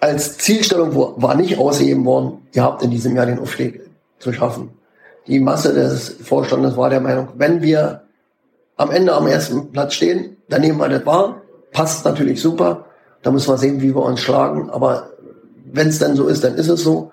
als 0.00 0.38
Zielstellung 0.38 0.94
war 0.94 1.34
nicht 1.34 1.58
ausgegeben 1.58 2.04
worden, 2.04 2.46
ihr 2.52 2.62
habt 2.62 2.82
in 2.82 2.90
diesem 2.90 3.14
Jahr 3.14 3.26
den 3.26 3.38
Aufstieg 3.38 3.82
zu 4.18 4.32
schaffen. 4.32 4.70
Die 5.26 5.40
Masse 5.40 5.74
des 5.74 6.16
Vorstandes 6.22 6.76
war 6.76 6.90
der 6.90 7.00
Meinung, 7.00 7.28
wenn 7.36 7.62
wir 7.62 8.02
am 8.76 8.90
Ende 8.90 9.12
am 9.12 9.26
ersten 9.26 9.70
Platz 9.72 9.94
stehen, 9.94 10.38
dann 10.48 10.62
nehmen 10.62 10.78
wir 10.78 10.88
das 10.88 11.04
wahr. 11.04 11.42
Passt 11.70 12.04
natürlich 12.04 12.40
super. 12.40 12.86
Da 13.22 13.30
müssen 13.30 13.52
wir 13.52 13.58
sehen, 13.58 13.82
wie 13.82 13.94
wir 13.94 14.02
uns 14.02 14.20
schlagen. 14.20 14.70
Aber 14.70 15.10
wenn 15.70 15.88
es 15.88 15.98
dann 15.98 16.16
so 16.16 16.26
ist, 16.26 16.42
dann 16.42 16.54
ist 16.54 16.68
es 16.68 16.82
so. 16.82 17.12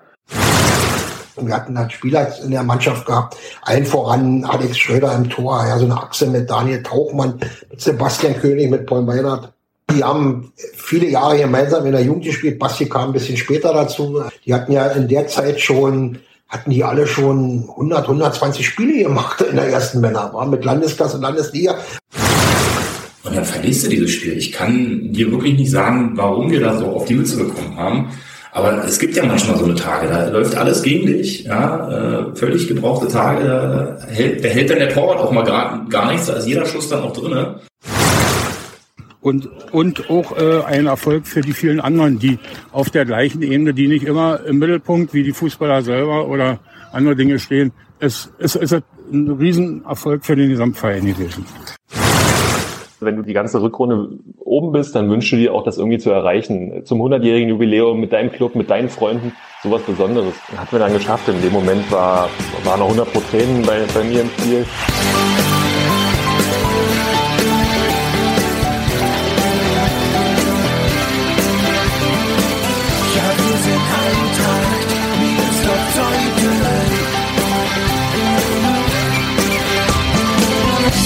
Wir 1.36 1.54
hatten 1.54 1.78
halt 1.78 1.92
Spieler 1.92 2.26
in 2.42 2.50
der 2.50 2.64
Mannschaft 2.64 3.06
gehabt, 3.06 3.36
allen 3.62 3.84
voran 3.84 4.44
Alex 4.44 4.78
Schröder 4.78 5.14
im 5.14 5.28
Tor, 5.28 5.64
ja, 5.68 5.78
so 5.78 5.84
eine 5.84 5.96
Achse 5.96 6.26
mit 6.26 6.50
Daniel 6.50 6.82
Tauchmann, 6.82 7.38
mit 7.70 7.80
Sebastian 7.80 8.34
König, 8.34 8.70
mit 8.70 8.86
Paul 8.86 9.02
Meinert. 9.02 9.52
Die 9.94 10.04
haben 10.04 10.52
viele 10.74 11.08
Jahre 11.08 11.38
gemeinsam 11.38 11.86
in 11.86 11.92
der 11.92 12.02
Jugend 12.02 12.24
gespielt. 12.24 12.58
Basti 12.58 12.86
kam 12.86 13.10
ein 13.10 13.12
bisschen 13.12 13.36
später 13.36 13.72
dazu. 13.72 14.22
Die 14.44 14.52
hatten 14.52 14.72
ja 14.72 14.86
in 14.88 15.08
der 15.08 15.26
Zeit 15.28 15.60
schon, 15.60 16.18
hatten 16.48 16.70
die 16.70 16.84
alle 16.84 17.06
schon 17.06 17.68
100, 17.70 18.02
120 18.02 18.66
Spiele 18.66 19.04
gemacht 19.04 19.40
in 19.40 19.56
der 19.56 19.68
ersten 19.68 20.00
Männer, 20.00 20.30
war 20.32 20.46
mit 20.46 20.64
Landesklasse, 20.64 21.18
Landesliga. 21.18 21.76
Und 23.24 23.34
dann 23.36 23.44
verlierst 23.44 23.86
du 23.86 23.88
dieses 23.88 24.10
Spiel. 24.10 24.36
Ich 24.36 24.52
kann 24.52 25.12
dir 25.12 25.30
wirklich 25.30 25.58
nicht 25.58 25.70
sagen, 25.70 26.12
warum 26.14 26.50
wir 26.50 26.60
da 26.60 26.78
so 26.78 26.86
auf 26.86 27.06
die 27.06 27.14
Mütze 27.14 27.38
bekommen 27.38 27.76
haben. 27.76 28.10
Aber 28.52 28.84
es 28.84 28.98
gibt 28.98 29.14
ja 29.16 29.24
manchmal 29.24 29.56
so 29.56 29.64
eine 29.64 29.74
Tage, 29.74 30.08
da 30.08 30.28
läuft 30.28 30.56
alles 30.56 30.82
gegen 30.82 31.06
dich, 31.06 31.44
ja, 31.44 32.30
äh, 32.30 32.36
völlig 32.36 32.66
gebrauchte 32.66 33.06
Tage, 33.06 33.44
da 33.44 34.06
hält, 34.08 34.42
da 34.42 34.48
hält 34.48 34.70
dann 34.70 34.78
der 34.78 34.88
Torwart 34.88 35.20
auch 35.20 35.30
mal 35.30 35.44
gar, 35.44 35.86
gar 35.88 36.10
nichts, 36.10 36.26
da 36.26 36.32
ist 36.32 36.48
jeder 36.48 36.64
Schuss 36.64 36.88
dann 36.88 37.02
auch 37.02 37.12
drinne. 37.12 37.60
Und, 39.28 39.46
und 39.72 40.08
auch 40.08 40.34
äh, 40.38 40.62
ein 40.64 40.86
Erfolg 40.86 41.26
für 41.26 41.42
die 41.42 41.52
vielen 41.52 41.80
anderen, 41.80 42.18
die 42.18 42.38
auf 42.72 42.88
der 42.88 43.04
gleichen 43.04 43.42
Ebene, 43.42 43.74
die 43.74 43.86
nicht 43.86 44.06
immer 44.06 44.40
im 44.46 44.58
Mittelpunkt 44.58 45.12
wie 45.12 45.22
die 45.22 45.32
Fußballer 45.32 45.82
selber 45.82 46.28
oder 46.28 46.60
andere 46.92 47.14
Dinge 47.14 47.38
stehen. 47.38 47.72
Es, 48.00 48.32
es, 48.38 48.56
es 48.56 48.72
ist 48.72 48.84
ein 49.12 49.28
Riesenerfolg 49.32 50.24
für 50.24 50.34
den 50.34 50.48
Gesamtverein 50.48 51.04
gewesen. 51.04 51.44
Wenn 53.00 53.16
du 53.16 53.22
die 53.22 53.34
ganze 53.34 53.60
Rückrunde 53.60 54.18
oben 54.38 54.72
bist, 54.72 54.94
dann 54.94 55.10
wünschst 55.10 55.30
du 55.32 55.36
dir 55.36 55.52
auch, 55.52 55.62
das 55.62 55.76
irgendwie 55.76 55.98
zu 55.98 56.10
erreichen. 56.10 56.86
Zum 56.86 57.02
100-jährigen 57.02 57.50
Jubiläum 57.50 58.00
mit 58.00 58.14
deinem 58.14 58.32
Club, 58.32 58.54
mit 58.54 58.70
deinen 58.70 58.88
Freunden, 58.88 59.32
sowas 59.62 59.82
Besonderes. 59.82 60.34
Hat 60.56 60.72
mir 60.72 60.78
dann 60.78 60.94
geschafft. 60.94 61.28
In 61.28 61.42
dem 61.42 61.52
Moment 61.52 61.92
war, 61.92 62.30
waren 62.64 62.80
noch 62.80 62.86
100 62.86 63.12
Pro 63.12 63.20
Tränen 63.30 63.60
bei, 63.60 63.82
bei 63.94 64.04
mir 64.04 64.22
im 64.22 64.30
Spiel. 64.30 64.64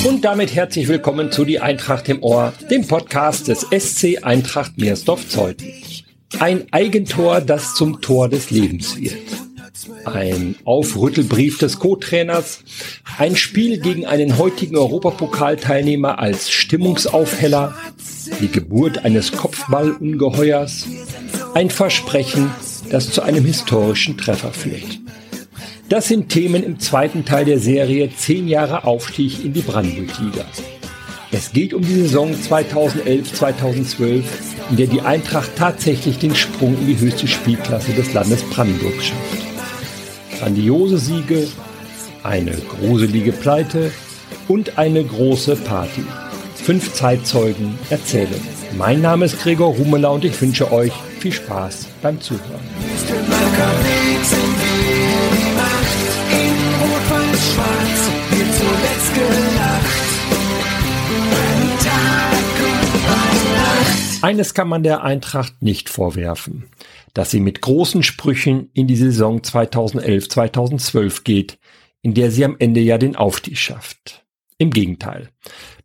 Und 0.05 0.25
damit 0.25 0.53
herzlich 0.53 0.89
willkommen 0.89 1.31
zu 1.31 1.45
Die 1.45 1.61
Eintracht 1.61 2.09
im 2.09 2.25
Ohr, 2.25 2.53
dem 2.71 2.89
Podcast 2.89 3.47
des 3.47 3.61
SC 3.71 4.19
Eintracht 4.23 4.77
Meersdorf-Zeuthen. 4.77 5.69
Ein 6.41 6.67
Eigentor, 6.73 7.41
das 7.41 7.75
zum 7.75 8.01
Tor 8.01 8.29
des 8.29 8.51
Lebens 8.51 8.97
wird. 8.99 9.15
Ein 10.05 10.57
Aufrüttelbrief 10.65 11.59
des 11.59 11.79
Co-Trainers, 11.79 12.65
ein 13.17 13.37
Spiel 13.37 13.79
gegen 13.79 14.05
einen 14.05 14.39
heutigen 14.39 14.77
Europapokalteilnehmer 14.77 16.19
als 16.19 16.51
Stimmungsaufheller, 16.51 17.77
die 18.41 18.49
Geburt 18.49 19.05
eines 19.05 19.31
Kopfballungeheuers, 19.31 20.87
ein 21.55 21.71
Versprechen, 21.71 22.51
das 22.91 23.11
zu 23.11 23.23
einem 23.23 23.45
historischen 23.45 24.19
Treffer 24.19 24.53
führt. 24.53 25.02
Das 25.93 26.09
sind 26.09 26.31
Themen 26.31 26.63
im 26.63 26.81
zweiten 26.81 27.27
Teil 27.27 27.45
der 27.45 27.59
Serie 27.59 28.09
10 28.11 28.49
Jahre 28.49 28.85
Aufstieg 28.85 29.45
in 29.45 29.53
die 29.53 29.61
Brandenburg-Liga. 29.61 30.47
Es 31.31 31.53
geht 31.53 31.75
um 31.75 31.83
die 31.83 31.97
Saison 31.97 32.33
2011-2012, 32.33 34.23
in 34.71 34.77
der 34.79 34.87
die 34.87 35.03
Eintracht 35.03 35.51
tatsächlich 35.55 36.19
den 36.19 36.35
Sprung 36.35 36.79
in 36.79 36.87
die 36.87 36.99
höchste 36.99 37.29
Spielklasse 37.29 37.93
des 37.93 38.15
Landes 38.15 38.43
Brandenburg 38.43 39.03
schafft. 39.03 40.39
Grandiose 40.39 40.97
Siege, 40.97 41.47
eine 42.23 42.53
gruselige 42.53 43.33
Pleite 43.33 43.93
und 44.49 44.79
eine 44.79 45.05
große 45.05 45.57
Party. 45.57 46.05
Fünf 46.55 46.95
Zeitzeugen 46.95 47.79
erzählen. 47.91 48.41
Mein 48.79 49.03
Name 49.03 49.27
ist 49.27 49.43
Gregor 49.43 49.75
Rumela 49.75 50.09
und 50.09 50.25
ich 50.25 50.41
wünsche 50.41 50.73
euch 50.73 50.93
viel 51.19 51.33
Spaß 51.33 51.89
beim 52.01 52.19
Zuhören. 52.19 52.63
Eines 64.23 64.55
kann 64.55 64.69
man 64.69 64.85
der 64.85 65.03
Eintracht 65.03 65.63
nicht 65.63 65.89
vorwerfen, 65.89 66.69
dass 67.13 67.33
sie 67.33 67.41
mit 67.41 67.61
großen 67.61 68.05
Sprüchen 68.05 68.71
in 68.73 68.87
die 68.87 68.97
Saison 68.97 69.41
2011-2012 69.41 71.25
geht, 71.25 71.59
in 72.03 72.15
der 72.15 72.31
sie 72.31 72.45
am 72.45 72.57
Ende 72.59 72.81
ja 72.81 72.99
den 72.99 73.17
Aufstieg 73.17 73.59
schafft. 73.59 74.25
Im 74.59 74.71
Gegenteil. 74.71 75.31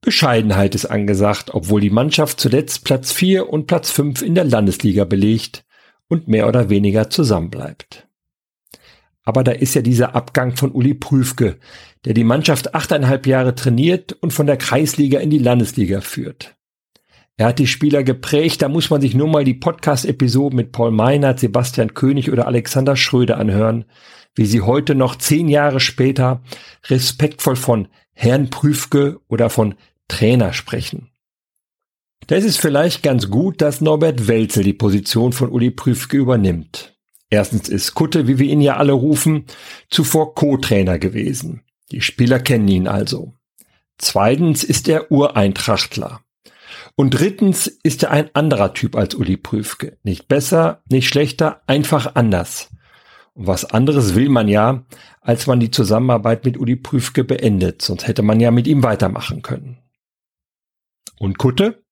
Bescheidenheit 0.01 0.75
ist 0.75 0.85
angesagt, 0.85 1.49
obwohl 1.53 1.81
die 1.81 1.89
Mannschaft 1.89 2.39
zuletzt 2.39 2.83
Platz 2.83 3.11
4 3.11 3.49
und 3.49 3.65
Platz 3.65 3.89
5 3.89 4.21
in 4.21 4.35
der 4.35 4.45
Landesliga 4.45 5.03
belegt 5.03 5.65
und 6.07 6.27
mehr 6.27 6.47
oder 6.47 6.69
weniger 6.69 7.09
zusammenbleibt. 7.09 8.07
Aber 9.23 9.43
da 9.43 9.51
ist 9.51 9.73
ja 9.73 9.81
dieser 9.81 10.15
Abgang 10.15 10.55
von 10.55 10.71
Uli 10.71 10.93
Prüfke, 10.93 11.57
der 12.05 12.13
die 12.13 12.23
Mannschaft 12.23 12.73
achteinhalb 12.75 13.27
Jahre 13.27 13.55
trainiert 13.55 14.13
und 14.13 14.31
von 14.31 14.47
der 14.47 14.57
Kreisliga 14.57 15.19
in 15.19 15.29
die 15.29 15.39
Landesliga 15.39 16.01
führt. 16.01 16.55
Er 17.39 17.47
hat 17.47 17.59
die 17.59 17.67
Spieler 17.67 18.03
geprägt, 18.03 18.63
da 18.63 18.67
muss 18.67 18.89
man 18.89 18.99
sich 18.99 19.13
nur 19.13 19.27
mal 19.27 19.43
die 19.43 19.53
Podcast-Episoden 19.53 20.55
mit 20.55 20.71
Paul 20.71 20.91
Meinert, 20.91 21.39
Sebastian 21.39 21.93
König 21.93 22.31
oder 22.31 22.47
Alexander 22.47 22.95
Schröder 22.95 23.37
anhören, 23.37 23.85
wie 24.33 24.47
sie 24.47 24.61
heute 24.61 24.95
noch 24.95 25.15
zehn 25.15 25.47
Jahre 25.47 25.79
später 25.79 26.41
respektvoll 26.87 27.55
von 27.55 27.89
Herrn 28.13 28.49
Prüfke 28.49 29.19
oder 29.27 29.51
von 29.51 29.75
Trainer 30.07 30.53
sprechen. 30.53 31.11
Da 32.25 32.35
ist 32.35 32.59
vielleicht 32.59 33.03
ganz 33.03 33.29
gut, 33.29 33.61
dass 33.61 33.81
Norbert 33.81 34.27
Welzel 34.27 34.63
die 34.63 34.73
Position 34.73 35.31
von 35.31 35.49
Uli 35.49 35.69
Prüfke 35.69 36.17
übernimmt. 36.17 36.97
Erstens 37.29 37.69
ist 37.69 37.93
Kutte, 37.93 38.27
wie 38.27 38.39
wir 38.39 38.47
ihn 38.47 38.61
ja 38.61 38.77
alle 38.77 38.93
rufen, 38.93 39.45
zuvor 39.89 40.33
Co-Trainer 40.33 40.97
gewesen. 40.97 41.61
Die 41.91 42.01
Spieler 42.01 42.39
kennen 42.39 42.67
ihn 42.67 42.87
also. 42.87 43.33
Zweitens 43.97 44.63
ist 44.63 44.87
er 44.87 45.11
Ureintrachtler. 45.11 46.21
Und 46.95 47.11
drittens 47.11 47.67
ist 47.67 48.03
er 48.03 48.11
ein 48.11 48.33
anderer 48.33 48.73
Typ 48.73 48.95
als 48.95 49.15
Uli 49.15 49.37
Prüfke. 49.37 49.97
Nicht 50.03 50.27
besser, 50.27 50.81
nicht 50.89 51.07
schlechter, 51.07 51.61
einfach 51.67 52.15
anders. 52.15 52.69
Und 53.33 53.47
was 53.47 53.65
anderes 53.65 54.15
will 54.15 54.29
man 54.29 54.47
ja, 54.47 54.85
als 55.21 55.47
man 55.47 55.59
die 55.59 55.71
Zusammenarbeit 55.71 56.45
mit 56.45 56.57
Uli 56.57 56.75
Prüfke 56.75 57.23
beendet, 57.23 57.81
sonst 57.81 58.07
hätte 58.07 58.23
man 58.23 58.39
ja 58.39 58.51
mit 58.51 58.67
ihm 58.67 58.83
weitermachen 58.83 59.41
können. 59.41 59.77
Und 61.19 61.37
Kutte? 61.37 61.83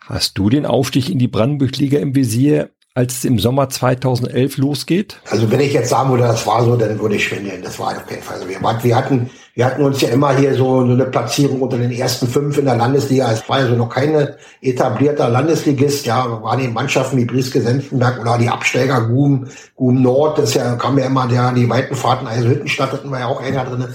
Hast 0.00 0.36
du 0.38 0.50
den 0.50 0.66
Aufstieg 0.66 1.08
in 1.10 1.18
die 1.18 1.28
Brandenburg-Liga 1.28 1.98
im 1.98 2.14
Visier, 2.14 2.70
als 2.94 3.14
es 3.14 3.24
im 3.24 3.38
Sommer 3.38 3.70
2011 3.70 4.58
losgeht? 4.58 5.20
Also 5.30 5.50
wenn 5.50 5.60
ich 5.60 5.72
jetzt 5.72 5.88
sagen 5.88 6.10
würde, 6.10 6.24
das 6.24 6.46
war 6.46 6.62
so, 6.64 6.76
dann 6.76 6.98
würde 7.00 7.16
ich 7.16 7.24
schwindeln. 7.24 7.62
Das 7.62 7.78
war 7.78 7.88
auf 7.88 8.06
keinen 8.06 8.22
Fall 8.22 8.38
so. 8.38 8.46
Wir, 8.48 8.96
hatten, 8.96 9.30
wir 9.54 9.64
hatten 9.64 9.82
uns 9.82 10.02
ja 10.02 10.10
immer 10.10 10.36
hier 10.36 10.54
so, 10.54 10.84
so 10.86 10.92
eine 10.92 11.06
Platzierung 11.06 11.62
unter 11.62 11.78
den 11.78 11.90
ersten 11.90 12.26
fünf 12.26 12.58
in 12.58 12.66
der 12.66 12.76
Landesliga. 12.76 13.32
Es 13.32 13.48
war 13.48 13.60
ja 13.60 13.68
so 13.68 13.76
noch 13.76 13.88
keine 13.88 14.36
etablierter 14.60 15.30
Landesligist. 15.30 16.04
Ja, 16.04 16.42
waren 16.42 16.60
die 16.60 16.68
Mannschaften 16.68 17.16
wie 17.16 17.24
Brieske, 17.24 17.62
Senftenberg 17.62 18.20
oder 18.20 18.36
die 18.36 18.50
Absteiger 18.50 19.00
Guben, 19.08 19.48
Guben 19.74 20.02
Nord. 20.02 20.36
Das 20.36 20.52
ja, 20.52 20.74
kam 20.76 20.98
ja 20.98 21.06
immer 21.06 21.26
der, 21.26 21.52
die 21.52 21.68
weiten 21.70 21.94
Fahrten, 21.94 22.26
also 22.26 22.48
Hüttenstadt 22.48 22.92
hatten 22.92 23.10
wir 23.10 23.20
ja 23.20 23.26
auch 23.26 23.42
enger 23.42 23.64
drin. 23.64 23.88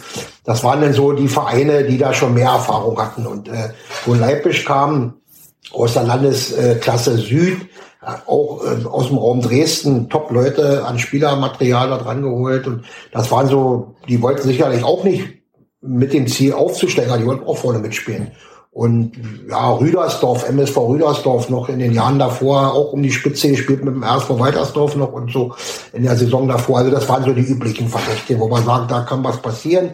Das 0.43 0.63
waren 0.63 0.81
dann 0.81 0.93
so 0.93 1.11
die 1.11 1.27
Vereine, 1.27 1.83
die 1.83 1.99
da 1.99 2.15
schon 2.15 2.33
mehr 2.33 2.49
Erfahrung 2.49 2.99
hatten. 2.99 3.27
Und 3.27 3.47
äh, 3.47 3.69
wo 4.05 4.15
Leipzig 4.15 4.65
kam, 4.65 5.13
aus 5.71 5.93
der 5.93 6.03
Landesklasse 6.03 7.17
Süd, 7.17 7.67
auch 8.25 8.63
äh, 8.63 8.85
aus 8.85 9.07
dem 9.07 9.17
Raum 9.17 9.41
Dresden 9.41 10.09
Top-Leute 10.09 10.85
an 10.85 10.99
Spielermaterial 10.99 11.89
da 11.89 11.97
dran 11.97 12.21
geholt. 12.21 12.67
Und 12.67 12.83
das 13.11 13.31
waren 13.31 13.47
so, 13.47 13.95
die 14.07 14.21
wollten 14.21 14.47
sicherlich 14.47 14.83
auch 14.83 15.03
nicht 15.03 15.27
mit 15.81 16.13
dem 16.13 16.27
Ziel 16.27 16.53
aufzusteigen, 16.53 17.19
die 17.19 17.25
wollten 17.25 17.45
auch 17.45 17.57
vorne 17.57 17.79
mitspielen. 17.79 18.31
Und 18.77 19.13
ja, 19.49 19.71
Rüdersdorf, 19.73 20.47
MSV 20.47 20.77
Rüdersdorf 20.77 21.49
noch 21.49 21.67
in 21.67 21.79
den 21.79 21.93
Jahren 21.93 22.19
davor 22.19 22.75
auch 22.75 22.93
um 22.93 23.01
die 23.01 23.11
Spitze 23.11 23.49
gespielt 23.49 23.83
mit 23.83 23.95
dem 23.95 24.03
RSV 24.03 24.29
Weitersdorf 24.37 24.95
noch 24.95 25.13
und 25.13 25.31
so 25.31 25.55
in 25.93 26.03
der 26.03 26.15
Saison 26.15 26.47
davor. 26.47 26.77
Also 26.79 26.91
das 26.91 27.09
waren 27.09 27.23
so 27.23 27.33
die 27.33 27.41
üblichen 27.41 27.87
Verdächte, 27.87 28.39
wo 28.39 28.47
man 28.47 28.63
sagt, 28.63 28.91
da 28.91 29.01
kann 29.01 29.23
was 29.23 29.41
passieren. 29.41 29.93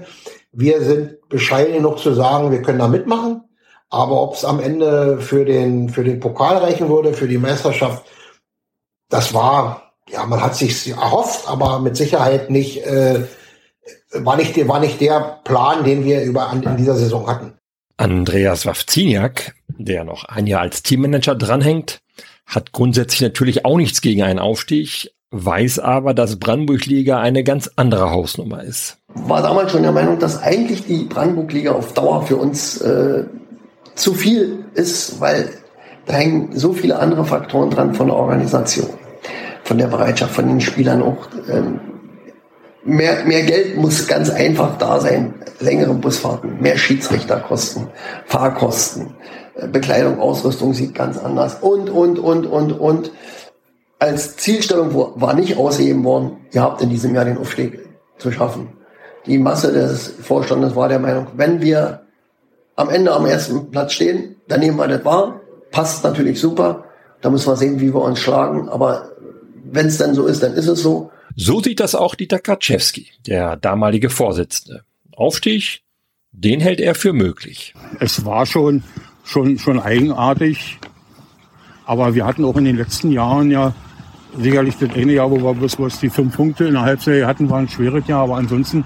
Wir 0.52 0.82
sind 0.82 1.30
bescheiden 1.30 1.76
genug 1.76 2.00
zu 2.00 2.14
sagen, 2.14 2.52
wir 2.52 2.62
können 2.62 2.80
da 2.80 2.90
mitmachen. 2.90 3.44
Aber 3.94 4.24
ob 4.24 4.34
es 4.34 4.44
am 4.44 4.60
Ende 4.60 5.20
für 5.20 5.46
den, 5.46 5.88
für 5.88 6.04
den 6.04 6.20
Pokal 6.20 6.58
reichen 6.58 6.90
würde, 6.90 7.14
für 7.14 7.28
die 7.28 7.38
Meisterschaft, 7.38 8.04
das 9.08 9.36
war, 9.36 9.94
ja, 10.10 10.26
man 10.26 10.42
hat 10.42 10.56
sich 10.56 10.90
erhofft, 10.90 11.48
aber 11.48 11.78
mit 11.78 11.96
Sicherheit 11.96 12.50
nicht, 12.50 12.84
äh, 12.88 13.26
war 14.14 14.36
nicht, 14.36 14.68
war 14.68 14.80
nicht 14.80 15.00
der 15.00 15.42
Plan, 15.44 15.84
den 15.84 16.06
wir 16.06 16.24
über 16.24 16.50
an, 16.50 16.64
in 16.64 16.76
dieser 16.76 16.96
Saison 16.96 17.28
hatten. 17.28 17.54
Andreas 17.96 18.66
Wawziniak, 18.66 19.54
der 19.68 20.06
noch 20.06 20.24
ein 20.24 20.48
Jahr 20.48 20.62
als 20.62 20.82
Teammanager 20.82 21.36
dranhängt, 21.36 22.00
hat 22.48 22.72
grundsätzlich 22.72 23.22
natürlich 23.22 23.64
auch 23.64 23.78
nichts 23.78 24.02
gegen 24.02 24.24
einen 24.24 24.40
Aufstieg, 24.40 25.12
weiß 25.30 25.78
aber, 25.78 26.16
dass 26.16 26.40
Brandenburg-Liga 26.40 27.20
eine 27.20 27.44
ganz 27.44 27.70
andere 27.76 28.10
Hausnummer 28.10 28.64
ist. 28.64 28.98
War 29.14 29.44
damals 29.44 29.72
schon 29.72 29.84
der 29.84 29.92
Meinung, 29.92 30.18
dass 30.18 30.42
eigentlich 30.42 30.84
die 30.88 31.04
Brandenburg-Liga 31.04 31.74
auf 31.74 31.94
Dauer 31.94 32.26
für 32.26 32.38
uns 32.38 32.82
äh, 32.82 33.26
zu 33.96 34.14
viel 34.14 34.66
ist, 34.74 35.20
weil 35.20 35.50
da 36.06 36.14
hängen 36.14 36.50
so 36.54 36.74
viele 36.74 37.00
andere 37.00 37.26
Faktoren 37.26 37.70
dran 37.70 37.94
von 37.94 38.08
der 38.08 38.16
Organisation, 38.16 38.90
von 39.64 39.78
der 39.78 39.88
Bereitschaft 39.88 40.34
von 40.34 40.48
den 40.48 40.62
Spielern 40.62 41.02
auch. 41.02 41.28
Ähm, 41.50 41.80
mehr, 42.84 43.24
mehr 43.26 43.44
Geld 43.44 43.78
muss 43.78 44.08
ganz 44.08 44.30
einfach 44.30 44.78
da 44.78 45.00
sein. 45.00 45.36
Längere 45.60 45.94
Busfahrten, 45.94 46.62
mehr 46.62 46.78
Schiedsrichterkosten, 46.78 47.88
Fahrkosten, 48.26 49.16
äh, 49.56 49.68
Bekleidung, 49.68 50.20
Ausrüstung 50.20 50.74
sieht 50.74 50.94
ganz 50.94 51.18
anders 51.18 51.58
und, 51.62 51.90
und, 51.90 52.20
und, 52.20 52.46
und, 52.46 52.72
und. 52.74 53.12
Als 54.00 54.36
Zielstellung 54.36 54.94
war 54.94 55.34
nicht 55.34 55.56
ausgegeben 55.56 56.04
worden, 56.04 56.38
ihr 56.52 56.62
habt 56.62 56.82
in 56.82 56.90
diesem 56.90 57.16
Jahr 57.16 57.24
den 57.24 57.38
Aufstieg 57.38 57.80
zu 58.18 58.32
schaffen. 58.34 58.74
Die 59.26 59.38
Masse 59.38 59.72
des 59.72 60.14
Vorstandes 60.22 60.76
war 60.76 60.90
der 60.90 61.00
Meinung, 61.00 61.28
wenn 61.38 61.62
wir 61.62 62.03
am 62.76 62.90
Ende 62.90 63.14
am 63.14 63.26
ersten 63.26 63.72
Platz 63.72 63.94
stehen, 63.94 64.36
dann 64.48 64.60
nehmen 64.60 64.78
wir 64.78 64.88
das 64.88 65.06
wahr. 65.06 65.42
Passt 65.72 66.04
natürlich 66.04 66.40
super. 66.40 66.86
Da 67.22 67.30
müssen 67.30 67.48
wir 67.48 67.56
sehen, 67.56 67.80
wie 67.80 67.94
wir 67.94 68.02
uns 68.02 68.20
schlagen. 68.20 68.70
Aber 68.70 69.12
wenn 69.64 69.88
es 69.88 69.98
dann 69.98 70.14
so 70.14 70.26
ist, 70.26 70.44
dann 70.44 70.54
ist 70.54 70.68
es 70.68 70.82
so. 70.82 71.12
So 71.36 71.62
sieht 71.62 71.80
das 71.80 71.96
auch 71.96 72.16
Dieter 72.16 72.40
Kaczewski, 72.40 73.08
der 73.26 73.56
damalige 73.56 74.10
Vorsitzende. 74.10 74.84
Aufstieg, 75.16 75.82
den 76.32 76.60
hält 76.60 76.80
er 76.80 76.96
für 76.96 77.14
möglich. 77.14 77.74
Es 78.00 78.26
war 78.26 78.46
schon, 78.46 78.84
schon, 79.24 79.58
schon 79.58 79.80
eigenartig. 79.80 80.80
Aber 81.86 82.16
wir 82.16 82.26
hatten 82.26 82.46
auch 82.46 82.58
in 82.58 82.66
den 82.66 82.78
letzten 82.78 83.12
Jahren 83.12 83.52
ja 83.52 83.74
sicherlich 84.38 84.76
das 84.78 84.92
eine 84.92 85.14
Jahr, 85.14 85.32
wo 85.32 85.38
wir 85.38 85.54
bis 85.54 85.80
was 85.80 86.00
die 86.00 86.10
fünf 86.10 86.36
Punkte 86.36 86.66
in 86.66 86.74
der 86.74 86.84
Halbserie 86.84 87.28
hatten, 87.28 87.50
war 87.50 87.60
ein 87.60 87.70
schweres 87.70 88.08
Jahr. 88.08 88.24
Aber 88.24 88.38
ansonsten 88.38 88.86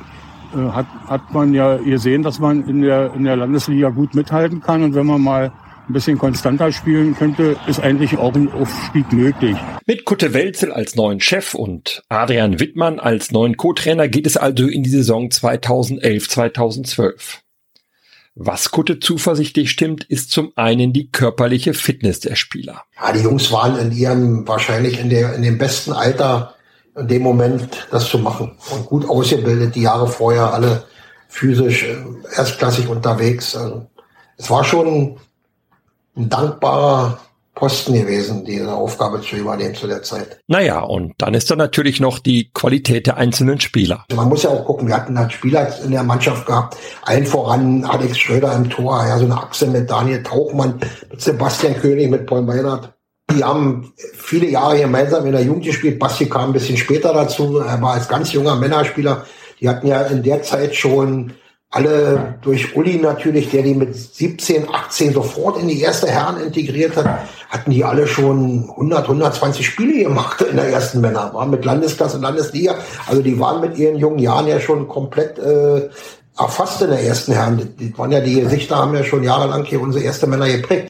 hat, 0.54 0.88
hat 1.08 1.34
man 1.34 1.54
ja 1.54 1.78
gesehen, 1.78 2.24
dass 2.24 2.40
man 2.40 2.68
in 2.68 2.82
der, 2.82 3.14
in 3.14 3.24
der 3.24 3.36
Landesliga 3.36 3.90
gut 3.90 4.16
mithalten 4.16 4.62
kann. 4.62 4.84
Und 4.84 4.96
wenn 4.96 5.06
man 5.06 5.22
mal 5.22 5.52
ein 5.88 5.94
bisschen 5.94 6.18
konstanter 6.18 6.72
spielen 6.72 7.16
könnte, 7.16 7.56
ist 7.68 7.80
eigentlich 7.80 8.18
auch 8.18 8.34
ein 8.36 8.52
Aufstieg 8.52 9.14
möglich. 9.14 9.56
Mit 9.86 10.06
Kutte 10.06 10.34
Welzel 10.34 10.72
als 10.72 10.96
neuen 10.96 11.22
Chef 11.22 11.54
und 11.54 12.04
Adrian 12.10 12.60
Wittmann 12.60 13.00
als 13.00 13.32
neuen 13.32 13.58
Co-Trainer 13.58 14.08
geht 14.08 14.26
es 14.28 14.38
also 14.38 14.68
in 14.68 14.84
die 14.84 14.90
Saison 14.90 15.30
2011-2012. 15.30 17.42
Was 18.40 18.70
Kutte 18.70 19.00
zuversichtlich 19.00 19.72
stimmt, 19.72 20.04
ist 20.04 20.30
zum 20.30 20.52
einen 20.56 20.94
die 20.94 21.10
körperliche 21.10 21.74
Fitness 21.74 22.20
der 22.20 22.36
Spieler. 22.36 22.84
Ja, 23.02 23.12
die 23.12 23.22
Jungs 23.22 23.52
waren 23.52 23.80
in 23.80 23.92
ihrem, 23.92 24.48
wahrscheinlich 24.48 25.00
in, 25.00 25.10
der, 25.10 25.34
in 25.34 25.42
dem 25.42 25.58
besten 25.58 25.92
Alter 25.92 26.54
in 26.98 27.08
dem 27.08 27.22
Moment 27.22 27.88
das 27.92 28.10
zu 28.10 28.18
machen. 28.18 28.58
Und 28.72 28.86
gut 28.86 29.08
ausgebildet, 29.10 29.76
die 29.76 29.84
Jahre 29.84 30.08
vorher 30.08 30.54
alle 30.54 30.84
physisch 31.28 31.84
äh, 31.84 31.98
erstklassig 32.36 32.88
unterwegs. 32.88 33.56
Also, 33.56 33.88
es 34.38 34.50
war 34.50 34.64
schon 34.64 35.18
ein 36.16 36.30
dankbarer 36.30 37.20
Posten 37.58 37.94
gewesen, 37.94 38.46
diese 38.46 38.72
Aufgabe 38.72 39.20
zu 39.22 39.36
übernehmen 39.36 39.74
zu 39.74 39.88
der 39.88 40.04
Zeit. 40.04 40.40
Naja, 40.48 40.80
und 40.80 41.14
dann 41.18 41.34
ist 41.34 41.50
da 41.50 41.56
natürlich 41.56 42.00
noch 42.00 42.20
die 42.20 42.52
Qualität 42.54 43.08
der 43.08 43.18
einzelnen 43.18 43.60
Spieler. 43.60 44.06
Man 44.14 44.30
muss 44.30 44.44
ja 44.44 44.52
auch 44.52 44.64
gucken, 44.64 44.88
wir 44.88 44.96
hatten 44.96 45.18
halt 45.18 45.34
Spieler 45.34 45.68
in 45.84 45.92
der 45.92 46.04
Mannschaft 46.04 46.46
gehabt, 46.46 46.78
allen 47.02 47.26
voran 47.26 47.84
Alex 47.84 48.20
Schröder 48.20 48.56
im 48.56 48.70
Tor, 48.70 49.04
ja, 49.08 49.18
so 49.18 49.26
eine 49.26 49.38
Achse 49.38 49.66
mit 49.66 49.90
Daniel 49.90 50.22
Tauchmann, 50.22 50.80
mit 51.10 51.20
Sebastian 51.20 51.76
König, 51.78 52.12
mit 52.12 52.28
Paul 52.28 52.44
Meinert. 52.44 52.94
Die 53.36 53.44
haben 53.44 53.94
viele 53.98 54.48
Jahre 54.48 54.80
gemeinsam 54.80 55.26
in 55.26 55.34
der 55.34 55.44
Jugend 55.44 55.66
gespielt. 55.66 56.00
Basti 56.00 56.28
kam 56.28 56.50
ein 56.50 56.54
bisschen 56.54 56.78
später 56.78 57.14
dazu. 57.14 57.60
Er 57.60 57.82
war 57.82 57.94
als 57.94 58.08
ganz 58.08 58.32
junger 58.32 58.56
Männerspieler. 58.56 59.26
Die 59.60 59.68
hatten 59.68 59.88
ja 59.88 60.02
in 60.04 60.24
der 60.24 60.44
Zeit 60.44 60.76
schon 60.76 61.34
alle 61.70 62.40
durch 62.42 62.76
Uli 62.76 62.98
natürlich, 62.98 63.50
der 63.50 63.62
die 63.62 63.74
mit 63.74 63.94
17, 63.96 64.70
18 64.74 65.14
sofort 65.14 65.60
in 65.60 65.68
die 65.68 65.82
erste 65.82 66.08
Herren 66.08 66.42
integriert 66.42 66.96
hat, 66.96 67.28
hatten 67.50 67.72
die 67.72 67.84
alle 67.84 68.08
schon 68.08 68.70
100, 68.70 69.04
120 69.04 69.66
Spiele 69.66 70.04
gemacht 70.04 70.42
in 70.42 70.56
der 70.56 70.70
ersten 70.70 71.02
Männer, 71.02 71.34
waren 71.34 71.50
mit 71.50 71.66
Landesklasse, 71.66 72.20
Landesliga. 72.20 72.76
Also 73.08 73.22
die 73.22 73.38
waren 73.40 73.60
mit 73.60 73.78
ihren 73.78 73.98
jungen 73.98 74.20
Jahren 74.20 74.48
ja 74.48 74.60
schon 74.62 74.88
komplett 74.88 75.38
äh, 75.40 75.90
erfasst 76.38 76.82
in 76.82 76.90
der 76.90 77.02
ersten 77.02 77.34
Herren. 77.34 77.76
Die 77.78 77.98
waren 77.98 78.12
ja 78.12 78.22
die 78.22 78.40
Gesichter, 78.42 78.78
haben 78.78 78.96
ja 78.96 79.04
schon 79.04 79.24
jahrelang 79.24 79.66
hier 79.66 79.82
unsere 79.82 80.06
erste 80.06 80.28
Männer 80.28 80.48
geprägt. 80.48 80.88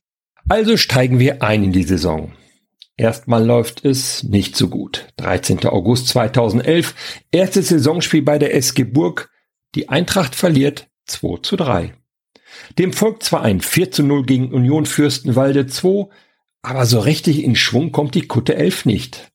Also 0.50 0.78
steigen 0.78 1.20
wir 1.20 1.44
ein 1.44 1.66
in 1.66 1.72
die 1.74 1.84
Saison. 1.84 2.32
Erstmal 2.96 3.46
läuft 3.46 3.84
es 3.84 4.24
nicht 4.24 4.56
so 4.56 4.70
gut. 4.70 5.08
13. 5.18 5.66
August 5.66 6.08
2011, 6.08 6.96
erstes 7.32 7.68
Saisonspiel 7.68 8.22
bei 8.22 8.40
der 8.40 8.56
SG 8.56 8.86
Burg. 8.86 9.30
Die 9.76 9.90
Eintracht 9.90 10.36
verliert 10.36 10.88
2 11.06 11.42
zu 11.42 11.58
3. 11.58 11.94
Dem 12.80 12.94
folgt 12.94 13.24
zwar 13.24 13.42
ein 13.42 13.60
4 13.60 13.92
zu 13.92 14.04
0 14.04 14.26
gegen 14.26 14.54
Union 14.54 14.86
Fürstenwalde 14.86 15.68
2, 15.68 16.08
aber 16.62 16.86
so 16.86 17.02
richtig 17.02 17.44
in 17.44 17.58
Schwung 17.58 17.92
kommt 17.92 18.16
die 18.16 18.28
Kutte 18.28 18.56
11 18.56 18.86
nicht. 18.86 19.32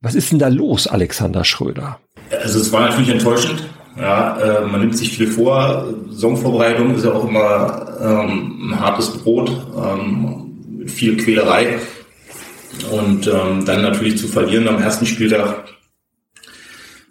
Was 0.00 0.14
ist 0.14 0.32
denn 0.32 0.38
da 0.38 0.48
los, 0.48 0.86
Alexander 0.86 1.44
Schröder? 1.44 2.00
Also 2.42 2.58
es 2.58 2.72
war 2.72 2.88
natürlich 2.88 3.10
enttäuschend. 3.10 3.68
Ja, 3.96 4.38
äh, 4.38 4.66
man 4.66 4.80
nimmt 4.80 4.96
sich 4.96 5.16
viel 5.16 5.28
vor. 5.28 5.94
Saisonvorbereitung 6.08 6.94
ist 6.96 7.04
ja 7.04 7.12
auch 7.12 7.28
immer 7.28 7.96
ähm, 8.00 8.70
ein 8.70 8.80
hartes 8.80 9.10
Brot. 9.18 9.50
Ähm, 9.76 10.43
viel 10.86 11.16
Quälerei. 11.16 11.78
Und 12.90 13.26
ähm, 13.26 13.64
dann 13.64 13.82
natürlich 13.82 14.18
zu 14.18 14.26
verlieren 14.28 14.68
am 14.68 14.82
ersten 14.82 15.06
Spieltag 15.06 15.64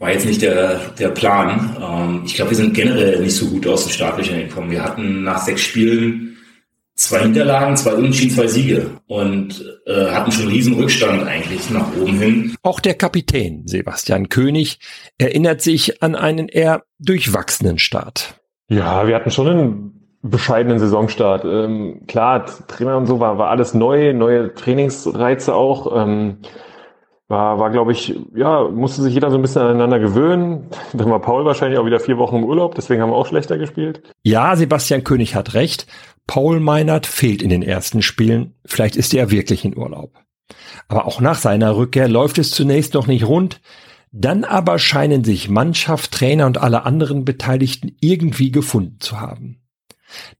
war 0.03 0.11
jetzt 0.11 0.25
nicht 0.25 0.41
der, 0.41 0.89
der 0.99 1.09
Plan. 1.09 1.77
Ähm, 1.81 2.23
ich 2.25 2.35
glaube, 2.35 2.51
wir 2.51 2.57
sind 2.57 2.73
generell 2.73 3.21
nicht 3.21 3.35
so 3.35 3.47
gut 3.47 3.65
aus 3.65 3.85
den 3.85 3.93
Startlöchern 3.93 4.49
gekommen. 4.49 4.69
Wir 4.69 4.83
hatten 4.83 5.23
nach 5.23 5.41
sechs 5.41 5.61
Spielen 5.61 6.37
zwei 6.95 7.25
Niederlagen, 7.25 7.77
zwei 7.77 7.93
Unentschieden, 7.93 8.35
zwei 8.35 8.47
Siege 8.47 8.91
und 9.07 9.63
äh, 9.85 10.07
hatten 10.07 10.31
schon 10.31 10.43
einen 10.43 10.51
riesen 10.51 10.73
Rückstand 10.73 11.23
eigentlich 11.23 11.69
nach 11.69 11.95
oben 11.95 12.19
hin. 12.19 12.55
Auch 12.61 12.81
der 12.81 12.95
Kapitän 12.95 13.65
Sebastian 13.65 14.27
König 14.27 14.79
erinnert 15.17 15.61
sich 15.61 16.03
an 16.03 16.15
einen 16.15 16.49
eher 16.49 16.83
durchwachsenen 16.99 17.79
Start. 17.79 18.41
Ja, 18.67 19.07
wir 19.07 19.15
hatten 19.15 19.31
schon 19.31 19.47
einen 19.47 20.02
bescheidenen 20.23 20.79
Saisonstart. 20.79 21.43
Ähm, 21.45 22.01
klar, 22.07 22.45
Trainer 22.67 22.97
und 22.97 23.05
so 23.05 23.19
war, 23.19 23.37
war 23.37 23.49
alles 23.49 23.73
neu, 23.73 24.13
neue 24.13 24.53
Trainingsreize 24.53 25.53
auch. 25.53 25.95
Ähm, 25.95 26.37
war, 27.27 27.59
war 27.59 27.71
glaube 27.71 27.91
ich, 27.91 28.15
ja, 28.33 28.67
musste 28.69 29.01
sich 29.01 29.13
jeder 29.13 29.29
so 29.29 29.37
ein 29.37 29.41
bisschen 29.41 29.61
aneinander 29.61 29.99
gewöhnen. 29.99 30.69
Dann 30.93 31.09
war 31.09 31.19
Paul 31.19 31.45
wahrscheinlich 31.45 31.79
auch 31.79 31.85
wieder 31.85 31.99
vier 31.99 32.17
Wochen 32.17 32.37
im 32.37 32.43
Urlaub, 32.45 32.75
deswegen 32.75 33.01
haben 33.01 33.09
wir 33.09 33.17
auch 33.17 33.27
schlechter 33.27 33.57
gespielt. 33.57 34.01
Ja, 34.23 34.55
Sebastian 34.55 35.03
König 35.03 35.35
hat 35.35 35.53
recht. 35.53 35.87
Paul 36.25 36.61
Meinert 36.61 37.05
fehlt 37.05 37.41
in 37.41 37.49
den 37.49 37.63
ersten 37.63 38.01
Spielen. 38.01 38.55
Vielleicht 38.65 38.95
ist 38.95 39.13
er 39.13 39.29
wirklich 39.29 39.65
in 39.65 39.77
Urlaub. 39.77 40.13
Aber 40.87 41.05
auch 41.05 41.19
nach 41.19 41.37
seiner 41.37 41.75
Rückkehr 41.75 42.07
läuft 42.07 42.37
es 42.37 42.51
zunächst 42.51 42.93
noch 42.93 43.07
nicht 43.07 43.25
rund. 43.25 43.61
Dann 44.11 44.43
aber 44.43 44.79
scheinen 44.79 45.23
sich 45.23 45.49
Mannschaft, 45.49 46.11
Trainer 46.11 46.45
und 46.45 46.59
alle 46.59 46.85
anderen 46.85 47.25
Beteiligten 47.25 47.97
irgendwie 47.99 48.51
gefunden 48.51 48.97
zu 48.99 49.19
haben. 49.19 49.62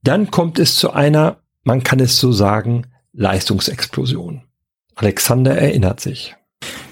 Dann 0.02 0.30
kommt 0.30 0.58
es 0.58 0.76
zu 0.76 0.92
einer, 0.92 1.36
man 1.62 1.82
kann 1.82 2.00
es 2.00 2.18
so 2.18 2.32
sagen, 2.32 2.86
Leistungsexplosion. 3.12 4.42
Alexander 4.96 5.56
erinnert 5.56 6.00
sich. 6.00 6.34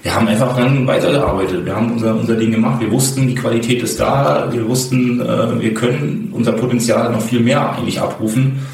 Wir 0.03 0.13
haben 0.13 0.27
einfach 0.27 0.55
dann 0.57 0.85
weitergearbeitet. 0.85 1.65
Wir 1.65 1.75
haben 1.75 1.93
unser, 1.93 2.15
unser 2.15 2.35
Ding 2.35 2.51
gemacht. 2.51 2.81
Wir 2.81 2.91
wussten, 2.91 3.27
die 3.27 3.35
Qualität 3.35 3.81
ist 3.81 3.99
da. 3.99 4.51
Wir 4.51 4.67
wussten, 4.67 5.21
äh, 5.21 5.61
wir 5.61 5.73
können 5.73 6.29
unser 6.33 6.51
Potenzial 6.51 7.11
noch 7.11 7.21
viel 7.21 7.39
mehr 7.39 7.73
eigentlich 7.73 7.99
abrufen. 7.99 8.65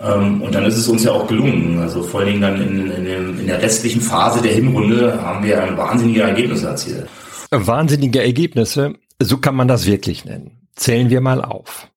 Ähm, 0.00 0.42
und 0.42 0.54
dann 0.54 0.64
ist 0.64 0.76
es 0.76 0.88
uns 0.88 1.04
ja 1.04 1.12
auch 1.12 1.26
gelungen. 1.26 1.80
Also 1.80 2.02
vor 2.02 2.20
allen 2.20 2.28
Dingen 2.28 2.42
dann 2.42 2.60
in, 2.60 2.90
in, 2.90 3.04
dem, 3.04 3.40
in 3.40 3.46
der 3.46 3.62
restlichen 3.62 4.00
Phase 4.00 4.42
der 4.42 4.52
Hinrunde 4.52 5.20
haben 5.22 5.44
wir 5.44 5.62
ein 5.62 5.76
wahnsinnige 5.76 6.22
Ergebnisse 6.22 6.68
erzielt. 6.68 7.08
Wahnsinnige 7.50 8.22
Ergebnisse, 8.22 8.94
so 9.20 9.38
kann 9.38 9.56
man 9.56 9.68
das 9.68 9.86
wirklich 9.86 10.24
nennen. 10.24 10.68
Zählen 10.76 11.10
wir 11.10 11.20
mal 11.20 11.42
auf. 11.42 11.88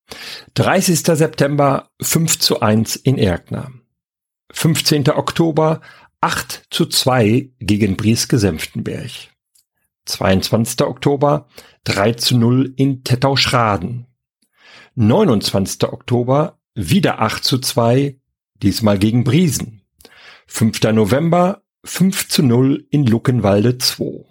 30. 0.53 0.99
September 0.99 1.89
5 2.01 2.39
zu 2.39 2.59
1 2.61 2.95
in 2.97 3.17
Erkner. 3.17 3.71
15. 4.51 5.09
Oktober 5.09 5.81
8 6.21 6.67
zu 6.69 6.85
2 6.85 7.51
gegen 7.59 7.97
Brieske-Senftenberg. 7.97 9.11
22. 10.05 10.81
Oktober 10.81 11.47
3 11.85 12.13
zu 12.13 12.37
0 12.37 12.73
in 12.75 13.03
Tettau-Schraden. 13.03 14.07
29. 14.95 15.83
Oktober 15.85 16.59
wieder 16.75 17.19
8 17.19 17.43
zu 17.43 17.59
2, 17.59 18.19
diesmal 18.61 18.99
gegen 18.99 19.23
Briesen. 19.23 19.81
5. 20.47 20.81
November 20.93 21.63
5 21.85 22.27
zu 22.27 22.43
0 22.43 22.85
in 22.89 23.05
Luckenwalde 23.05 23.77
2. 23.77 24.25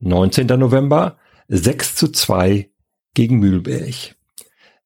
19. 0.00 0.46
November 0.58 1.18
6 1.48 1.94
zu 1.94 2.08
2 2.08 2.70
gegen 3.14 3.38
Mühlberg. 3.38 4.16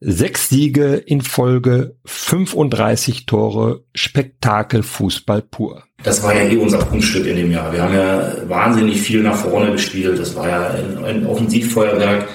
Sechs 0.00 0.50
Siege 0.50 0.96
in 0.96 1.22
Folge, 1.22 1.96
35 2.04 3.24
Tore, 3.24 3.84
Spektakel 3.94 4.82
Fußball 4.82 5.40
pur. 5.40 5.84
Das 6.02 6.22
war 6.22 6.34
ja 6.34 6.42
eh 6.42 6.56
unser 6.58 6.78
Punktstück 6.78 7.26
in 7.26 7.36
dem 7.36 7.50
Jahr. 7.50 7.72
Wir 7.72 7.82
haben 7.82 7.94
ja 7.94 8.32
wahnsinnig 8.46 9.00
viel 9.00 9.22
nach 9.22 9.36
vorne 9.36 9.72
gespielt. 9.72 10.18
Das 10.18 10.36
war 10.36 10.48
ja 10.48 10.68
ein, 10.68 11.02
ein 11.02 11.26
Offensivfeuerwerk. 11.26 12.28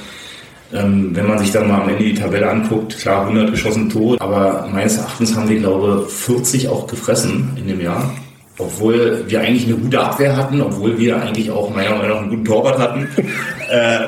Ähm, 0.74 1.16
wenn 1.16 1.28
man 1.28 1.38
sich 1.38 1.52
dann 1.52 1.68
mal 1.68 1.82
am 1.82 1.90
Ende 1.90 2.04
die 2.04 2.16
Tabelle 2.16 2.50
anguckt, 2.50 2.98
klar 2.98 3.28
100 3.28 3.52
geschossen 3.52 3.90
Tore, 3.90 4.20
aber 4.20 4.68
meines 4.74 4.98
Erachtens 4.98 5.36
haben 5.36 5.48
wir, 5.48 5.60
glaube 5.60 6.08
40 6.10 6.68
auch 6.68 6.88
gefressen 6.88 7.52
in 7.58 7.68
dem 7.68 7.82
Jahr. 7.82 8.12
Obwohl 8.58 9.24
wir 9.28 9.42
eigentlich 9.42 9.68
eine 9.68 9.76
gute 9.76 10.02
Abwehr 10.02 10.36
hatten, 10.36 10.62
obwohl 10.62 10.98
wir 10.98 11.22
eigentlich 11.22 11.52
auch 11.52 11.70
meiner 11.70 11.96
Meinung 11.96 12.10
nach 12.10 12.22
einen 12.22 12.30
guten 12.30 12.46
Torwart 12.46 12.80
hatten. 12.80 13.08
äh, 13.70 14.08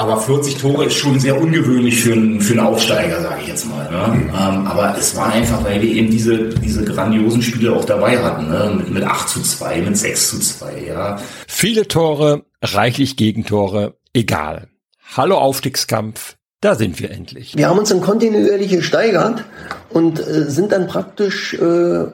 aber 0.00 0.18
40 0.18 0.56
Tore 0.56 0.86
ist 0.86 0.94
schon 0.94 1.20
sehr 1.20 1.38
ungewöhnlich 1.38 2.02
für 2.02 2.14
einen, 2.14 2.40
für 2.40 2.54
einen 2.54 2.60
Aufsteiger, 2.60 3.20
sage 3.20 3.42
ich 3.42 3.48
jetzt 3.48 3.66
mal. 3.66 3.84
Ne? 3.90 4.16
Mhm. 4.16 4.28
Ähm, 4.28 4.66
aber 4.66 4.96
es 4.98 5.14
war 5.14 5.30
einfach, 5.30 5.62
weil 5.62 5.82
wir 5.82 5.90
eben 5.90 6.10
diese, 6.10 6.48
diese 6.48 6.84
grandiosen 6.84 7.42
Spiele 7.42 7.76
auch 7.76 7.84
dabei 7.84 8.18
hatten. 8.18 8.48
Ne? 8.48 8.72
Mit, 8.78 8.90
mit 8.90 9.04
8 9.04 9.28
zu 9.28 9.42
2, 9.42 9.82
mit 9.82 9.98
6 9.98 10.30
zu 10.30 10.38
2. 10.40 10.84
Ja. 10.88 11.20
Viele 11.46 11.86
Tore, 11.86 12.46
reichlich 12.62 13.18
Gegentore, 13.18 13.98
egal. 14.14 14.68
Hallo 15.18 15.36
Aufstiegskampf, 15.36 16.36
da 16.62 16.76
sind 16.76 16.98
wir 16.98 17.10
endlich. 17.10 17.54
Wir 17.58 17.68
haben 17.68 17.78
uns 17.78 17.90
dann 17.90 18.00
kontinuierlich 18.00 18.70
gesteigert 18.70 19.44
und 19.90 20.18
äh, 20.18 20.50
sind 20.50 20.72
dann 20.72 20.86
praktisch 20.86 21.52
äh, 21.52 22.06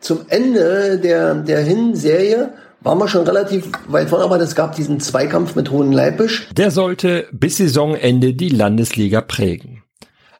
zum 0.00 0.18
Ende 0.28 0.98
der, 0.98 1.36
der 1.36 1.60
Hinserie 1.60 2.50
waren 2.80 2.98
wir 2.98 3.08
schon 3.08 3.26
relativ 3.26 3.70
weit 3.88 4.08
vorne, 4.08 4.24
aber 4.24 4.40
es 4.40 4.54
gab 4.54 4.74
diesen 4.74 5.00
Zweikampf 5.00 5.56
mit 5.56 5.70
Hohen 5.70 5.92
Leipisch. 5.92 6.48
Der 6.52 6.70
sollte 6.70 7.26
bis 7.32 7.56
Saisonende 7.56 8.34
die 8.34 8.48
Landesliga 8.48 9.20
prägen. 9.20 9.82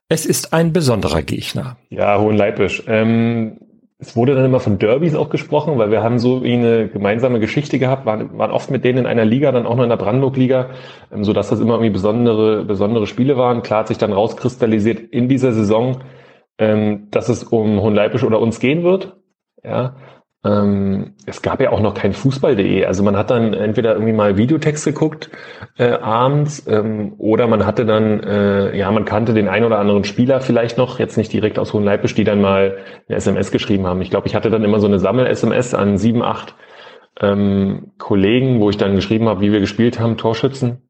Es 0.09 0.25
ist 0.25 0.53
ein 0.53 0.73
besonderer 0.73 1.23
Gegner. 1.23 1.77
Ja, 1.91 2.19
Hohen 2.21 2.37
Leipisch. 2.37 2.83
Ähm, 2.87 3.59
es 3.99 4.15
wurde 4.15 4.37
dann 4.37 4.45
immer 4.45 4.61
von 4.61 4.79
Derbys 4.79 5.17
auch 5.17 5.29
gesprochen, 5.29 5.77
weil 5.77 5.91
wir 5.91 6.05
haben 6.05 6.21
so 6.21 6.41
eine 6.43 6.89
gemeinsame 6.89 7.41
Geschichte 7.41 7.81
gehabt, 7.81 8.07
waren, 8.07 8.39
waren 8.39 8.53
oft 8.53 8.71
mit 8.71 8.85
denen 8.85 8.99
in 8.99 9.07
einer 9.07 9.25
Liga, 9.25 9.51
dann 9.51 9.67
auch 9.67 9.75
noch 9.75 9.83
in 9.83 9.89
der 9.89 9.97
Brandenburg-Liga, 9.97 10.71
ähm, 11.13 11.25
so 11.25 11.33
dass 11.33 11.49
das 11.49 11.61
immer 11.61 11.75
irgendwie 11.75 11.91
besondere, 11.91 12.65
besondere 12.65 13.07
Spiele 13.09 13.37
waren. 13.37 13.63
Klar 13.63 13.81
hat 13.81 13.89
sich 13.89 13.99
dann 13.99 14.13
rauskristallisiert 14.13 15.01
in 15.01 15.29
dieser 15.29 15.53
Saison, 15.53 15.99
ähm, 16.59 17.09
dass 17.11 17.29
es 17.29 17.43
um 17.43 17.81
Hohen 17.81 17.95
Leipisch 17.95 18.23
oder 18.23 18.41
uns 18.41 18.61
gehen 18.61 18.85
wird. 18.85 19.17
Ja, 19.65 19.97
ähm, 20.45 21.15
es 21.27 21.43
gab 21.43 21.61
ja 21.61 21.71
auch 21.71 21.81
noch 21.81 21.95
kein 21.95 22.13
Fußball.de. 22.13 22.85
Also 22.85 23.03
man 23.03 23.17
hat 23.17 23.31
dann 23.31 23.55
entweder 23.55 23.95
irgendwie 23.95 24.13
mal 24.13 24.37
Videotext 24.37 24.85
geguckt 24.85 25.31
äh, 25.77 25.91
abends 25.91 26.65
ähm, 26.69 27.15
oder 27.19 27.49
man 27.49 27.67
hatte 27.67 27.85
dann, 27.85 28.21
äh, 28.21 28.77
ja, 28.77 28.91
man 28.93 29.05
kannte 29.05 29.35
den 29.35 29.49
einen 29.49 29.65
oder 29.65 29.79
anderen 29.81 30.05
Spieler 30.05 30.41
vielleicht 30.41 30.79
noch, 30.79 31.01
jetzt 31.01 31.17
nicht 31.17 31.33
direkt 31.33 31.59
aus 31.59 31.73
Hohenleipisch, 31.73 32.15
die 32.15 32.25
dann 32.25 32.41
mal 32.41 32.79
eine 33.09 33.17
SMS 33.17 33.51
geschrieben 33.51 33.87
haben. 33.87 34.01
Ich 34.01 34.11
glaube, 34.11 34.29
ich 34.29 34.37
hatte 34.37 34.51
dann 34.51 34.65
immer 34.65 34.79
so 34.79 34.87
eine 34.87 35.01
Sammel-SMS 35.01 35.75
an 35.75 35.99
sieben, 35.99 36.23
acht 36.23 36.55
ähm, 37.21 37.93
Kollegen, 37.99 38.61
wo 38.61 38.71
ich 38.71 38.77
dann 38.77 38.95
geschrieben 38.95 39.29
habe, 39.29 39.41
wie 39.41 39.51
wir 39.51 39.61
gespielt 39.61 39.99
haben, 39.99 40.17
Torschützen. 40.17 40.83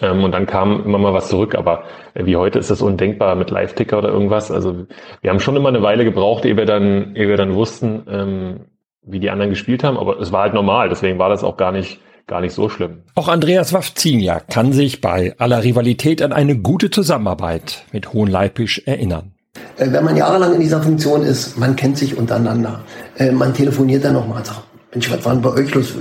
Ähm, 0.00 0.24
und 0.24 0.32
dann 0.32 0.46
kam 0.46 0.84
immer 0.84 0.98
mal 0.98 1.14
was 1.14 1.28
zurück, 1.28 1.54
aber 1.54 1.84
äh, 2.14 2.26
wie 2.26 2.36
heute 2.36 2.58
ist 2.58 2.70
das 2.70 2.82
undenkbar 2.82 3.34
mit 3.34 3.50
Live-Ticker 3.50 3.98
oder 3.98 4.08
irgendwas. 4.08 4.50
Also 4.50 4.86
wir 5.20 5.30
haben 5.30 5.40
schon 5.40 5.56
immer 5.56 5.68
eine 5.68 5.82
Weile 5.82 6.04
gebraucht, 6.04 6.44
ehe 6.44 6.56
wir 6.56 6.66
dann, 6.66 7.16
ehe 7.16 7.28
wir 7.28 7.36
dann 7.36 7.54
wussten, 7.54 8.04
ähm, 8.08 8.60
wie 9.06 9.20
die 9.20 9.30
anderen 9.30 9.50
gespielt 9.50 9.84
haben, 9.84 9.96
aber 9.96 10.18
es 10.20 10.32
war 10.32 10.42
halt 10.42 10.54
normal, 10.54 10.88
deswegen 10.88 11.18
war 11.18 11.28
das 11.28 11.44
auch 11.44 11.56
gar 11.56 11.72
nicht 11.72 12.00
gar 12.26 12.40
nicht 12.40 12.54
so 12.54 12.68
schlimm. 12.68 13.02
Auch 13.14 13.28
Andreas 13.28 13.72
Wawzinjak 13.72 14.48
kann 14.48 14.72
sich 14.72 15.00
bei 15.00 15.34
aller 15.38 15.62
Rivalität 15.62 16.22
an 16.22 16.32
eine 16.32 16.56
gute 16.56 16.90
Zusammenarbeit 16.90 17.84
mit 17.92 18.12
Hohenleipisch 18.12 18.82
erinnern. 18.86 19.32
Äh, 19.76 19.92
wenn 19.92 20.04
man 20.04 20.16
jahrelang 20.16 20.54
in 20.54 20.60
dieser 20.60 20.82
Funktion 20.82 21.22
ist, 21.22 21.58
man 21.58 21.76
kennt 21.76 21.98
sich 21.98 22.16
untereinander. 22.16 22.80
Äh, 23.16 23.30
man 23.30 23.52
telefoniert 23.54 24.04
dann 24.04 24.14
nochmal 24.14 24.38
und 24.38 24.46
sagt, 24.46 24.62
Mensch, 24.92 25.10
was 25.10 25.24
war 25.24 25.32
denn 25.32 25.42
bei 25.42 25.50
euch 25.50 25.74
los? 25.74 25.94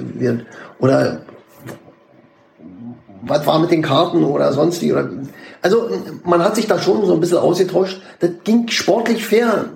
Oder 0.80 1.22
was 3.24 3.46
war 3.46 3.60
mit 3.60 3.72
den 3.72 3.82
Karten 3.82 4.24
oder 4.24 4.54
sonst 4.54 4.82
wie? 4.82 4.94
Also 5.62 5.90
man 6.24 6.44
hat 6.44 6.56
sich 6.56 6.68
da 6.68 6.78
schon 6.80 7.06
so 7.06 7.14
ein 7.14 7.20
bisschen 7.20 7.38
ausgetauscht. 7.38 8.02
Das 8.20 8.32
ging 8.44 8.68
sportlich 8.68 9.26
fair 9.26 9.70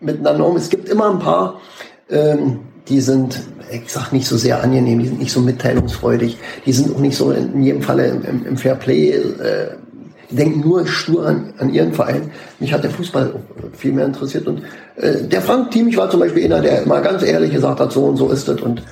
miteinander 0.00 0.46
um. 0.46 0.56
Es 0.56 0.70
gibt 0.70 0.88
immer 0.88 1.10
ein 1.10 1.18
paar 1.18 1.60
ähm, 2.10 2.60
die 2.88 3.00
sind, 3.00 3.40
ich 3.70 3.90
sag 3.90 4.12
nicht 4.12 4.26
so 4.26 4.36
sehr 4.36 4.62
angenehm, 4.62 4.98
die 4.98 5.06
sind 5.06 5.20
nicht 5.20 5.32
so 5.32 5.40
mitteilungsfreudig, 5.40 6.36
die 6.66 6.72
sind 6.72 6.94
auch 6.94 7.00
nicht 7.00 7.16
so 7.16 7.30
in 7.30 7.62
jedem 7.62 7.82
Falle 7.82 8.08
im, 8.08 8.46
im 8.46 8.56
Fairplay, 8.56 9.10
äh, 9.10 9.76
die 10.30 10.36
denken 10.36 10.60
nur 10.60 10.86
stur 10.86 11.26
an, 11.26 11.54
an 11.58 11.72
ihren 11.72 11.92
Verein. 11.92 12.30
Mich 12.58 12.72
hat 12.72 12.82
der 12.82 12.90
Fußball 12.90 13.34
viel 13.76 13.92
mehr 13.92 14.06
interessiert 14.06 14.46
und 14.46 14.62
äh, 14.96 15.22
der 15.22 15.42
Frank 15.42 15.70
Thiemich 15.70 15.96
war 15.96 16.10
zum 16.10 16.20
Beispiel 16.20 16.44
einer, 16.44 16.60
der 16.60 16.82
immer 16.82 17.00
ganz 17.00 17.22
ehrlich 17.22 17.52
gesagt 17.52 17.80
hat, 17.80 17.92
so 17.92 18.04
und 18.04 18.16
so 18.16 18.30
ist 18.30 18.48
es 18.48 18.60
und 18.60 18.82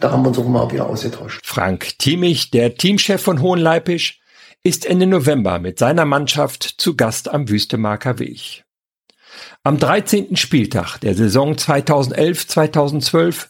da 0.00 0.10
haben 0.10 0.22
wir 0.22 0.28
uns 0.28 0.38
auch 0.38 0.46
immer 0.46 0.70
wieder 0.70 0.86
ausgetauscht. 0.86 1.40
Frank 1.44 1.98
Thiemich, 1.98 2.50
der 2.50 2.74
Teamchef 2.74 3.22
von 3.22 3.40
Hohenleipisch, 3.40 4.20
ist 4.62 4.84
Ende 4.84 5.06
November 5.06 5.60
mit 5.60 5.78
seiner 5.78 6.04
Mannschaft 6.04 6.74
zu 6.78 6.96
Gast 6.96 7.32
am 7.32 7.48
Wüstemarker 7.48 8.18
Weg. 8.18 8.65
Am 9.62 9.78
13. 9.78 10.36
Spieltag 10.36 10.98
der 10.98 11.14
Saison 11.14 11.54
2011-2012 11.54 13.46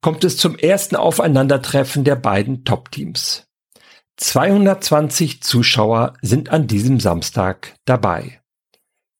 kommt 0.00 0.24
es 0.24 0.36
zum 0.36 0.56
ersten 0.56 0.96
Aufeinandertreffen 0.96 2.04
der 2.04 2.16
beiden 2.16 2.64
Top-Teams. 2.64 3.46
220 4.16 5.42
Zuschauer 5.42 6.14
sind 6.22 6.50
an 6.50 6.66
diesem 6.66 7.00
Samstag 7.00 7.74
dabei. 7.84 8.40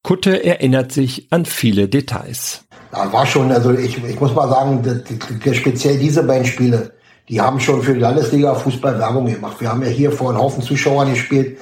Kutte 0.02 0.44
erinnert 0.44 0.92
sich 0.92 1.28
an 1.30 1.44
viele 1.44 1.88
Details. 1.88 2.64
Da 2.90 3.12
war 3.12 3.26
schon, 3.26 3.52
also 3.52 3.72
ich, 3.72 4.02
ich 4.02 4.20
muss 4.20 4.34
mal 4.34 4.48
sagen, 4.48 5.04
speziell 5.52 5.98
diese 5.98 6.22
beiden 6.22 6.46
Spiele, 6.46 6.94
die 7.28 7.40
haben 7.40 7.60
schon 7.60 7.82
für 7.82 7.94
die 7.94 8.00
Landesliga 8.00 8.54
Fußball 8.54 8.98
Werbung 8.98 9.26
gemacht. 9.26 9.60
Wir 9.60 9.68
haben 9.68 9.82
ja 9.82 9.88
hier 9.88 10.10
vor 10.10 10.30
einem 10.30 10.38
Haufen 10.38 10.62
Zuschauern 10.62 11.10
gespielt 11.10 11.58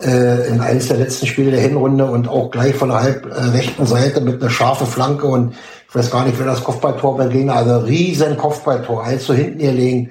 äh, 0.00 0.48
in 0.48 0.60
eines 0.60 0.88
der 0.88 0.98
letzten 0.98 1.26
Spiele 1.26 1.50
der 1.50 1.60
Hinrunde 1.60 2.04
und 2.06 2.28
auch 2.28 2.50
gleich 2.50 2.74
von 2.74 2.88
der 2.88 3.02
halb 3.02 3.26
äh, 3.26 3.40
rechten 3.56 3.86
Seite 3.86 4.20
mit 4.20 4.40
einer 4.40 4.50
scharfen 4.50 4.86
Flanke 4.86 5.26
und 5.26 5.54
ich 5.88 5.94
weiß 5.94 6.10
gar 6.10 6.24
nicht, 6.24 6.38
wer 6.38 6.46
das 6.46 6.62
Kopfballtor 6.62 7.16
beim 7.16 7.30
Gegner, 7.30 7.56
also 7.56 7.78
riesen 7.78 8.36
Kopfballtor, 8.36 9.04
alles 9.04 9.26
so 9.26 9.34
hinten 9.34 9.60
ihr 9.60 9.72
legen 9.72 10.10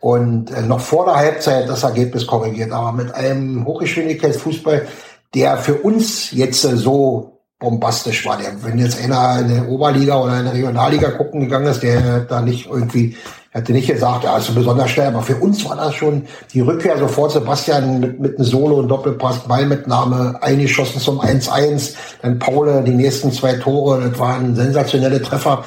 und 0.00 0.50
äh, 0.50 0.62
noch 0.62 0.80
vor 0.80 1.04
der 1.06 1.16
Halbzeit 1.16 1.68
das 1.68 1.82
Ergebnis 1.82 2.26
korrigiert, 2.26 2.72
aber 2.72 2.92
mit 2.92 3.14
einem 3.14 3.64
Hochgeschwindigkeitsfußball, 3.66 4.86
der 5.34 5.56
für 5.58 5.74
uns 5.74 6.30
jetzt 6.30 6.64
äh, 6.64 6.76
so 6.76 7.40
bombastisch 7.58 8.26
war. 8.26 8.38
Der, 8.38 8.62
wenn 8.62 8.78
jetzt 8.78 9.02
einer 9.02 9.40
in 9.40 9.48
der 9.48 9.68
Oberliga 9.68 10.20
oder 10.20 10.38
in 10.38 10.44
der 10.44 10.54
Regionalliga 10.54 11.10
gucken 11.10 11.40
gegangen 11.40 11.66
ist, 11.66 11.82
der 11.82 12.20
da 12.20 12.40
nicht 12.40 12.66
irgendwie 12.66 13.16
hätte 13.56 13.72
nicht 13.72 13.86
gesagt, 13.88 14.24
ja, 14.24 14.36
ist 14.36 14.46
so 14.46 14.52
besonders 14.52 14.90
schnell, 14.90 15.08
aber 15.08 15.22
für 15.22 15.36
uns 15.36 15.64
war 15.64 15.76
das 15.76 15.94
schon 15.94 16.26
die 16.52 16.60
Rückkehr 16.60 16.98
sofort 16.98 17.32
Sebastian 17.32 18.00
mit, 18.00 18.20
mit 18.20 18.36
einem 18.36 18.44
Solo 18.44 18.76
und 18.76 18.88
Doppelpass, 18.88 19.48
Ballmitnahme 19.48 20.38
eingeschossen 20.42 21.00
zum 21.00 21.20
1-1, 21.20 21.94
dann 22.20 22.38
Paul 22.38 22.84
die 22.84 22.92
nächsten 22.92 23.32
zwei 23.32 23.54
Tore, 23.54 24.10
das 24.10 24.18
waren 24.18 24.54
sensationelle 24.54 25.22
Treffer, 25.22 25.64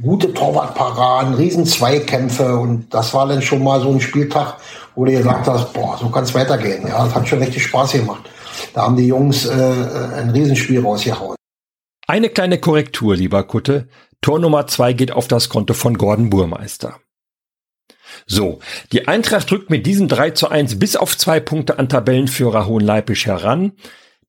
gute 0.00 0.32
Torwartparaden, 0.32 1.34
riesen 1.34 1.66
Zweikämpfe 1.66 2.56
und 2.56 2.86
das 2.94 3.12
war 3.12 3.28
dann 3.28 3.42
schon 3.42 3.62
mal 3.62 3.80
so 3.80 3.90
ein 3.90 4.00
Spieltag, 4.00 4.56
wo 4.94 5.04
du 5.04 5.12
gesagt 5.12 5.46
hast, 5.46 5.74
boah, 5.74 5.98
so 6.00 6.08
kann 6.08 6.24
es 6.24 6.34
weitergehen. 6.34 6.86
Ja, 6.88 7.04
das 7.04 7.14
hat 7.14 7.28
schon 7.28 7.40
richtig 7.40 7.64
Spaß 7.64 7.92
gemacht. 7.92 8.30
Da 8.72 8.82
haben 8.82 8.96
die 8.96 9.06
Jungs 9.06 9.44
äh, 9.44 9.52
ein 9.52 10.30
Riesenspiel 10.30 10.80
rausgehauen. 10.80 11.36
Eine 12.06 12.30
kleine 12.30 12.58
Korrektur, 12.58 13.14
lieber 13.14 13.42
Kutte. 13.42 13.88
Tor 14.22 14.38
Nummer 14.38 14.66
zwei 14.66 14.94
geht 14.94 15.12
auf 15.12 15.28
das 15.28 15.50
Konto 15.50 15.74
von 15.74 15.98
Gordon 15.98 16.30
Burmeister. 16.30 16.96
So, 18.26 18.58
die 18.90 19.06
Eintracht 19.06 19.50
drückt 19.50 19.70
mit 19.70 19.86
diesem 19.86 20.08
3 20.08 20.32
zu 20.32 20.48
1 20.48 20.80
bis 20.80 20.96
auf 20.96 21.16
zwei 21.16 21.38
Punkte 21.38 21.78
an 21.78 21.88
Tabellenführer 21.88 22.66
Hohenleipisch 22.66 23.26
heran. 23.26 23.72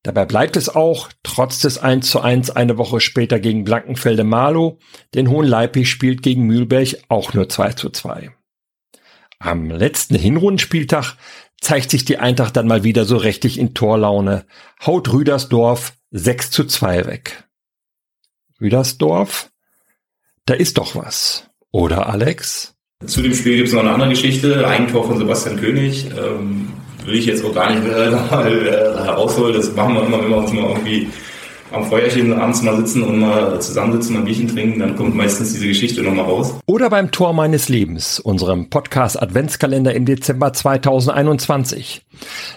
Dabei 0.03 0.25
bleibt 0.25 0.55
es 0.55 0.69
auch, 0.69 1.09
trotz 1.23 1.59
des 1.59 1.79
1 1.79 2.07
zu 2.09 2.21
1 2.21 2.51
eine 2.51 2.77
Woche 2.77 3.01
später 3.01 3.39
gegen 3.39 3.63
Blankenfelde 3.63 4.23
Malo, 4.23 4.77
denn 5.15 5.29
Hohenleipisch 5.29 5.89
spielt 5.89 6.21
gegen 6.21 6.43
Mühlberg 6.43 6.89
auch 7.09 7.33
nur 7.33 7.49
2 7.49 7.73
zu 7.73 7.89
2. 7.89 8.31
Am 9.39 9.71
letzten 9.71 10.15
Hinrundenspieltag 10.15 11.17
zeigt 11.59 11.89
sich 11.89 12.05
die 12.05 12.19
Eintracht 12.19 12.55
dann 12.55 12.67
mal 12.67 12.83
wieder 12.83 13.05
so 13.05 13.17
richtig 13.17 13.57
in 13.57 13.73
Torlaune, 13.73 14.45
haut 14.85 15.11
Rüdersdorf 15.11 15.93
6 16.11 16.51
zu 16.51 16.65
2 16.65 17.07
weg. 17.07 17.47
Rüdersdorf? 18.61 19.51
Da 20.45 20.53
ist 20.53 20.77
doch 20.77 20.95
was. 20.95 21.49
Oder 21.71 22.07
Alex? 22.07 22.76
Zu 23.05 23.21
dem 23.21 23.35
Spiel 23.35 23.57
gibt 23.57 23.67
es 23.67 23.73
noch 23.73 23.81
eine 23.81 23.91
andere 23.91 24.09
Geschichte. 24.09 24.67
Eigentor 24.67 25.05
von 25.05 25.19
Sebastian 25.19 25.57
König. 25.57 26.07
Ähm, 26.17 26.69
will 27.05 27.13
ich 27.13 27.27
jetzt 27.27 27.45
auch 27.45 27.53
gar 27.53 27.69
nicht 27.71 27.85
äh, 27.85 28.09
mal, 28.31 28.67
äh, 28.67 29.05
herausholen. 29.05 29.53
Das 29.53 29.73
machen 29.75 29.93
wir 29.93 30.03
immer, 30.03 30.19
wenn 30.19 30.29
wir 30.29 30.37
uns 30.37 30.51
mal 30.51 30.63
irgendwie 30.63 31.07
am 31.71 31.85
Feuerchen 31.85 32.33
abends 32.33 32.63
mal 32.63 32.75
sitzen 32.77 33.03
und 33.03 33.19
mal 33.19 33.59
zusammensitzen, 33.61 34.13
mal 34.13 34.19
ein 34.21 34.25
Bierchen 34.25 34.47
trinken, 34.47 34.79
dann 34.79 34.95
kommt 34.95 35.15
meistens 35.15 35.53
diese 35.53 35.67
Geschichte 35.67 36.01
nochmal 36.01 36.25
raus. 36.25 36.55
Oder 36.65 36.89
beim 36.89 37.11
Tor 37.11 37.33
meines 37.33 37.69
Lebens, 37.69 38.19
unserem 38.19 38.69
Podcast 38.69 39.21
Adventskalender 39.21 39.93
im 39.93 40.05
Dezember 40.05 40.53
2021. 40.53 42.01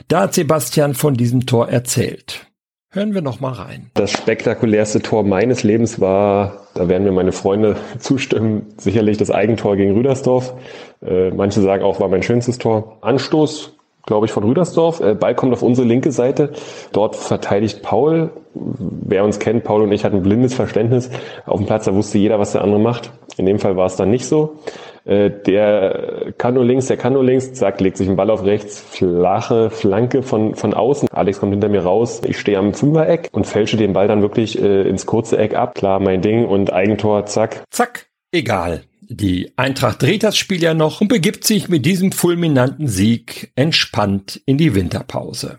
Da 0.09 0.23
hat 0.23 0.35
Sebastian 0.35 0.95
von 0.95 1.15
diesem 1.15 1.45
Tor 1.45 1.69
erzählt. 1.69 2.50
Hören 2.93 3.15
wir 3.15 3.23
noch 3.23 3.39
mal 3.39 3.53
rein. 3.53 3.89
Das 3.95 4.11
spektakulärste 4.11 5.01
Tor 5.01 5.23
meines 5.23 5.63
Lebens 5.63 6.01
war, 6.01 6.67
da 6.75 6.89
werden 6.89 7.05
mir 7.05 7.13
meine 7.13 7.31
Freunde 7.31 7.77
zustimmen, 8.01 8.67
sicherlich 8.79 9.17
das 9.17 9.31
Eigentor 9.31 9.77
gegen 9.77 9.95
Rüdersdorf. 9.95 10.55
Äh, 11.01 11.31
manche 11.31 11.61
sagen 11.61 11.85
auch, 11.85 12.01
war 12.01 12.09
mein 12.09 12.25
schönstes 12.25 12.59
Tor. 12.59 12.99
Anstoß 13.03 13.75
glaube 14.07 14.27
ich, 14.27 14.33
von 14.33 14.43
Rüdersdorf. 14.43 15.01
Äh, 15.01 15.15
Ball 15.15 15.35
kommt 15.35 15.53
auf 15.53 15.63
unsere 15.63 15.87
linke 15.87 16.11
Seite. 16.11 16.53
Dort 16.93 17.15
verteidigt 17.15 17.83
Paul. 17.83 18.31
Wer 18.55 19.25
uns 19.25 19.39
kennt, 19.39 19.63
Paul 19.63 19.83
und 19.83 19.93
ich 19.93 20.05
hatten 20.05 20.23
blindes 20.23 20.55
Verständnis. 20.55 21.11
Auf 21.47 21.59
dem 21.59 21.67
Platz, 21.67 21.85
da 21.85 21.95
wusste 21.95 22.19
jeder, 22.19 22.39
was 22.41 22.53
der 22.53 22.63
andere 22.63 22.81
macht. 22.81 23.13
In 23.37 23.47
dem 23.47 23.61
Fall 23.61 23.77
war 23.77 23.87
es 23.87 23.97
dann 23.97 24.11
nicht 24.11 24.27
so. 24.27 24.57
Äh, 25.05 25.31
der 25.31 26.33
kann 26.39 26.55
nur 26.55 26.65
links, 26.65 26.87
der 26.87 26.97
kann 26.97 27.15
nur 27.15 27.25
links, 27.25 27.53
zack, 27.55 27.81
legt 27.81 27.97
sich 27.97 28.09
ein 28.09 28.17
Ball 28.17 28.31
auf 28.31 28.45
rechts, 28.45 28.79
flache 28.79 29.71
Flanke 29.71 30.23
von, 30.23 30.55
von 30.55 30.75
außen. 30.75 31.09
Alex 31.11 31.41
kommt 31.41 31.53
hinter 31.53 31.69
mir 31.69 31.83
raus, 31.83 32.21
ich 32.27 32.39
stehe 32.39 32.59
am 32.59 32.75
Fünfereck 32.75 33.29
und 33.33 33.47
fälsche 33.47 33.77
den 33.77 33.93
Ball 33.93 34.09
dann 34.09 34.23
wirklich 34.23 34.61
äh, 34.61 34.89
ins 34.89 35.07
kurze 35.07 35.39
Eck 35.39 35.55
ab. 35.55 35.75
Klar, 35.75 36.01
mein 36.01 36.23
Ding 36.23 36.45
und 36.45 36.73
Eigentor, 36.73 37.27
zack. 37.27 37.65
Zack, 37.71 38.07
egal. 38.33 38.85
Die 39.13 39.53
Eintracht 39.57 40.01
dreht 40.03 40.23
das 40.23 40.37
Spiel 40.37 40.63
ja 40.63 40.73
noch 40.73 41.01
und 41.01 41.09
begibt 41.09 41.45
sich 41.45 41.69
mit 41.69 41.85
diesem 41.85 42.13
fulminanten 42.13 42.87
Sieg 42.87 43.51
entspannt 43.57 44.41
in 44.47 44.57
die 44.57 44.77
Winterpause. 44.77 45.59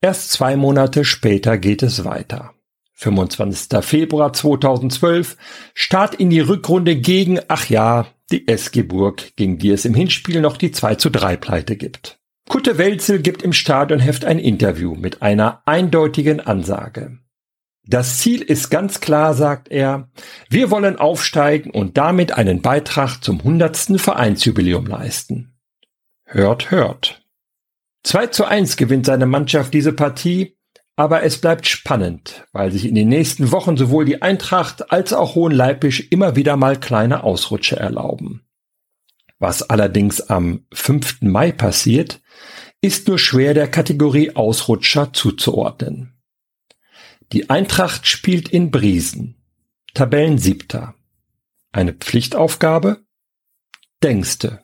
Erst 0.00 0.30
zwei 0.30 0.54
Monate 0.54 1.04
später 1.04 1.58
geht 1.58 1.82
es 1.82 2.04
weiter. 2.04 2.52
25. 2.92 3.82
Februar 3.82 4.32
2012, 4.32 5.36
Start 5.74 6.14
in 6.14 6.30
die 6.30 6.40
Rückrunde 6.40 6.94
gegen, 6.94 7.40
ach 7.48 7.68
ja, 7.68 8.06
die 8.30 8.48
SG 8.48 8.82
Burg, 8.82 9.36
gegen 9.36 9.58
die 9.58 9.70
es 9.70 9.84
im 9.84 9.94
Hinspiel 9.94 10.40
noch 10.40 10.56
die 10.56 10.72
2 10.72 10.94
zu 10.96 11.10
3 11.10 11.36
Pleite 11.36 11.76
gibt. 11.76 12.18
Kutte 12.48 12.78
Welzel 12.78 13.20
gibt 13.20 13.42
im 13.42 13.52
Stadionheft 13.52 14.24
ein 14.24 14.38
Interview 14.38 14.94
mit 14.94 15.22
einer 15.22 15.62
eindeutigen 15.66 16.40
Ansage. 16.40 17.18
Das 17.86 18.18
Ziel 18.18 18.40
ist 18.40 18.70
ganz 18.70 19.00
klar, 19.00 19.34
sagt 19.34 19.68
er. 19.68 20.10
Wir 20.48 20.70
wollen 20.70 20.96
aufsteigen 20.96 21.70
und 21.70 21.98
damit 21.98 22.32
einen 22.32 22.62
Beitrag 22.62 23.22
zum 23.22 23.40
100. 23.40 24.00
Vereinsjubiläum 24.00 24.86
leisten. 24.86 25.58
Hört, 26.24 26.70
hört. 26.70 27.22
2 28.04 28.28
zu 28.28 28.44
1 28.46 28.76
gewinnt 28.76 29.06
seine 29.06 29.26
Mannschaft 29.26 29.74
diese 29.74 29.92
Partie, 29.92 30.56
aber 30.96 31.22
es 31.22 31.38
bleibt 31.38 31.66
spannend, 31.66 32.46
weil 32.52 32.70
sich 32.70 32.86
in 32.86 32.94
den 32.94 33.08
nächsten 33.08 33.50
Wochen 33.50 33.76
sowohl 33.76 34.04
die 34.04 34.22
Eintracht 34.22 34.92
als 34.92 35.12
auch 35.12 35.34
Hohenleipisch 35.34 36.08
immer 36.10 36.36
wieder 36.36 36.56
mal 36.56 36.78
kleine 36.78 37.24
Ausrutsche 37.24 37.76
erlauben. 37.76 38.46
Was 39.38 39.62
allerdings 39.62 40.20
am 40.20 40.66
5. 40.72 41.22
Mai 41.22 41.50
passiert, 41.52 42.20
ist 42.80 43.08
nur 43.08 43.18
schwer 43.18 43.54
der 43.54 43.68
Kategorie 43.68 44.36
Ausrutscher 44.36 45.12
zuzuordnen. 45.12 46.14
Die 47.32 47.50
Eintracht 47.50 48.06
spielt 48.06 48.48
in 48.48 48.70
Briesen. 48.70 49.36
Tabellensiebter. 49.94 50.94
Eine 51.72 51.92
Pflichtaufgabe? 51.92 52.98
Denkste. 54.02 54.60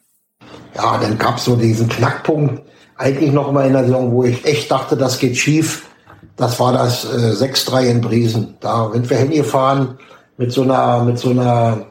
Ja, 0.76 0.98
dann 0.98 1.18
gab 1.18 1.38
es 1.38 1.44
so 1.44 1.56
diesen 1.56 1.88
Knackpunkt, 1.88 2.62
eigentlich 2.96 3.32
noch 3.32 3.50
mal 3.50 3.66
in 3.66 3.72
der 3.72 3.84
Saison, 3.84 4.12
wo 4.12 4.24
ich 4.24 4.44
echt 4.44 4.70
dachte, 4.70 4.96
das 4.96 5.18
geht 5.18 5.36
schief. 5.36 5.89
Das 6.40 6.58
war 6.58 6.72
das 6.72 7.04
äh, 7.04 7.34
6-3 7.34 7.82
in 7.82 8.00
Briesen. 8.00 8.54
Da 8.60 8.90
sind 8.90 9.10
wir 9.10 9.18
hingefahren 9.18 9.98
mit 10.38 10.50
so 10.50 10.62
einer, 10.62 11.04
mit 11.04 11.18
so 11.18 11.28
einer, 11.28 11.84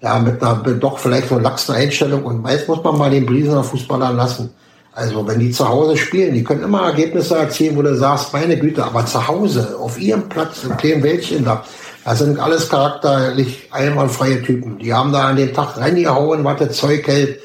ja, 0.00 0.20
mit 0.20 0.40
einer 0.40 0.54
doch 0.54 1.00
vielleicht 1.00 1.30
so 1.30 1.38
laxen 1.40 1.74
Einstellung. 1.74 2.22
Und 2.22 2.42
meist 2.42 2.68
muss 2.68 2.80
man 2.84 2.96
mal 2.96 3.10
den 3.10 3.26
Briesener 3.26 3.64
Fußballer 3.64 4.12
lassen. 4.12 4.54
Also 4.92 5.26
wenn 5.26 5.40
die 5.40 5.50
zu 5.50 5.68
Hause 5.68 5.96
spielen, 5.96 6.34
die 6.34 6.44
können 6.44 6.62
immer 6.62 6.82
Ergebnisse 6.82 7.38
erzielen, 7.38 7.76
wo 7.76 7.82
du 7.82 7.96
sagst, 7.96 8.32
meine 8.32 8.56
Güte, 8.56 8.84
aber 8.84 9.04
zu 9.04 9.26
Hause, 9.26 9.76
auf 9.80 10.00
ihrem 10.00 10.28
Platz, 10.28 10.62
in 10.62 10.76
dem 10.76 11.02
Wäldchen 11.02 11.44
da, 11.44 11.64
das 12.04 12.20
sind 12.20 12.38
alles 12.38 12.68
charakterlich 12.68 13.68
einwandfreie 13.72 14.42
Typen. 14.42 14.78
Die 14.78 14.94
haben 14.94 15.12
da 15.12 15.24
an 15.24 15.36
den 15.36 15.52
Tag 15.52 15.76
reingehauen, 15.76 16.44
was 16.44 16.60
das 16.60 16.76
Zeug 16.76 17.04
hält. 17.08 17.40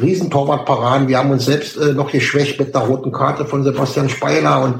Riesentorwartparaden. 0.00 1.08
Wir 1.08 1.18
haben 1.18 1.30
uns 1.30 1.46
selbst 1.46 1.76
äh, 1.76 1.92
noch 1.92 2.12
geschwächt 2.12 2.60
mit 2.60 2.72
der 2.72 2.82
roten 2.82 3.10
Karte 3.10 3.44
von 3.44 3.64
Sebastian 3.64 4.08
Speiler 4.08 4.62
und 4.62 4.76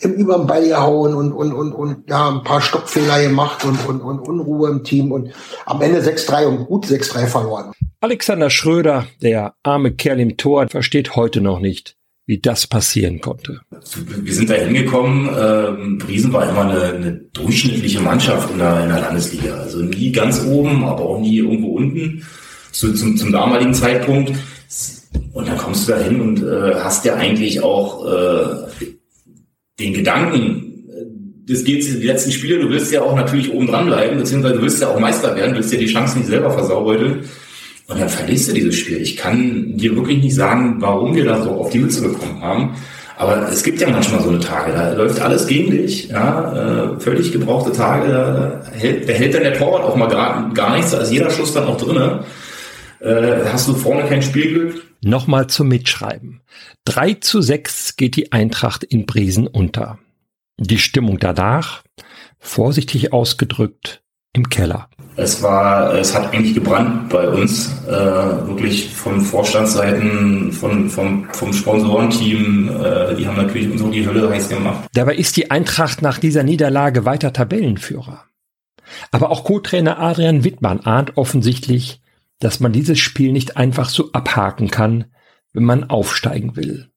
im 0.00 0.12
überm 0.14 0.46
Ball 0.46 0.66
gehauen 0.66 1.14
und, 1.14 1.32
und, 1.32 1.52
und, 1.52 1.72
und 1.72 2.08
ja, 2.08 2.28
ein 2.30 2.42
paar 2.42 2.60
Stockfehler 2.60 3.22
gemacht 3.22 3.64
und, 3.64 3.86
und, 3.86 4.00
und 4.00 4.20
Unruhe 4.20 4.70
im 4.70 4.84
Team 4.84 5.12
und 5.12 5.32
am 5.64 5.80
Ende 5.80 6.00
6-3 6.00 6.46
und 6.46 6.66
gut 6.66 6.86
6-3 6.86 7.26
verloren. 7.26 7.72
Alexander 8.00 8.50
Schröder, 8.50 9.06
der 9.22 9.54
arme 9.62 9.92
Kerl 9.92 10.20
im 10.20 10.36
Tor, 10.36 10.68
versteht 10.68 11.16
heute 11.16 11.40
noch 11.40 11.60
nicht, 11.60 11.96
wie 12.26 12.38
das 12.38 12.66
passieren 12.66 13.20
konnte. 13.20 13.60
Wir 13.70 14.34
sind 14.34 14.50
da 14.50 14.54
hingekommen. 14.54 15.30
Ähm, 15.38 15.98
Briesen 15.98 16.32
war 16.32 16.48
immer 16.48 16.68
eine, 16.68 16.82
eine 16.94 17.12
durchschnittliche 17.32 18.00
Mannschaft 18.00 18.50
in 18.50 18.58
der, 18.58 18.82
in 18.82 18.88
der 18.88 19.00
Landesliga. 19.00 19.54
Also 19.54 19.78
nie 19.78 20.12
ganz 20.12 20.44
oben, 20.44 20.84
aber 20.84 21.02
auch 21.02 21.20
nie 21.20 21.38
irgendwo 21.38 21.76
unten. 21.76 22.26
So, 22.72 22.92
zum, 22.92 23.16
zum 23.16 23.32
damaligen 23.32 23.72
Zeitpunkt. 23.72 24.32
Und 25.32 25.48
dann 25.48 25.56
kommst 25.56 25.88
du 25.88 25.92
da 25.92 25.98
hin 25.98 26.20
und 26.20 26.42
äh, 26.42 26.74
hast 26.74 27.04
ja 27.06 27.14
eigentlich 27.14 27.62
auch 27.62 28.04
äh, 28.06 28.95
den 29.78 29.92
Gedanken, 29.92 30.84
äh, 30.88 31.52
das 31.52 31.64
geht 31.64 31.84
die 31.84 32.06
letzten 32.06 32.32
Spiele, 32.32 32.60
du 32.60 32.70
willst 32.70 32.92
ja 32.92 33.02
auch 33.02 33.14
natürlich 33.14 33.52
oben 33.52 33.66
dran 33.66 33.86
bleiben, 33.86 34.18
beziehungsweise 34.18 34.56
du 34.56 34.62
willst 34.62 34.80
ja 34.80 34.88
auch 34.88 34.98
Meister 34.98 35.34
werden, 35.36 35.52
du 35.52 35.58
willst 35.58 35.72
ja 35.72 35.78
die 35.78 35.86
Chancen 35.86 36.18
nicht 36.18 36.28
selber 36.28 36.50
versaubeuteln. 36.50 37.24
Und 37.88 38.00
dann 38.00 38.08
verlierst 38.08 38.48
du 38.48 38.52
dieses 38.52 38.74
Spiel. 38.74 39.00
Ich 39.00 39.16
kann 39.16 39.76
dir 39.76 39.94
wirklich 39.94 40.20
nicht 40.20 40.34
sagen, 40.34 40.76
warum 40.80 41.14
wir 41.14 41.24
da 41.24 41.40
so 41.40 41.50
auf 41.50 41.70
die 41.70 41.78
Mütze 41.78 42.02
bekommen 42.02 42.42
haben. 42.42 42.74
Aber 43.16 43.48
es 43.48 43.62
gibt 43.62 43.80
ja 43.80 43.88
manchmal 43.88 44.20
so 44.22 44.28
eine 44.28 44.40
Tage, 44.40 44.72
da 44.72 44.92
läuft 44.92 45.20
alles 45.22 45.46
gegen 45.46 45.70
dich, 45.70 46.08
ja, 46.08 46.96
äh, 46.96 47.00
völlig 47.00 47.32
gebrauchte 47.32 47.72
Tage, 47.72 48.08
da 48.08 48.62
hält, 48.72 49.08
da 49.08 49.12
hält 49.12 49.34
dann 49.34 49.42
der 49.42 49.54
Torwart 49.54 49.84
auch 49.84 49.96
mal 49.96 50.08
gar, 50.08 50.50
gar 50.52 50.76
nichts, 50.76 50.90
da 50.90 50.98
ist 50.98 51.12
jeder 51.12 51.30
Schuss 51.30 51.54
dann 51.54 51.64
auch 51.64 51.78
drinne. 51.78 52.24
Äh, 53.00 53.44
hast 53.52 53.68
du 53.68 53.74
vorne 53.74 54.08
kein 54.08 54.22
Spielglück? 54.22 54.82
Nochmal 55.02 55.46
zum 55.46 55.68
Mitschreiben. 55.68 56.40
3 56.84 57.14
zu 57.14 57.40
6 57.40 57.96
geht 57.96 58.16
die 58.16 58.32
Eintracht 58.32 58.84
in 58.84 59.06
Briesen 59.06 59.46
unter. 59.46 59.98
Die 60.58 60.78
Stimmung 60.78 61.18
danach, 61.18 61.82
vorsichtig 62.38 63.12
ausgedrückt, 63.12 64.02
im 64.36 64.48
Keller. 64.48 64.88
Es 65.16 65.42
war, 65.42 65.94
es 65.94 66.14
hat 66.14 66.32
eigentlich 66.32 66.54
gebrannt 66.54 67.08
bei 67.08 67.26
uns, 67.28 67.72
äh, 67.86 67.90
wirklich 67.90 68.90
von 68.90 69.22
Vorstandsseiten, 69.22 70.52
von, 70.52 70.90
vom, 70.90 71.26
vom 71.32 71.52
Sponsorenteam. 71.52 72.68
Äh, 72.68 73.16
die 73.16 73.26
haben 73.26 73.36
natürlich 73.36 73.70
uns 73.70 73.80
so 73.80 73.88
die 73.88 74.06
Hölle 74.06 74.28
heiß 74.28 74.50
gemacht. 74.50 74.88
Dabei 74.92 75.16
ist 75.16 75.36
die 75.38 75.50
Eintracht 75.50 76.02
nach 76.02 76.18
dieser 76.18 76.42
Niederlage 76.42 77.06
weiter 77.06 77.32
Tabellenführer. 77.32 78.24
Aber 79.10 79.30
auch 79.30 79.44
Co-Trainer 79.44 79.98
Adrian 79.98 80.44
Wittmann 80.44 80.80
ahnt 80.80 81.16
offensichtlich, 81.16 82.00
dass 82.40 82.60
man 82.60 82.72
dieses 82.72 82.98
Spiel 82.98 83.32
nicht 83.32 83.56
einfach 83.56 83.88
so 83.88 84.10
abhaken 84.12 84.70
kann, 84.70 85.06
wenn 85.52 85.64
man 85.64 85.84
aufsteigen 85.84 86.56
will. 86.56 86.90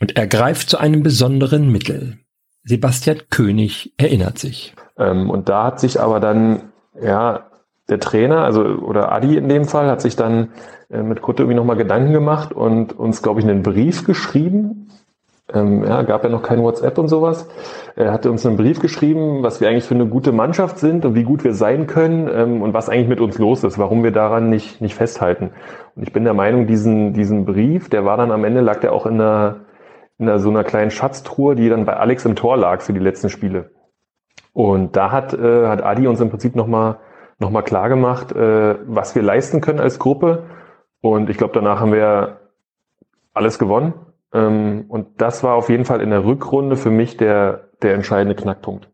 Und 0.00 0.16
er 0.16 0.26
greift 0.26 0.70
zu 0.70 0.78
einem 0.78 1.02
besonderen 1.02 1.70
Mittel. 1.70 2.18
Sebastian 2.64 3.22
König 3.30 3.92
erinnert 3.96 4.38
sich. 4.38 4.74
Ähm, 4.98 5.30
und 5.30 5.48
da 5.48 5.64
hat 5.64 5.80
sich 5.80 6.00
aber 6.00 6.20
dann, 6.20 6.72
ja, 7.00 7.50
der 7.88 8.00
Trainer, 8.00 8.44
also 8.44 8.62
oder 8.62 9.12
Adi 9.12 9.36
in 9.36 9.48
dem 9.48 9.66
Fall, 9.66 9.88
hat 9.88 10.00
sich 10.00 10.16
dann 10.16 10.50
äh, 10.88 11.02
mit 11.02 11.20
Kutte 11.20 11.42
irgendwie 11.42 11.56
nochmal 11.56 11.76
Gedanken 11.76 12.12
gemacht 12.12 12.52
und 12.52 12.98
uns, 12.98 13.22
glaube 13.22 13.40
ich, 13.40 13.46
einen 13.46 13.62
Brief 13.62 14.04
geschrieben. 14.04 14.83
Ähm, 15.52 15.84
ja, 15.84 16.02
gab 16.02 16.24
ja 16.24 16.30
noch 16.30 16.42
kein 16.42 16.62
WhatsApp 16.62 16.96
und 16.96 17.08
sowas. 17.08 17.48
Er 17.96 18.12
hatte 18.12 18.30
uns 18.30 18.46
einen 18.46 18.56
Brief 18.56 18.80
geschrieben, 18.80 19.42
was 19.42 19.60
wir 19.60 19.68
eigentlich 19.68 19.84
für 19.84 19.94
eine 19.94 20.06
gute 20.06 20.32
Mannschaft 20.32 20.78
sind 20.78 21.04
und 21.04 21.14
wie 21.14 21.22
gut 21.22 21.44
wir 21.44 21.52
sein 21.52 21.86
können 21.86 22.30
ähm, 22.32 22.62
und 22.62 22.72
was 22.72 22.88
eigentlich 22.88 23.08
mit 23.08 23.20
uns 23.20 23.38
los 23.38 23.62
ist, 23.62 23.78
warum 23.78 24.02
wir 24.02 24.10
daran 24.10 24.48
nicht, 24.48 24.80
nicht 24.80 24.94
festhalten. 24.94 25.50
Und 25.94 26.02
ich 26.02 26.12
bin 26.12 26.24
der 26.24 26.32
Meinung, 26.32 26.66
diesen, 26.66 27.12
diesen 27.12 27.44
Brief, 27.44 27.90
der 27.90 28.06
war 28.06 28.16
dann 28.16 28.32
am 28.32 28.44
Ende, 28.44 28.62
lag 28.62 28.80
der 28.80 28.94
auch 28.94 29.04
in 29.04 29.20
einer, 29.20 29.66
in 30.18 30.28
einer, 30.28 30.38
so 30.38 30.48
einer 30.48 30.64
kleinen 30.64 30.90
Schatztruhe, 30.90 31.54
die 31.54 31.68
dann 31.68 31.84
bei 31.84 31.94
Alex 31.94 32.24
im 32.24 32.36
Tor 32.36 32.56
lag 32.56 32.80
für 32.80 32.94
die 32.94 33.00
letzten 33.00 33.28
Spiele. 33.28 33.70
Und 34.54 34.96
da 34.96 35.12
hat, 35.12 35.34
äh, 35.34 35.66
hat 35.66 35.82
Adi 35.82 36.06
uns 36.06 36.20
im 36.20 36.30
Prinzip 36.30 36.56
nochmal 36.56 36.96
nochmal 37.38 37.64
klar 37.64 37.88
gemacht, 37.88 38.32
äh, 38.32 38.76
was 38.86 39.14
wir 39.14 39.22
leisten 39.22 39.60
können 39.60 39.80
als 39.80 39.98
Gruppe. 39.98 40.44
Und 41.00 41.30
ich 41.30 41.36
glaube, 41.36 41.54
danach 41.54 41.80
haben 41.80 41.92
wir 41.92 42.40
alles 43.32 43.58
gewonnen. 43.58 43.94
Ähm, 44.34 44.84
und 44.88 45.20
das 45.20 45.42
war 45.42 45.54
auf 45.54 45.70
jeden 45.70 45.84
Fall 45.84 46.00
in 46.00 46.10
der 46.10 46.24
Rückrunde 46.24 46.76
für 46.76 46.90
mich 46.90 47.16
der, 47.16 47.70
der 47.82 47.94
entscheidende 47.94 48.34
Knackpunkt. 48.34 48.90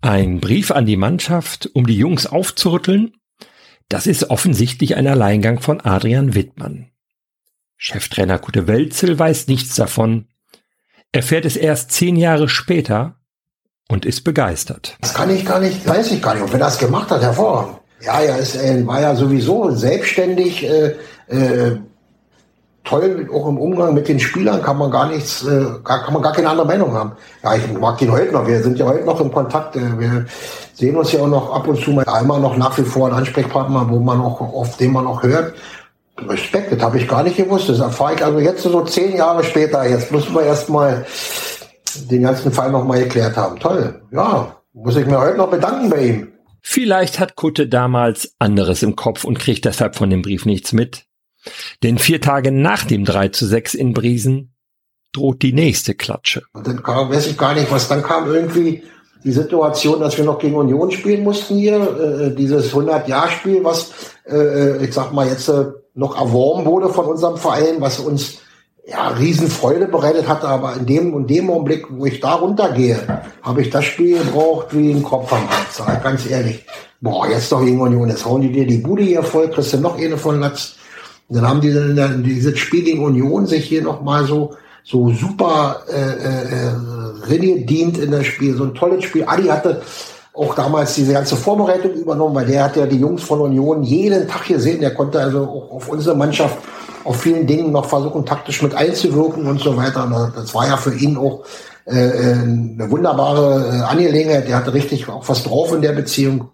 Ein 0.00 0.40
Brief 0.40 0.70
an 0.70 0.86
die 0.86 0.96
Mannschaft, 0.96 1.68
um 1.74 1.86
die 1.86 1.96
Jungs 1.96 2.26
aufzurütteln? 2.26 3.12
Das 3.90 4.06
ist 4.06 4.30
offensichtlich 4.30 4.96
ein 4.96 5.06
Alleingang 5.06 5.60
von 5.60 5.80
Adrian 5.80 6.34
Wittmann. 6.34 6.90
Cheftrainer 7.76 8.38
Kute 8.38 8.66
Welzel 8.66 9.18
weiß 9.18 9.48
nichts 9.48 9.74
davon. 9.74 10.28
Er 11.12 11.22
fährt 11.22 11.44
es 11.44 11.56
erst 11.56 11.90
zehn 11.90 12.16
Jahre 12.16 12.48
später, 12.48 13.20
und 13.90 14.06
ist 14.06 14.22
begeistert. 14.22 14.96
Das 15.00 15.14
kann 15.14 15.30
ich 15.30 15.44
gar 15.44 15.60
nicht, 15.60 15.86
weiß 15.86 16.12
ich 16.12 16.22
gar 16.22 16.34
nicht. 16.34 16.44
Und 16.44 16.52
wenn 16.52 16.60
er 16.60 16.66
das 16.66 16.78
gemacht 16.78 17.10
hat, 17.10 17.22
hervorragend. 17.22 17.78
Ja, 18.00 18.20
er 18.20 18.38
ist, 18.38 18.54
er 18.54 18.86
war 18.86 19.00
ja 19.00 19.14
sowieso 19.14 19.72
selbstständig, 19.72 20.64
äh, 20.64 20.94
äh, 21.28 21.78
toll, 22.84 23.28
auch 23.32 23.48
im 23.48 23.58
Umgang 23.58 23.94
mit 23.94 24.08
den 24.08 24.20
Spielern 24.20 24.62
kann 24.62 24.78
man 24.78 24.90
gar 24.90 25.08
nichts, 25.08 25.44
äh, 25.44 25.64
kann 25.84 26.12
man 26.12 26.22
gar 26.22 26.32
keine 26.32 26.48
andere 26.48 26.66
Meinung 26.66 26.92
haben. 26.92 27.12
Ja, 27.42 27.54
ich 27.54 27.72
mag 27.72 28.00
ihn 28.02 28.10
heute 28.10 28.32
noch. 28.32 28.46
Wir 28.46 28.62
sind 28.62 28.78
ja 28.78 28.86
heute 28.86 29.04
noch 29.04 29.20
im 29.20 29.32
Kontakt. 29.32 29.76
Äh, 29.76 29.98
wir 29.98 30.26
sehen 30.74 30.96
uns 30.96 31.12
ja 31.12 31.20
auch 31.20 31.28
noch 31.28 31.54
ab 31.54 31.68
und 31.68 31.80
zu 31.80 31.92
mal 31.92 32.04
einmal 32.04 32.40
noch 32.40 32.56
nach 32.56 32.76
wie 32.78 32.82
vor 32.82 33.08
ein 33.08 33.14
Ansprechpartner, 33.14 33.88
wo 33.88 33.98
man 33.98 34.20
auch, 34.20 34.40
auf 34.40 34.76
den 34.76 34.92
man 34.92 35.06
auch 35.06 35.22
hört. 35.22 35.54
Respekt, 36.28 36.72
das 36.72 36.82
habe 36.82 36.98
ich 36.98 37.08
gar 37.08 37.22
nicht 37.22 37.36
gewusst. 37.36 37.68
Das 37.68 37.80
erfahre 37.80 38.14
ich 38.14 38.24
also 38.24 38.38
jetzt 38.38 38.62
so 38.62 38.82
zehn 38.82 39.16
Jahre 39.16 39.42
später. 39.44 39.86
Jetzt 39.88 40.12
müssen 40.12 40.34
wir 40.34 40.42
erstmal 40.42 41.06
den 42.10 42.22
ganzen 42.22 42.52
Fall 42.52 42.70
nochmal 42.70 43.00
geklärt 43.00 43.36
haben. 43.36 43.58
Toll. 43.58 44.02
Ja, 44.12 44.56
muss 44.72 44.96
ich 44.96 45.06
mir 45.06 45.18
heute 45.18 45.38
noch 45.38 45.50
bedanken 45.50 45.90
bei 45.90 46.04
ihm. 46.04 46.28
Vielleicht 46.62 47.18
hat 47.18 47.36
Kutte 47.36 47.68
damals 47.68 48.34
anderes 48.38 48.82
im 48.82 48.96
Kopf 48.96 49.24
und 49.24 49.38
kriegt 49.38 49.64
deshalb 49.64 49.96
von 49.96 50.10
dem 50.10 50.22
Brief 50.22 50.44
nichts 50.44 50.72
mit. 50.72 51.06
Denn 51.82 51.98
vier 51.98 52.20
Tage 52.20 52.52
nach 52.52 52.84
dem 52.84 53.04
3 53.04 53.28
zu 53.28 53.46
6 53.46 53.74
in 53.74 53.92
Briesen 53.92 54.54
droht 55.12 55.42
die 55.42 55.52
nächste 55.52 55.94
Klatsche. 55.94 56.42
Und 56.52 56.66
dann 56.66 56.82
kam, 56.82 57.10
weiß 57.10 57.26
ich 57.26 57.38
gar 57.38 57.54
nicht, 57.54 57.70
was 57.70 57.88
dann 57.88 58.02
kam 58.02 58.32
irgendwie 58.32 58.82
die 59.24 59.32
Situation, 59.32 60.00
dass 60.00 60.16
wir 60.16 60.24
noch 60.24 60.38
gegen 60.38 60.54
Union 60.54 60.90
spielen 60.90 61.24
mussten 61.24 61.56
hier, 61.56 61.76
äh, 61.76 62.34
dieses 62.34 62.72
100-Jahr-Spiel, 62.72 63.64
was, 63.64 63.90
äh, 64.26 64.82
ich 64.84 64.94
sag 64.94 65.12
mal, 65.12 65.28
jetzt 65.28 65.48
äh, 65.48 65.66
noch 65.94 66.16
erworben 66.16 66.64
wurde 66.64 66.88
von 66.88 67.06
unserem 67.06 67.36
Verein, 67.36 67.80
was 67.80 67.98
uns 67.98 68.38
ja, 68.86 69.08
Riesenfreude 69.08 69.86
bereitet 69.86 70.26
hatte, 70.26 70.48
aber 70.48 70.74
in 70.76 70.86
dem 70.86 71.14
und 71.14 71.28
dem 71.28 71.50
Augenblick, 71.50 71.86
wo 71.90 72.06
ich 72.06 72.20
da 72.20 72.34
runtergehe, 72.34 73.22
habe 73.42 73.62
ich 73.62 73.70
das 73.70 73.84
Spiel 73.84 74.18
gebraucht 74.18 74.68
wie 74.70 74.90
ein 74.90 75.02
Kopf 75.02 75.32
am 75.32 75.46
Platz, 75.46 75.82
ganz 76.02 76.28
ehrlich. 76.28 76.64
Boah, 77.00 77.28
jetzt 77.28 77.52
doch 77.52 77.64
gegen 77.64 77.80
Union, 77.80 78.08
jetzt 78.08 78.24
hauen 78.24 78.40
die 78.40 78.52
dir 78.52 78.66
die 78.66 78.78
Bude 78.78 79.02
hier 79.02 79.22
voll, 79.22 79.48
kriegst 79.50 79.72
du 79.72 79.78
noch 79.78 79.98
eine 79.98 80.16
von 80.16 80.40
Latz. 80.40 80.76
Und 81.30 81.36
dann 81.36 81.48
haben 81.48 81.60
die 81.60 81.72
dann 81.72 82.22
dieses 82.22 82.58
Spiel 82.58 82.82
gegen 82.82 83.04
Union 83.04 83.46
sich 83.46 83.64
hier 83.64 83.82
nochmal 83.82 84.26
so, 84.26 84.50
so 84.84 85.10
super 85.10 85.82
äh, 85.88 87.34
äh, 87.34 87.64
dient 87.64 87.98
in 87.98 88.10
das 88.10 88.26
Spiel, 88.26 88.56
so 88.56 88.64
ein 88.64 88.74
tolles 88.74 89.04
Spiel. 89.04 89.24
Adi 89.24 89.44
hatte 89.44 89.80
auch 90.34 90.54
damals 90.54 90.94
diese 90.96 91.12
ganze 91.12 91.36
Vorbereitung 91.36 91.92
übernommen, 91.92 92.34
weil 92.34 92.46
der 92.46 92.64
hat 92.64 92.76
ja 92.76 92.86
die 92.86 92.98
Jungs 92.98 93.22
von 93.22 93.40
Union 93.40 93.84
jeden 93.84 94.26
Tag 94.26 94.48
gesehen, 94.48 94.80
der 94.80 94.92
konnte 94.92 95.20
also 95.20 95.42
auch 95.42 95.70
auf 95.70 95.88
unsere 95.88 96.16
Mannschaft 96.16 96.58
auf 97.04 97.20
vielen 97.20 97.46
Dingen 97.46 97.72
noch 97.72 97.86
versuchen, 97.86 98.26
taktisch 98.26 98.60
mit 98.62 98.74
einzuwirken 98.74 99.46
und 99.46 99.60
so 99.60 99.76
weiter. 99.76 100.04
Und 100.04 100.36
das 100.36 100.52
war 100.54 100.66
ja 100.66 100.76
für 100.76 100.94
ihn 100.94 101.16
auch 101.16 101.44
äh, 101.86 101.96
äh, 101.96 102.32
eine 102.34 102.90
wunderbare 102.90 103.78
äh, 103.78 103.80
Angelegenheit. 103.82 104.48
Der 104.48 104.56
hatte 104.56 104.74
richtig 104.74 105.08
auch 105.08 105.28
was 105.28 105.44
drauf 105.44 105.72
in 105.72 105.82
der 105.82 105.92
Beziehung. 105.92 106.50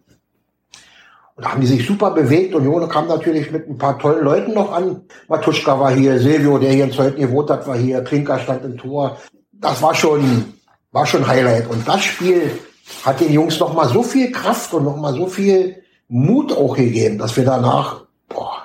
Und 1.37 1.45
da 1.45 1.53
haben 1.53 1.61
die 1.61 1.67
sich 1.67 1.87
super 1.87 2.11
bewegt. 2.13 2.55
Und 2.55 2.65
Jone 2.65 2.89
kam 2.89 3.09
natürlich 3.09 3.51
mit 3.51 3.69
ein 3.69 3.77
paar 3.77 3.99
tollen 3.99 4.25
Leuten 4.25 4.55
noch 4.55 4.73
an. 4.73 5.03
Matuschka 5.29 5.79
war 5.79 5.95
hier, 5.95 6.19
Silvio, 6.19 6.59
der 6.59 6.73
hier 6.73 6.85
in 6.85 6.93
Zeuthen 6.93 7.21
gewohnt 7.21 7.51
hat, 7.51 7.67
war 7.67 7.77
hier, 7.77 8.03
Klinker 8.03 8.39
stand 8.39 8.65
im 8.65 8.79
Tor. 8.79 9.19
Das 9.53 9.83
war 9.83 9.95
schon, 9.95 10.45
war 10.93 11.07
schon 11.07 11.27
Highlight. 11.27 11.69
Und 11.69 11.87
das 11.87 12.03
Spiel 12.03 12.59
hat 13.05 13.21
den 13.21 13.33
Jungs 13.33 13.61
noch 13.61 13.75
mal 13.75 13.89
so 13.89 14.03
viel 14.03 14.33
Kraft 14.33 14.73
und 14.73 14.85
noch 14.85 14.97
mal 14.97 15.15
so 15.15 15.27
viel 15.27 15.83
Mut 16.09 16.53
auch 16.53 16.75
gegeben, 16.75 17.19
dass 17.19 17.37
wir 17.37 17.45
danach 17.45 18.05
boah, 18.29 18.63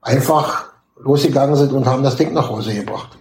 einfach 0.00 0.66
losgegangen 1.00 1.56
sind 1.56 1.72
und 1.72 1.86
haben 1.86 2.04
das 2.04 2.16
Ding 2.16 2.32
nach 2.32 2.48
Hause 2.48 2.74
gebracht. 2.74 3.18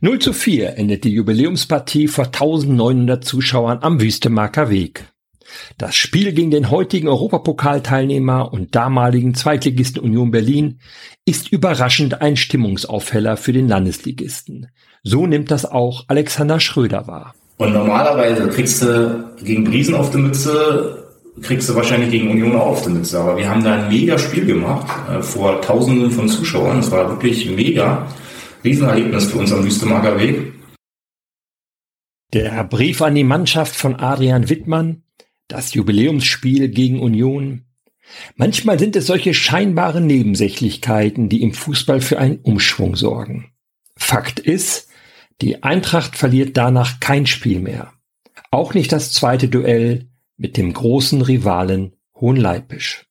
0 0.00 0.18
zu 0.18 0.32
4 0.32 0.76
endet 0.76 1.04
die 1.04 1.12
Jubiläumspartie 1.12 2.08
vor 2.08 2.26
1900 2.26 3.24
Zuschauern 3.24 3.78
am 3.80 4.00
Wüstemarker 4.00 4.70
Weg. 4.70 5.04
Das 5.78 5.94
Spiel 5.94 6.32
gegen 6.32 6.50
den 6.50 6.70
heutigen 6.70 7.08
Europapokalteilnehmer 7.08 8.52
und 8.52 8.74
damaligen 8.74 9.34
Zweitligisten 9.34 10.02
Union 10.02 10.30
Berlin 10.30 10.80
ist 11.24 11.50
überraschend 11.50 12.20
ein 12.20 12.36
Stimmungsaufheller 12.36 13.36
für 13.36 13.52
den 13.52 13.68
Landesligisten. 13.68 14.68
So 15.02 15.26
nimmt 15.26 15.50
das 15.50 15.64
auch 15.64 16.04
Alexander 16.08 16.60
Schröder 16.60 17.06
wahr. 17.06 17.34
Und 17.56 17.72
normalerweise 17.72 18.48
kriegst 18.48 18.82
du 18.82 19.32
gegen 19.42 19.64
Briesen 19.64 19.94
auf 19.94 20.10
die 20.10 20.18
Mütze 20.18 21.04
kriegst 21.42 21.68
du 21.68 21.74
wahrscheinlich 21.74 22.10
gegen 22.10 22.30
Union 22.30 22.56
auch 22.56 22.66
auf 22.66 22.82
die 22.82 22.90
Mütze. 22.90 23.18
Aber 23.18 23.36
wir 23.36 23.48
haben 23.48 23.64
da 23.64 23.74
ein 23.74 23.88
mega 23.88 24.18
Spiel 24.18 24.46
gemacht 24.46 24.86
äh, 25.10 25.22
vor 25.22 25.60
Tausenden 25.60 26.10
von 26.10 26.28
Zuschauern. 26.28 26.78
Es 26.78 26.90
war 26.90 27.08
wirklich 27.08 27.50
mega. 27.50 28.06
Riesenerlebnis 28.62 29.26
für 29.26 29.38
uns 29.38 29.52
am 29.52 29.64
Wüstemarker 29.64 30.18
Weg. 30.18 30.52
Der 32.32 32.64
Brief 32.64 33.02
an 33.02 33.14
die 33.14 33.24
Mannschaft 33.24 33.76
von 33.76 33.96
Adrian 33.96 34.48
Wittmann, 34.48 35.02
das 35.48 35.74
Jubiläumsspiel 35.74 36.68
gegen 36.68 37.00
Union. 37.00 37.64
Manchmal 38.36 38.78
sind 38.78 38.96
es 38.96 39.06
solche 39.06 39.34
scheinbaren 39.34 40.06
Nebensächlichkeiten, 40.06 41.28
die 41.28 41.42
im 41.42 41.52
Fußball 41.52 42.00
für 42.00 42.18
einen 42.18 42.38
Umschwung 42.38 42.96
sorgen. 42.96 43.52
Fakt 43.96 44.38
ist, 44.40 44.88
die 45.40 45.62
Eintracht 45.62 46.16
verliert 46.16 46.56
danach 46.56 47.00
kein 47.00 47.26
Spiel 47.26 47.60
mehr. 47.60 47.92
Auch 48.50 48.74
nicht 48.74 48.92
das 48.92 49.12
zweite 49.12 49.48
Duell 49.48 50.08
mit 50.36 50.56
dem 50.56 50.72
großen 50.72 51.22
Rivalen 51.22 51.96
Hohenleipisch. 52.14 53.06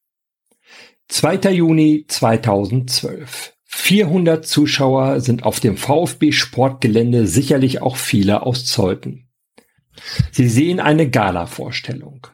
2. 1.09 1.51
Juni 1.51 2.05
2012. 2.07 3.53
400 3.65 4.45
Zuschauer 4.45 5.19
sind 5.19 5.43
auf 5.43 5.59
dem 5.59 5.77
VfB 5.77 6.31
Sportgelände, 6.31 7.27
sicherlich 7.27 7.81
auch 7.81 7.97
viele 7.97 8.43
aus 8.43 8.65
Zeuthen. 8.65 9.22
Sie 10.31 10.47
sehen 10.47 10.79
eine 10.79 11.09
Gala-Vorstellung. 11.09 12.27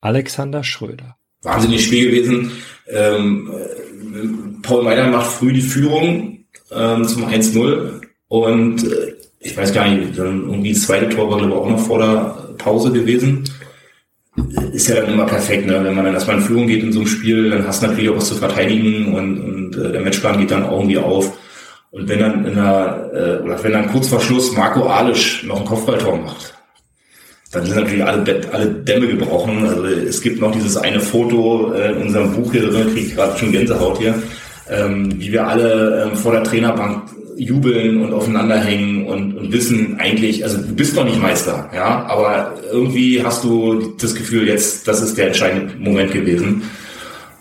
Alexander 0.00 0.64
Schröder. 0.64 1.16
Wahnsinnig 1.42 1.84
Spiel 1.84 2.10
gewesen. 2.10 2.52
Ähm, 2.88 3.52
äh, 3.52 4.62
Paul 4.62 4.84
Meider 4.84 5.08
macht 5.08 5.30
früh 5.30 5.52
die 5.52 5.62
Führung 5.62 6.44
ähm, 6.70 7.06
zum 7.06 7.24
1-0 7.26 8.00
und 8.28 8.84
äh, 8.84 9.14
ich 9.40 9.56
weiß 9.56 9.72
gar 9.72 9.88
nicht, 9.88 10.16
dann 10.18 10.42
irgendwie 10.48 10.72
das 10.72 10.82
zweite 10.82 11.08
Tor 11.08 11.30
war 11.30 11.38
glaube 11.38 11.52
ich 11.52 11.58
auch 11.58 11.68
noch 11.68 11.84
vor 11.84 11.98
der 11.98 12.54
Pause 12.58 12.92
gewesen 12.92 13.44
ist 14.72 14.88
ja 14.88 14.96
dann 14.96 15.12
immer 15.12 15.26
perfekt, 15.26 15.66
ne? 15.66 15.84
Wenn 15.84 15.94
man 15.94 16.04
dann 16.04 16.14
erstmal 16.14 16.38
in 16.38 16.42
Führung 16.42 16.66
geht 16.66 16.82
in 16.82 16.92
so 16.92 17.00
einem 17.00 17.08
Spiel, 17.08 17.50
dann 17.50 17.66
hast 17.66 17.82
du 17.82 17.86
natürlich 17.86 18.10
auch 18.10 18.16
was 18.16 18.28
zu 18.28 18.34
verteidigen 18.34 19.14
und, 19.14 19.40
und 19.40 19.76
äh, 19.76 19.92
der 19.92 20.00
Matchplan 20.00 20.38
geht 20.38 20.50
dann 20.50 20.64
auch 20.64 20.78
irgendwie 20.78 20.98
auf. 20.98 21.38
Und 21.90 22.08
wenn 22.08 22.20
dann 22.20 22.46
in 22.46 22.54
der, 22.54 23.10
äh, 23.12 23.44
oder 23.44 23.62
wenn 23.62 23.72
dann 23.72 23.92
kurz 23.92 24.08
vor 24.08 24.20
Schluss 24.20 24.56
Marco 24.56 24.86
Alisch 24.86 25.42
noch 25.44 25.60
ein 25.60 25.66
Kopfballtor 25.66 26.16
macht, 26.16 26.54
dann 27.52 27.66
sind 27.66 27.76
natürlich 27.76 28.04
alle, 28.04 28.40
alle 28.50 28.66
Dämme 28.66 29.06
gebrochen. 29.06 29.66
Also 29.66 29.84
es 29.84 30.20
gibt 30.20 30.40
noch 30.40 30.52
dieses 30.52 30.76
eine 30.76 31.00
Foto 31.00 31.72
äh, 31.72 31.92
in 31.92 32.02
unserem 32.02 32.32
Buch 32.32 32.50
hier 32.50 32.68
drin, 32.68 32.88
kriege 32.92 33.06
ich 33.06 33.14
gerade 33.14 33.38
schon 33.38 33.52
Gänsehaut 33.52 33.98
hier, 33.98 34.14
ähm, 34.70 35.12
wie 35.18 35.30
wir 35.30 35.46
alle 35.46 36.04
ähm, 36.04 36.16
vor 36.16 36.32
der 36.32 36.42
Trainerbank 36.42 37.02
jubeln 37.36 38.02
und 38.02 38.12
aufeinander 38.12 38.58
hängen 38.58 39.06
und, 39.06 39.36
und 39.36 39.52
wissen 39.52 39.96
eigentlich, 39.98 40.44
also 40.44 40.58
du 40.58 40.74
bist 40.74 40.96
noch 40.96 41.04
nicht 41.04 41.20
Meister, 41.20 41.70
ja, 41.74 42.04
aber 42.06 42.54
irgendwie 42.70 43.22
hast 43.22 43.42
du 43.44 43.94
das 44.00 44.14
Gefühl, 44.14 44.46
jetzt, 44.48 44.86
das 44.86 45.02
ist 45.02 45.16
der 45.16 45.28
entscheidende 45.28 45.74
Moment 45.78 46.12
gewesen. 46.12 46.62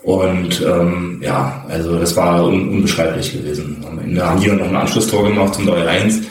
Und 0.04 0.62
ähm, 0.66 1.22
ja, 1.22 1.64
also 1.70 2.00
das 2.00 2.16
war 2.16 2.48
un 2.48 2.70
unbeschreiblich 2.70 3.34
gewesen. 3.34 3.86
Am 3.88 4.00
Ende 4.00 4.28
haben 4.28 4.42
die 4.42 4.48
noch 4.48 4.68
ein 4.68 4.76
Anschlusstor 4.76 5.24
gemacht 5.28 5.54
zum 5.54 5.68
3-1. 5.68 6.24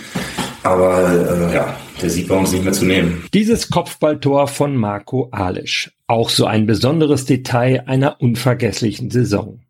Aber 0.64 1.08
äh, 1.08 1.54
ja, 1.54 1.76
der 2.00 2.10
Sieg 2.10 2.28
war 2.28 2.38
uns 2.38 2.52
nicht 2.52 2.64
mehr 2.64 2.72
zu 2.72 2.84
nehmen. 2.84 3.24
Dieses 3.34 3.70
Kopfballtor 3.70 4.48
von 4.48 4.76
Marco 4.76 5.28
Alisch. 5.30 5.92
Auch 6.06 6.30
so 6.30 6.46
ein 6.46 6.66
besonderes 6.66 7.24
Detail 7.24 7.84
einer 7.86 8.20
unvergesslichen 8.20 9.10
Saison. 9.10 9.60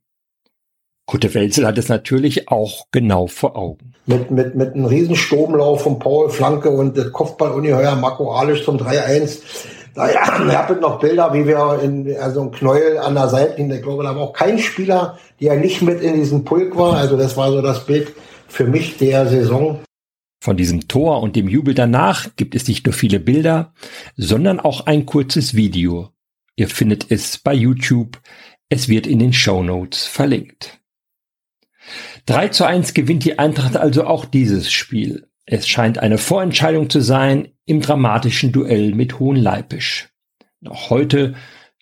Kutte 1.07 1.35
Welzel 1.35 1.67
hat 1.67 1.77
es 1.77 1.89
natürlich 1.89 2.49
auch 2.49 2.87
genau 2.93 3.27
vor 3.27 3.57
Augen. 3.57 3.95
Mit, 4.07 4.31
mit, 4.31 4.55
mit 4.55 4.75
einem 4.75 4.85
riesen 4.85 5.17
Sturmlauf 5.17 5.83
von 5.83 5.99
Paul 5.99 6.31
Flanke 6.31 6.71
und 6.71 6.97
das 6.97 7.13
Kopfballungeheuer 7.13 7.97
Marco 7.97 8.33
Alisch 8.33 8.65
zum 8.65 8.77
3-1. 8.77 9.41
Da 9.95 10.11
ja, 10.11 10.23
habt 10.57 10.81
noch 10.81 11.01
Bilder, 11.01 11.35
wie 11.35 11.47
wir 11.47 11.81
in 11.83 12.17
also 12.17 12.43
ein 12.43 12.53
Knäuel 12.53 12.99
an 12.99 13.15
der 13.15 13.29
Seite, 13.29 13.61
ich 13.61 13.83
glaube, 13.83 14.05
da 14.05 14.15
war 14.15 14.23
auch 14.23 14.33
kein 14.33 14.59
Spieler, 14.59 15.19
der 15.41 15.57
nicht 15.57 15.83
mit 15.83 16.01
in 16.01 16.15
diesem 16.15 16.45
Pulk 16.45 16.77
war. 16.77 16.95
Also 16.95 17.17
das 17.17 17.37
war 17.37 17.51
so 17.51 17.61
das 17.61 17.87
Bild 17.87 18.13
für 18.47 18.65
mich 18.65 18.97
der 18.97 19.27
Saison. 19.27 19.81
Von 20.43 20.57
diesem 20.57 20.89
Tor 20.89 21.21
und 21.23 21.37
dem 21.37 21.49
Jubel 21.49 21.75
danach 21.75 22.35
gibt 22.37 22.55
es 22.55 22.67
nicht 22.67 22.87
nur 22.87 22.95
viele 22.95 23.21
Bilder, 23.21 23.75
sondern 24.17 24.59
auch 24.59 24.87
ein 24.87 25.05
kurzes 25.05 25.55
Video. 25.55 26.11
Ihr 26.57 26.69
findet 26.69 27.11
es 27.11 27.37
bei 27.37 27.53
YouTube. 27.53 28.19
Es 28.71 28.89
wird 28.89 29.07
in 29.07 29.19
den 29.19 29.35
Show 29.35 29.63
Notes 29.63 30.07
verlinkt. 30.07 30.81
3 32.27 32.49
zu 32.49 32.65
1 32.65 32.95
gewinnt 32.95 33.25
die 33.25 33.39
Eintracht 33.39 33.77
also 33.77 34.05
auch 34.05 34.25
dieses 34.25 34.73
Spiel. 34.73 35.29
Es 35.45 35.69
scheint 35.69 35.99
eine 35.99 36.17
Vorentscheidung 36.17 36.89
zu 36.89 37.01
sein 37.01 37.49
im 37.67 37.83
dramatischen 37.83 38.53
Duell 38.53 38.95
mit 38.95 39.19
Hohenleipisch. 39.19 40.09
Noch 40.61 40.89
heute 40.89 41.35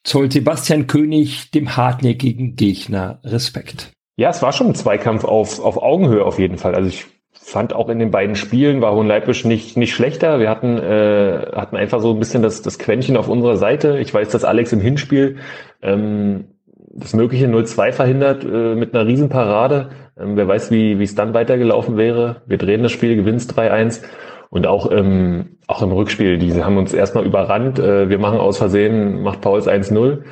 zollt 0.03 0.33
Sebastian 0.33 0.87
König 0.87 1.51
dem 1.53 1.77
hartnäckigen 1.77 2.57
Gegner 2.57 3.21
Respekt. 3.23 3.93
Ja, 4.17 4.31
es 4.31 4.43
war 4.43 4.53
schon 4.53 4.69
ein 4.69 4.75
Zweikampf 4.75 5.25
auf, 5.25 5.61
auf 5.61 5.77
Augenhöhe 5.81 6.25
auf 6.25 6.39
jeden 6.39 6.59
Fall. 6.59 6.75
Also 6.75 6.89
ich 6.89 7.07
fand 7.49 7.73
auch 7.73 7.89
in 7.89 7.99
den 7.99 8.11
beiden 8.11 8.37
Spielen 8.37 8.81
war 8.83 8.95
Hohenleipisch 8.95 9.45
nicht, 9.45 9.77
nicht 9.77 9.95
schlechter. 9.95 10.39
Wir 10.39 10.51
hatten, 10.51 10.79
äh, 10.79 11.47
hatten 11.55 11.77
einfach 11.77 12.01
so 12.01 12.13
ein 12.13 12.19
bisschen 12.19 12.43
das, 12.43 12.61
das 12.63 12.79
Quäntchen 12.79 13.17
auf 13.17 13.29
unserer 13.29 13.57
Seite. 13.57 13.99
Ich 13.99 14.13
weiß, 14.13 14.29
dass 14.29 14.45
Alex 14.45 14.73
im 14.73 14.81
Hinspiel 14.81 15.37
ähm, 15.81 16.45
das 16.93 17.15
mögliche 17.15 17.47
0-2 17.47 17.93
verhindert 17.93 18.45
äh, 18.45 18.75
mit 18.75 18.95
einer 18.95 19.07
Riesenparade. 19.07 19.91
Ähm, 20.21 20.37
wer 20.37 20.47
weiß, 20.47 20.71
wie 20.71 20.99
wie 20.99 21.05
es 21.05 21.15
dann 21.15 21.33
weitergelaufen 21.33 21.97
wäre. 21.97 22.43
Wir 22.47 22.59
drehen 22.59 22.83
das 22.83 22.93
Spiel, 22.93 23.17
gewinnen 23.17 23.39
3-1. 23.39 24.03
Und 24.51 24.67
auch 24.67 24.87
im, 24.87 25.59
auch 25.67 25.83
im 25.83 25.93
Rückspiel, 25.93 26.39
die 26.39 26.63
haben 26.63 26.79
uns 26.79 26.95
erstmal 26.95 27.25
überrannt. 27.25 27.79
Äh, 27.79 28.11
wir 28.11 28.19
machen 28.19 28.39
aus 28.39 28.59
Versehen, 28.59 29.23
macht 29.23 29.41
Pauls 29.41 29.67
1-0. 29.67 30.23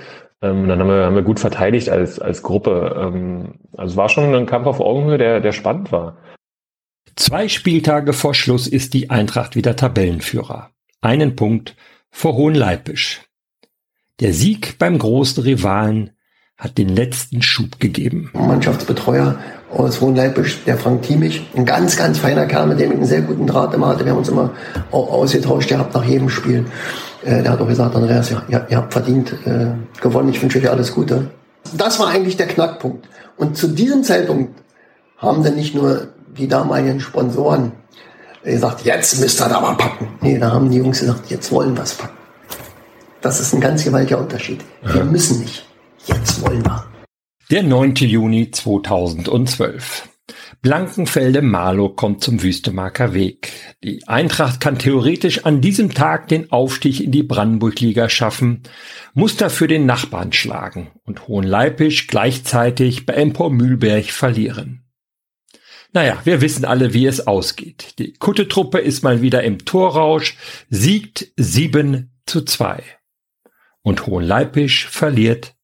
Ähm, 0.43 0.69
dann 0.69 0.81
haben 0.81 0.89
wir, 0.89 1.05
haben 1.05 1.15
wir 1.15 1.23
gut 1.23 1.41
verteidigt 1.41 1.89
als, 1.89 2.19
als 2.19 2.43
Gruppe. 2.43 2.95
Ähm, 2.99 3.55
also 3.77 3.93
es 3.93 3.97
war 3.97 4.09
schon 4.11 4.35
ein 4.35 4.47
Kampf 4.47 4.67
auf 4.67 4.81
Augenhöhe, 4.81 5.19
der, 5.19 5.41
der 5.41 5.53
spannend 5.53 5.93
war. 5.93 6.19
Zwei 7.15 7.49
Spieltage 7.49 8.13
vor 8.13 8.35
Schluss 8.35 8.67
ist 8.67 8.95
die 8.95 9.11
Eintracht 9.11 9.55
wieder 9.55 9.77
Tabellenführer. 9.77 10.71
Einen 11.01 11.37
Punkt 11.37 11.77
vor 12.11 12.35
Hohenleipisch. 12.35 13.23
Der 14.21 14.33
Sieg 14.33 14.79
beim 14.79 14.99
großen 14.99 15.43
Rivalen 15.43 16.11
hat 16.57 16.79
den 16.79 16.89
letzten 16.89 17.43
Schub 17.43 17.79
gegeben. 17.79 18.31
Mannschaftsbetreuer 18.33 19.39
aus 19.71 20.01
Hohenleipisch, 20.01 20.65
der 20.65 20.79
Frank 20.79 21.03
Thiemich, 21.03 21.47
ein 21.55 21.67
ganz, 21.67 21.97
ganz 21.97 22.19
feiner 22.19 22.47
Kerl, 22.47 22.67
mit 22.67 22.81
dem 22.81 22.93
ich 22.93 22.97
einen 22.97 23.07
sehr 23.07 23.21
guten 23.21 23.47
Draht 23.47 23.75
immer 23.75 23.89
hatte. 23.89 24.05
Wir 24.05 24.13
haben 24.13 24.19
uns 24.19 24.29
immer 24.29 24.55
ausgetauscht 24.91 25.69
gehabt 25.69 25.95
nach 25.95 26.05
jedem 26.05 26.31
Spiel. 26.31 26.65
Äh, 27.25 27.43
der 27.43 27.53
hat 27.53 27.61
auch 27.61 27.69
gesagt, 27.69 27.95
Andreas, 27.95 28.31
ihr, 28.31 28.67
ihr 28.71 28.77
habt 28.77 28.93
verdient 28.93 29.35
äh, 29.45 29.73
gewonnen, 30.01 30.31
ich 30.31 30.41
wünsche 30.41 30.59
euch 30.59 30.71
alles 30.71 30.95
Gute. 30.95 31.31
Das 31.75 31.99
war 31.99 32.09
eigentlich 32.09 32.37
der 32.37 32.47
Knackpunkt. 32.47 33.07
Und 33.37 33.57
zu 33.57 33.69
diesem 33.69 34.03
Zeitpunkt 34.03 34.63
haben 35.19 35.43
dann 35.43 35.57
nicht 35.57 35.75
nur 35.75 36.09
die 36.39 36.49
damaligen 36.49 37.01
Sponsoren 37.01 37.73
gesagt, 38.45 38.85
jetzt 38.85 39.19
müsst 39.21 39.41
ihr 39.41 39.49
da 39.49 39.57
aber 39.57 39.77
packen. 39.77 40.09
Nee, 40.21 40.39
da 40.39 40.53
haben 40.53 40.71
die 40.71 40.79
Jungs 40.79 41.01
gesagt, 41.01 41.31
jetzt 41.31 41.51
wollen 41.51 41.77
wir 41.77 41.83
es 41.83 41.95
packen. 41.95 42.17
Das 43.21 43.41
ist 43.41 43.53
ein 43.55 43.61
ganz 43.61 43.85
gewaltiger 43.85 44.19
Unterschied. 44.19 44.65
Wir 44.83 45.05
müssen 45.05 45.41
nicht. 45.41 45.67
Jetzt 46.07 46.41
wollen 46.43 46.65
wir. 46.65 46.85
Der 47.51 47.63
9. 47.63 47.95
Juni 47.95 48.51
2012. 48.51 50.09
Blankenfelde 50.63 51.43
Marlow 51.43 51.91
kommt 51.91 52.23
zum 52.23 52.43
Wüstemarker 52.43 53.15
Weg. 53.15 53.53
Die 53.85 54.07
Eintracht 54.09 54.61
kann 54.61 54.79
theoretisch 54.79 55.45
an 55.45 55.61
diesem 55.61 55.93
Tag 55.93 56.29
den 56.29 56.51
Aufstieg 56.51 57.01
in 57.01 57.13
die 57.13 57.23
Brandenburg-Liga 57.23 58.09
schaffen, 58.09 58.63
muss 59.15 59.37
dafür 59.37 59.69
den 59.69 59.87
Nachbarn 59.87 60.33
schlagen 60.33 60.89
und 61.05 61.29
Hohenleipisch 61.29 62.09
gleichzeitig 62.09 63.07
bei 63.07 63.15
Empor 63.15 63.51
Mühlberg 63.51 64.07
verlieren. 64.07 64.86
Naja, 65.97 66.19
wir 66.25 66.43
wissen 66.43 66.67
alle, 66.67 66.93
wie 66.93 67.07
es 67.07 67.27
ausgeht. 67.27 67.99
Die 67.99 68.13
Kuttetruppe 68.13 68.81
ist 68.81 69.03
mal 69.03 69.23
wieder 69.23 69.43
im 69.45 69.65
Torrausch, 69.65 70.37
siegt 70.69 71.29
7 71.39 72.13
zu 72.27 72.43
2. 72.43 72.83
Und 73.81 74.07
Hohenleipisch 74.07 74.89
verliert 74.89 75.55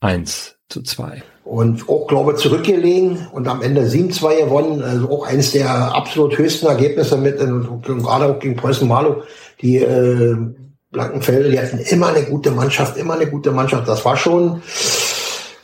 1 0.00 0.56
zu 0.70 0.80
2 0.80 1.22
und 1.44 1.86
auch, 1.90 2.06
glaube 2.06 2.32
ich, 2.32 2.38
zurückgelegen 2.38 3.28
und 3.32 3.46
am 3.48 3.60
Ende 3.60 3.82
7-2 3.82 4.44
gewonnen. 4.44 4.82
Also 4.82 5.10
auch 5.10 5.26
eines 5.26 5.52
der 5.52 5.94
absolut 5.94 6.38
höchsten 6.38 6.68
Ergebnisse 6.68 7.18
mit, 7.18 7.38
und 7.38 7.82
gerade 7.82 8.24
auch 8.24 8.38
gegen 8.38 8.56
Preußen 8.56 8.88
Marlow. 8.88 9.24
Die 9.60 9.76
äh, 9.76 10.36
Blankenfelde, 10.90 11.50
die 11.50 11.60
hatten 11.60 11.78
immer 11.78 12.14
eine 12.14 12.24
gute 12.24 12.50
Mannschaft, 12.50 12.96
immer 12.96 13.14
eine 13.14 13.26
gute 13.26 13.50
Mannschaft. 13.50 13.86
Das 13.86 14.02
war 14.06 14.16
schon 14.16 14.62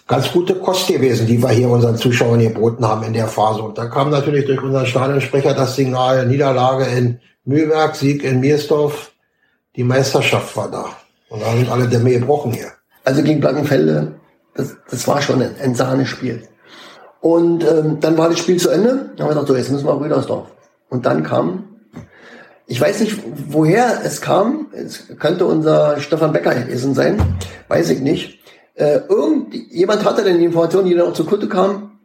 ganz 0.08 0.32
gute 0.32 0.56
Kost 0.56 0.88
gewesen, 0.88 1.26
die 1.26 1.40
wir 1.40 1.50
hier 1.50 1.68
unseren 1.68 1.96
Zuschauern 1.96 2.40
geboten 2.40 2.84
haben 2.84 3.04
in 3.04 3.12
der 3.12 3.28
Phase. 3.28 3.62
Und 3.62 3.78
da 3.78 3.86
kam 3.86 4.10
natürlich 4.10 4.46
durch 4.46 4.60
unseren 4.60 4.86
Stadionsprecher 4.86 5.54
das 5.54 5.76
Signal, 5.76 6.26
Niederlage 6.26 6.86
in 6.86 7.20
Mühlberg, 7.44 7.94
Sieg 7.94 8.24
in 8.24 8.40
Miersdorf, 8.40 9.12
die 9.76 9.84
Meisterschaft 9.84 10.56
war 10.56 10.70
da. 10.70 10.86
Und 11.28 11.42
da 11.42 11.52
sind 11.52 11.70
alle 11.70 11.86
Dämme 11.86 12.10
gebrochen 12.10 12.52
hier. 12.52 12.72
Also 13.04 13.22
gegen 13.22 13.40
Blankenfelde 13.40 14.18
das, 14.58 14.76
das 14.90 15.06
war 15.06 15.22
schon 15.22 15.40
ein, 15.40 15.54
ein 15.62 15.74
Sahnespiel. 15.74 16.42
Und 17.20 17.64
ähm, 17.64 18.00
dann 18.00 18.18
war 18.18 18.28
das 18.28 18.40
Spiel 18.40 18.58
zu 18.58 18.70
Ende. 18.70 19.10
Dann 19.16 19.26
haben 19.26 19.26
wir 19.26 19.28
gesagt, 19.28 19.48
so, 19.48 19.56
jetzt 19.56 19.70
müssen 19.70 19.86
wir 19.86 19.94
auf 19.94 20.02
Rüdersdorf. 20.02 20.48
Und 20.88 21.06
dann 21.06 21.22
kam, 21.22 21.76
ich 22.66 22.80
weiß 22.80 23.00
nicht, 23.00 23.20
woher 23.48 24.00
es 24.04 24.20
kam, 24.20 24.66
es 24.72 25.04
könnte 25.18 25.46
unser 25.46 26.00
Stefan 26.00 26.32
Becker 26.32 26.54
gewesen 26.54 26.94
sein, 26.94 27.20
weiß 27.68 27.90
ich 27.90 28.00
nicht. 28.00 28.37
Äh, 28.78 29.00
irgendjemand 29.08 30.04
hatte 30.04 30.22
dann 30.22 30.38
die 30.38 30.44
Information, 30.44 30.84
die 30.84 30.94
dann 30.94 31.08
auch 31.08 31.12
zur 31.12 31.26
Kutte 31.26 31.48
kam, 31.48 31.98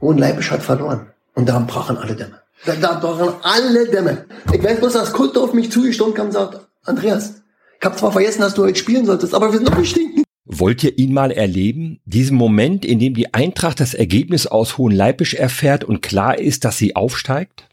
Hohenleipisch 0.00 0.50
hat 0.50 0.62
verloren. 0.62 1.10
Und 1.34 1.48
da 1.48 1.60
brachen 1.60 1.96
alle 1.96 2.16
Dämme. 2.16 2.40
Da, 2.66 2.74
da 2.74 2.94
brachen 2.94 3.34
alle 3.42 3.88
Dämme. 3.88 4.26
Ich 4.52 4.62
weiß 4.62 4.80
bloß, 4.80 4.94
dass 4.94 5.12
Kutte 5.12 5.40
auf 5.40 5.54
mich 5.54 5.70
zugestürmt 5.70 6.16
kam 6.16 6.26
und 6.26 6.32
sagt, 6.32 6.66
Andreas, 6.84 7.42
ich 7.78 7.86
habe 7.86 7.96
zwar 7.96 8.10
vergessen, 8.10 8.40
dass 8.40 8.54
du 8.54 8.64
heute 8.64 8.78
spielen 8.78 9.06
solltest, 9.06 9.32
aber 9.32 9.52
wir 9.52 9.58
sind 9.58 9.70
noch 9.70 9.78
nicht 9.78 9.90
stehen. 9.90 10.24
Wollt 10.44 10.82
ihr 10.82 10.98
ihn 10.98 11.12
mal 11.12 11.30
erleben? 11.30 12.00
Diesen 12.04 12.36
Moment, 12.36 12.84
in 12.84 12.98
dem 12.98 13.14
die 13.14 13.32
Eintracht 13.32 13.78
das 13.78 13.94
Ergebnis 13.94 14.48
aus 14.48 14.76
Hohenleipisch 14.76 15.34
erfährt 15.34 15.84
und 15.84 16.02
klar 16.02 16.38
ist, 16.38 16.64
dass 16.64 16.78
sie 16.78 16.96
aufsteigt? 16.96 17.68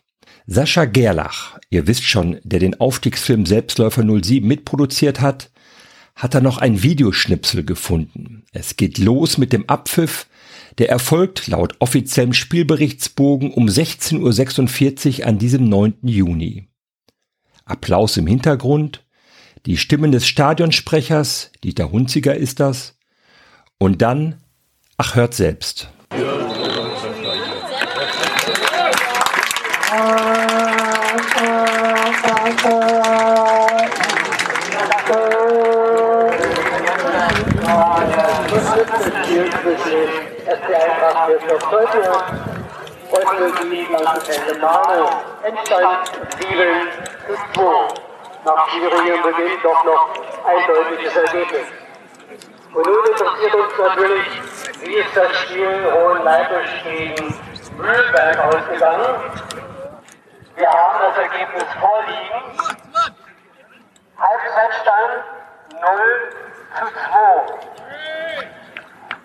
Sascha 0.46 0.86
Gerlach, 0.86 1.58
ihr 1.72 1.88
wisst 1.88 2.04
schon, 2.04 2.38
der 2.44 2.60
den 2.60 2.80
Aufstiegsfilm 2.80 3.48
Selbstläufer 3.48 4.04
07 4.04 4.48
mitproduziert 4.48 5.22
hat, 5.22 5.50
hat 6.16 6.34
er 6.34 6.42
noch 6.42 6.58
ein 6.58 6.82
Videoschnipsel 6.82 7.66
gefunden. 7.66 8.46
Es 8.54 8.78
geht 8.78 8.98
los 8.98 9.38
mit 9.38 9.52
dem 9.52 9.70
Abpfiff, 9.70 10.28
der 10.78 10.90
erfolgt 10.90 11.48
laut 11.48 11.76
offiziellem 11.80 12.34
Spielberichtsbogen 12.34 13.52
um 13.52 13.68
16.46 13.68 15.20
Uhr 15.20 15.28
an 15.28 15.38
diesem 15.38 15.68
9. 15.68 15.96
Juni. 16.04 16.70
Applaus 17.66 18.18
im 18.18 18.28
Hintergrund, 18.28 19.04
die 19.66 19.78
Stimmen 19.78 20.12
des 20.12 20.28
Stadionsprechers, 20.28 21.52
Dieter 21.64 21.92
Hunziger 21.92 22.36
ist 22.36 22.60
das, 22.60 22.98
und 23.78 24.02
dann, 24.02 24.42
ach 24.98 25.16
hört 25.16 25.34
selbst. 25.34 25.90
Heute 41.26 41.42
liegen 43.64 43.96
am 43.96 44.06
Ende 44.06 44.60
Male. 44.60 45.10
Endstand 45.42 46.12
7 46.38 46.88
zu 47.26 47.34
2 47.56 47.66
nach 48.46 48.70
schwierigem 48.70 49.24
Beginn 49.24 49.60
doch 49.64 49.84
noch 49.86 50.10
eindeutiges 50.46 51.16
Ergebnis. 51.16 51.66
Und 52.76 52.86
nun 52.86 53.06
interessiert 53.08 53.56
uns 53.56 53.76
natürlich, 53.76 54.28
wie 54.82 54.94
ist 54.94 55.18
das 55.18 55.36
Spiel 55.40 55.92
Hohenleipisch 55.92 56.84
gegen 56.84 57.34
Mühlberg 57.76 58.38
ausgegangen. 58.46 59.16
Wir 60.58 60.70
haben 60.70 61.00
das 61.02 61.18
Ergebnis 61.18 61.66
vorliegen. 61.80 62.44
Halbzeitstand 64.20 65.24
0 65.72 65.82
zu 66.78 66.86
2. 66.86 67.76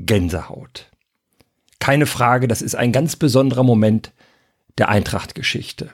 Gänsehaut. 0.07 0.89
Keine 1.79 2.07
Frage, 2.07 2.47
das 2.47 2.63
ist 2.63 2.75
ein 2.75 2.91
ganz 2.91 3.15
besonderer 3.15 3.63
Moment 3.63 4.11
der 4.79 4.89
Eintracht-Geschichte. 4.89 5.91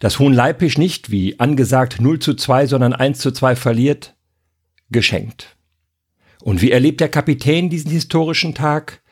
Dass 0.00 0.18
Hohenleipisch 0.18 0.78
nicht 0.78 1.10
wie 1.10 1.38
angesagt 1.38 2.00
0 2.00 2.18
zu 2.20 2.34
2, 2.34 2.66
sondern 2.66 2.94
1 2.94 3.18
zu 3.18 3.32
2 3.32 3.56
verliert, 3.56 4.14
geschenkt. 4.90 5.56
Und 6.42 6.62
wie 6.62 6.70
erlebt 6.70 7.00
der 7.00 7.08
Kapitän 7.08 7.68
diesen 7.68 7.90
historischen 7.90 8.54
Tag, 8.54 9.02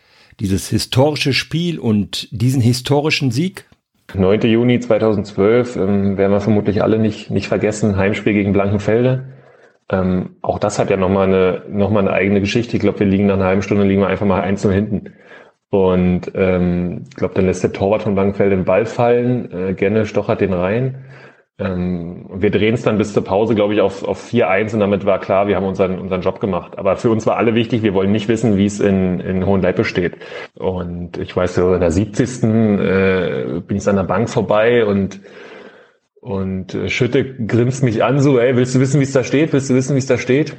dieses 0.41 0.69
historische 0.69 1.33
Spiel 1.33 1.79
und 1.79 2.29
diesen 2.31 2.63
historischen 2.63 3.31
Sieg? 3.31 3.67
9. 4.15 4.41
Juni 4.43 4.81
2012 4.81 5.77
ähm, 5.77 6.17
werden 6.17 6.33
wir 6.33 6.41
vermutlich 6.41 6.83
alle 6.83 6.99
nicht, 6.99 7.31
nicht 7.31 7.49
vergessen, 7.49 7.97
Heimspiel 7.97 8.33
gegen 8.33 8.53
Blankenfelde. 8.53 9.29
Ähm, 9.91 10.37
auch 10.41 10.59
das 10.59 10.79
hat 10.79 10.89
ja 10.91 10.97
nochmal 10.97 11.27
eine, 11.27 11.63
noch 11.69 11.95
eine 11.95 12.13
eigene 12.13 12.41
Geschichte. 12.41 12.77
Ich 12.77 12.83
glaube, 12.83 13.01
wir 13.01 13.07
liegen 13.07 13.27
nach 13.27 13.35
einer 13.35 13.47
halben 13.47 13.63
Stunde, 13.63 13.85
liegen 13.85 14.01
wir 14.01 14.09
einfach 14.09 14.27
mal 14.27 14.41
einzeln 14.41 14.73
hinten. 14.73 15.13
Und 15.71 16.33
ähm, 16.35 17.05
ich 17.09 17.17
glaube, 17.17 17.35
dann 17.35 17.47
lässt 17.47 17.63
der 17.63 17.73
Torwart 17.73 18.03
von 18.03 18.15
Langenfeld 18.15 18.53
den 18.53 18.65
Ball 18.65 18.87
fallen, 18.87 19.51
äh, 19.53 19.75
Genne 19.75 20.07
stochert 20.07 20.41
den 20.41 20.53
rein. 20.53 21.05
Ähm, 21.59 22.27
wir 22.33 22.51
drehen 22.51 22.75
es 22.75 22.83
dann 22.83 22.99
bis 22.99 23.13
zur 23.13 23.25
Pause, 23.25 23.55
glaube 23.55 23.75
ich, 23.75 23.81
auf, 23.81 24.03
auf 24.03 24.25
4-1 24.25 24.75
und 24.75 24.81
damit 24.81 25.05
war 25.07 25.21
klar, 25.21 25.47
wir 25.47 25.57
haben 25.57 25.67
unseren, 25.67 25.99
unseren 25.99 26.23
Job 26.23 26.41
gemacht. 26.41 26.79
Aber 26.79 26.97
für 26.97 27.11
uns 27.11 27.27
war 27.27 27.37
alle 27.37 27.55
wichtig, 27.55 27.83
wir 27.83 27.95
wollen 27.95 28.13
nicht 28.13 28.29
wissen, 28.29 28.57
wie 28.57 28.67
es 28.67 28.81
in, 28.81 29.21
in 29.21 29.45
Hohenleipe 29.45 29.85
steht. 29.85 30.17
Und 30.57 31.19
ich 31.19 31.37
weiß, 31.37 31.55
so 31.57 31.75
in 31.75 31.81
der 31.81 31.91
70. 31.91 32.45
Äh, 32.45 33.61
bin 33.67 33.77
ich 33.77 33.89
an 33.89 33.97
der 33.97 34.05
Bank 34.05 34.31
vorbei 34.31 34.87
und 34.87 35.21
und 36.21 36.75
äh, 36.75 36.89
Schütte 36.89 37.35
grinst 37.47 37.83
mich 37.83 38.05
an, 38.05 38.21
so, 38.21 38.39
ey, 38.39 38.57
willst 38.57 38.75
du 38.75 38.81
wissen, 38.81 39.01
wie 39.01 39.05
es 39.05 39.13
da 39.13 39.25
steht? 39.25 39.53
Willst 39.53 39.71
du 39.71 39.75
wissen, 39.75 39.95
wie 39.95 39.99
es 40.01 40.07
da 40.07 40.19
steht? 40.19 40.57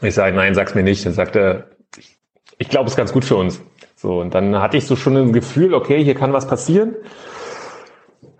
Ich 0.00 0.14
sage, 0.14 0.36
nein, 0.36 0.54
sag's 0.54 0.74
mir 0.74 0.82
nicht. 0.82 1.04
Dann 1.04 1.12
sagt 1.12 1.36
er, 1.36 1.70
ich, 1.96 2.16
ich 2.58 2.68
glaube, 2.68 2.86
es 2.86 2.92
ist 2.92 2.96
ganz 2.96 3.12
gut 3.12 3.24
für 3.24 3.36
uns. 3.36 3.60
So, 3.96 4.20
und 4.20 4.34
dann 4.34 4.60
hatte 4.60 4.76
ich 4.76 4.86
so 4.86 4.94
schon 4.94 5.16
ein 5.16 5.32
Gefühl, 5.32 5.74
okay, 5.74 6.02
hier 6.04 6.14
kann 6.14 6.32
was 6.32 6.46
passieren. 6.46 6.94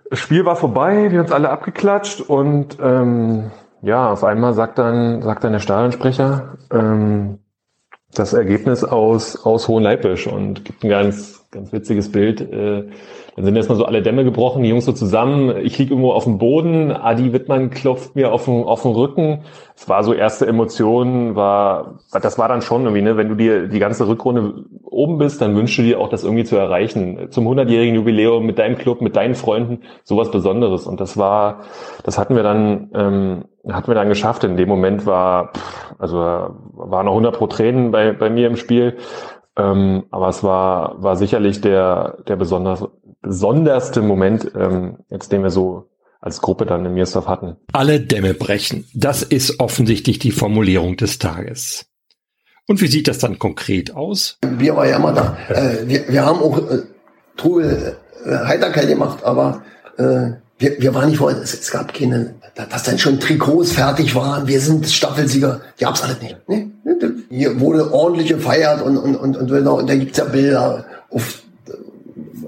Das 0.09 0.19
Spiel 0.19 0.45
war 0.45 0.55
vorbei, 0.55 1.11
wir 1.11 1.19
haben 1.19 1.25
uns 1.25 1.31
alle 1.31 1.49
abgeklatscht 1.49 2.21
und 2.21 2.77
ähm, 2.81 3.51
ja, 3.81 4.09
auf 4.09 4.23
einmal 4.23 4.53
sagt 4.53 4.79
dann, 4.79 5.21
sagt 5.21 5.43
dann 5.43 5.51
der 5.51 5.59
Stadionsprecher 5.59 6.57
ähm, 6.71 7.39
das 8.13 8.33
Ergebnis 8.33 8.83
aus, 8.83 9.45
aus 9.45 9.67
Hohenleipisch 9.67 10.27
und 10.27 10.65
gibt 10.65 10.83
ein 10.83 10.89
ganz, 10.89 11.38
ganz 11.51 11.73
witziges 11.73 12.11
Bild. 12.11 12.41
Äh, 12.41 12.83
dann 13.35 13.45
sind 13.45 13.55
erstmal 13.55 13.77
so 13.77 13.85
alle 13.85 14.01
Dämme 14.01 14.23
gebrochen, 14.23 14.63
die 14.63 14.69
Jungs 14.69 14.85
so 14.85 14.91
zusammen. 14.91 15.55
Ich 15.63 15.77
lieg 15.77 15.89
irgendwo 15.89 16.11
auf 16.11 16.25
dem 16.25 16.37
Boden, 16.37 16.91
Adi 16.91 17.33
Wittmann 17.33 17.69
klopft 17.69 18.15
mir 18.15 18.31
auf 18.31 18.45
den, 18.45 18.63
auf 18.63 18.83
den 18.83 18.91
Rücken. 18.91 19.43
Es 19.75 19.87
war 19.87 20.03
so 20.03 20.13
erste 20.13 20.45
Emotionen, 20.45 21.35
war, 21.35 21.99
das 22.11 22.37
war 22.37 22.49
dann 22.49 22.61
schon 22.61 22.83
irgendwie, 22.83 23.01
ne, 23.01 23.17
wenn 23.17 23.29
du 23.29 23.35
dir 23.35 23.67
die 23.67 23.79
ganze 23.79 24.07
Rückrunde 24.07 24.65
oben 24.83 25.17
bist, 25.17 25.41
dann 25.41 25.55
wünschst 25.55 25.77
du 25.77 25.83
dir 25.83 25.99
auch, 25.99 26.09
das 26.09 26.23
irgendwie 26.23 26.43
zu 26.43 26.57
erreichen. 26.57 27.31
Zum 27.31 27.47
100-jährigen 27.47 27.95
Jubiläum 27.95 28.45
mit 28.45 28.59
deinem 28.59 28.77
Club, 28.77 29.01
mit 29.01 29.15
deinen 29.15 29.35
Freunden, 29.35 29.79
sowas 30.03 30.31
Besonderes. 30.31 30.85
Und 30.85 30.99
das 30.99 31.17
war, 31.17 31.61
das 32.03 32.19
hatten 32.19 32.35
wir 32.35 32.43
dann, 32.43 32.91
ähm, 32.93 33.45
hatten 33.69 33.87
wir 33.87 33.95
dann 33.95 34.09
geschafft. 34.09 34.43
In 34.43 34.57
dem 34.57 34.67
Moment 34.67 35.05
war, 35.05 35.53
pff, 35.53 35.95
also 35.97 36.17
war 36.17 37.03
noch 37.03 37.11
100 37.11 37.35
pro 37.35 37.47
Tränen 37.47 37.91
bei, 37.91 38.11
bei 38.11 38.29
mir 38.29 38.47
im 38.47 38.57
Spiel. 38.57 38.97
Ähm, 39.59 40.05
aber 40.09 40.29
es 40.29 40.43
war, 40.43 41.01
war 41.03 41.17
sicherlich 41.17 41.59
der, 41.61 42.19
der 42.27 42.37
besonders, 42.37 42.83
besonderste 43.21 44.01
Moment, 44.01 44.51
ähm, 44.55 44.99
jetzt 45.09 45.31
den 45.31 45.43
wir 45.43 45.49
so 45.49 45.89
als 46.21 46.41
Gruppe 46.41 46.65
dann 46.65 46.85
in 46.85 46.93
Miersdorf 46.93 47.27
hatten. 47.27 47.57
Alle 47.73 47.99
Dämme 47.99 48.33
brechen. 48.33 48.85
Das 48.93 49.23
ist 49.23 49.59
offensichtlich 49.59 50.19
die 50.19 50.31
Formulierung 50.31 50.97
des 50.97 51.19
Tages. 51.19 51.85
Und 52.67 52.81
wie 52.81 52.87
sieht 52.87 53.07
das 53.07 53.19
dann 53.19 53.39
konkret 53.39 53.95
aus? 53.95 54.37
Wir 54.41 54.75
waren 54.75 54.89
ja 54.89 54.97
immer 54.97 55.13
da. 55.13 55.37
Äh, 55.49 55.87
wir, 55.87 56.07
wir 56.07 56.25
haben 56.25 56.39
auch 56.39 56.57
äh, 56.57 56.83
Trubel 57.35 57.97
äh, 58.25 58.45
Heiterkeit 58.45 58.87
gemacht, 58.87 59.23
aber 59.23 59.63
äh, 59.97 60.31
wir, 60.59 60.79
wir 60.79 60.93
waren 60.93 61.09
nicht 61.09 61.17
vor, 61.17 61.31
es, 61.31 61.53
es 61.53 61.71
gab 61.71 61.93
keine, 61.93 62.35
dass 62.53 62.83
dann 62.83 62.99
schon 62.99 63.19
Trikots 63.19 63.71
fertig 63.71 64.13
waren, 64.13 64.45
wir 64.45 64.59
sind 64.59 64.87
Staffelsieger, 64.87 65.61
die 65.79 65.85
gab's 65.85 66.03
alles 66.03 66.21
nicht. 66.21 66.37
Nee, 66.47 66.67
hier 67.29 67.59
wurde 67.59 67.93
ordentlich 67.93 68.27
gefeiert 68.27 68.81
und, 68.81 68.97
und, 68.97 69.15
und, 69.15 69.37
und, 69.37 69.51
und 69.51 69.89
da 69.89 69.95
gibt's 69.95 70.17
ja 70.17 70.25
Bilder 70.25 70.85
auf, 71.09 71.41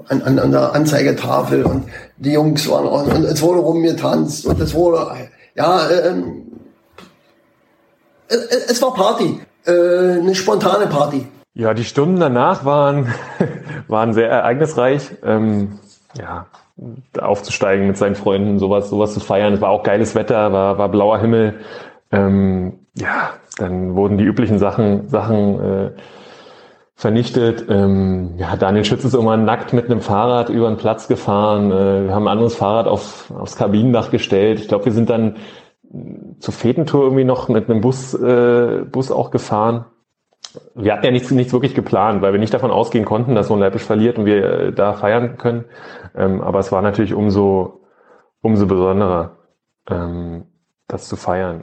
an, 0.08 0.22
an, 0.22 0.38
an 0.38 0.50
der 0.50 0.74
Anzeigetafel 0.74 1.64
und 1.64 1.84
die 2.18 2.32
Jungs 2.32 2.68
waren 2.68 2.86
und, 2.86 3.12
und 3.14 3.24
es 3.24 3.40
wurde 3.40 3.60
rumgetanzt 3.60 4.46
und 4.46 4.60
es 4.60 4.74
wurde, 4.74 5.06
ja, 5.54 5.88
ähm, 5.90 6.42
es, 8.28 8.66
es 8.70 8.82
war 8.82 8.92
Party, 8.92 9.40
äh, 9.64 9.70
eine 9.70 10.34
spontane 10.34 10.86
Party. 10.86 11.26
Ja, 11.54 11.74
die 11.74 11.84
Stunden 11.84 12.18
danach 12.18 12.64
waren, 12.64 13.12
waren 13.88 14.12
sehr 14.12 14.28
ereignisreich. 14.28 15.02
Ähm, 15.22 15.78
ja, 16.18 16.46
aufzusteigen 17.20 17.86
mit 17.86 17.96
seinen 17.96 18.14
Freunden, 18.14 18.58
sowas, 18.58 18.90
sowas 18.90 19.14
zu 19.14 19.20
feiern. 19.20 19.54
Es 19.54 19.60
war 19.60 19.70
auch 19.70 19.82
geiles 19.82 20.14
Wetter, 20.14 20.52
war, 20.52 20.78
war 20.78 20.88
blauer 20.88 21.18
Himmel. 21.18 21.60
Ähm, 22.10 22.80
ja, 22.94 23.30
dann 23.58 23.94
wurden 23.94 24.18
die 24.18 24.24
üblichen 24.24 24.58
Sachen, 24.58 25.08
Sachen 25.08 25.60
äh, 25.60 25.90
vernichtet. 26.94 27.66
Ähm, 27.68 28.34
ja, 28.36 28.56
Daniel 28.56 28.84
Schütz 28.84 29.04
ist 29.04 29.14
irgendwann 29.14 29.44
nackt 29.44 29.72
mit 29.72 29.86
einem 29.86 30.00
Fahrrad 30.00 30.48
über 30.50 30.68
den 30.68 30.76
Platz 30.76 31.08
gefahren. 31.08 31.70
Äh, 31.70 32.06
wir 32.06 32.14
haben 32.14 32.28
ein 32.28 32.32
anderes 32.32 32.54
Fahrrad 32.54 32.86
auf, 32.86 33.32
aufs 33.36 33.56
Kabinendach 33.56 34.10
gestellt. 34.10 34.60
Ich 34.60 34.68
glaube, 34.68 34.86
wir 34.86 34.92
sind 34.92 35.10
dann 35.10 35.36
zur 36.38 36.54
Fetentour 36.54 37.02
irgendwie 37.02 37.24
noch 37.24 37.48
mit 37.48 37.68
einem 37.68 37.80
Bus, 37.80 38.14
äh, 38.14 38.84
Bus 38.90 39.10
auch 39.10 39.30
gefahren. 39.30 39.84
Wir 40.74 40.92
hatten 40.92 41.04
ja 41.04 41.10
nichts, 41.10 41.30
nichts 41.30 41.52
wirklich 41.52 41.74
geplant, 41.74 42.22
weil 42.22 42.32
wir 42.32 42.40
nicht 42.40 42.54
davon 42.54 42.70
ausgehen 42.70 43.04
konnten, 43.04 43.34
dass 43.34 43.48
so 43.48 43.54
ein 43.54 43.60
Leipisch 43.60 43.82
verliert 43.82 44.18
und 44.18 44.26
wir 44.26 44.44
äh, 44.44 44.72
da 44.72 44.92
feiern 44.92 45.38
können. 45.38 45.64
Ähm, 46.16 46.40
aber 46.40 46.58
es 46.58 46.72
war 46.72 46.82
natürlich 46.82 47.14
umso, 47.14 47.80
umso 48.40 48.66
besonderer, 48.66 49.36
ähm, 49.90 50.44
das 50.88 51.08
zu 51.08 51.16
feiern. 51.16 51.60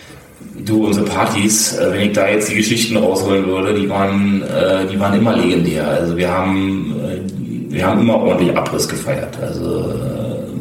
Du, 0.65 0.86
unsere 0.86 1.06
Partys, 1.06 1.78
äh, 1.78 1.91
wenn 1.91 2.02
ich 2.02 2.13
da 2.13 2.28
jetzt 2.28 2.49
die 2.49 2.56
Geschichten 2.56 2.97
rausholen 2.97 3.45
würde, 3.45 3.73
die 3.73 3.89
waren, 3.89 4.41
äh, 4.43 4.86
die 4.88 4.99
waren 4.99 5.17
immer 5.19 5.36
legendär. 5.36 5.88
Also 5.88 6.17
wir 6.17 6.32
haben, 6.32 6.95
wir 7.69 7.86
haben 7.86 8.02
immer 8.02 8.15
ordentlich 8.15 8.56
Abriss 8.58 8.88
gefeiert. 8.88 9.38
Also 9.41 9.93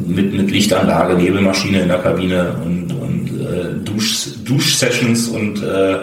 mit, 0.05 0.33
mit 0.33 0.51
Lichtanlage, 0.51 1.15
Nebelmaschine 1.15 1.81
in 1.81 1.87
der 1.87 1.99
Kabine 1.99 2.55
und, 2.63 2.91
und 2.93 3.85
Dusch, 3.85 4.29
Duschsessions 4.43 5.29
und 5.29 5.63
äh, 5.63 5.99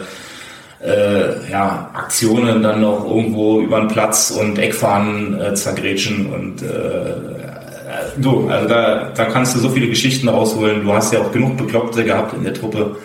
äh, 0.86 1.50
ja, 1.50 1.90
Aktionen 1.92 2.62
dann 2.62 2.80
noch 2.80 3.04
irgendwo 3.04 3.60
über 3.60 3.80
den 3.80 3.88
Platz 3.88 4.30
und 4.30 4.58
Eckfahren 4.58 5.40
äh, 5.40 5.54
zergrätschen 5.54 6.32
und 6.32 6.62
äh, 6.62 7.36
du, 8.18 8.48
also 8.48 8.68
da, 8.68 9.10
da 9.14 9.24
kannst 9.26 9.54
du 9.54 9.58
so 9.58 9.68
viele 9.70 9.88
Geschichten 9.88 10.28
rausholen. 10.28 10.84
Du 10.84 10.92
hast 10.92 11.12
ja 11.12 11.20
auch 11.20 11.32
genug 11.32 11.56
Bekloppte 11.56 12.04
gehabt 12.04 12.34
in 12.34 12.44
der 12.44 12.54
Truppe, 12.54 12.96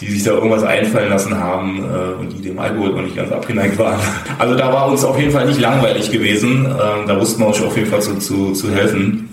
die 0.00 0.06
sich 0.06 0.24
da 0.24 0.32
irgendwas 0.32 0.62
einfallen 0.62 1.10
lassen 1.10 1.38
haben 1.38 1.84
äh, 1.84 2.20
und 2.20 2.32
die 2.32 2.42
dem 2.42 2.58
Alkohol 2.58 2.90
noch 2.90 3.02
nicht 3.02 3.16
ganz 3.16 3.32
abgeneigt 3.32 3.78
waren. 3.78 4.00
Also 4.38 4.54
da 4.54 4.72
war 4.72 4.88
uns 4.88 5.04
auf 5.04 5.18
jeden 5.18 5.32
Fall 5.32 5.46
nicht 5.46 5.60
langweilig 5.60 6.10
gewesen. 6.10 6.66
Äh, 6.66 7.06
da 7.06 7.20
wussten 7.20 7.40
wir 7.40 7.48
uns 7.48 7.60
auf 7.60 7.76
jeden 7.76 7.90
Fall 7.90 8.02
zu, 8.02 8.18
zu, 8.18 8.52
zu 8.52 8.72
helfen. 8.72 9.30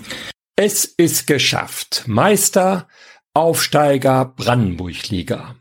Es 0.56 0.84
ist 0.84 1.26
geschafft. 1.26 2.04
Meister, 2.06 2.88
Aufsteiger, 3.34 4.32
Brandenburg-Liga. 4.36 5.54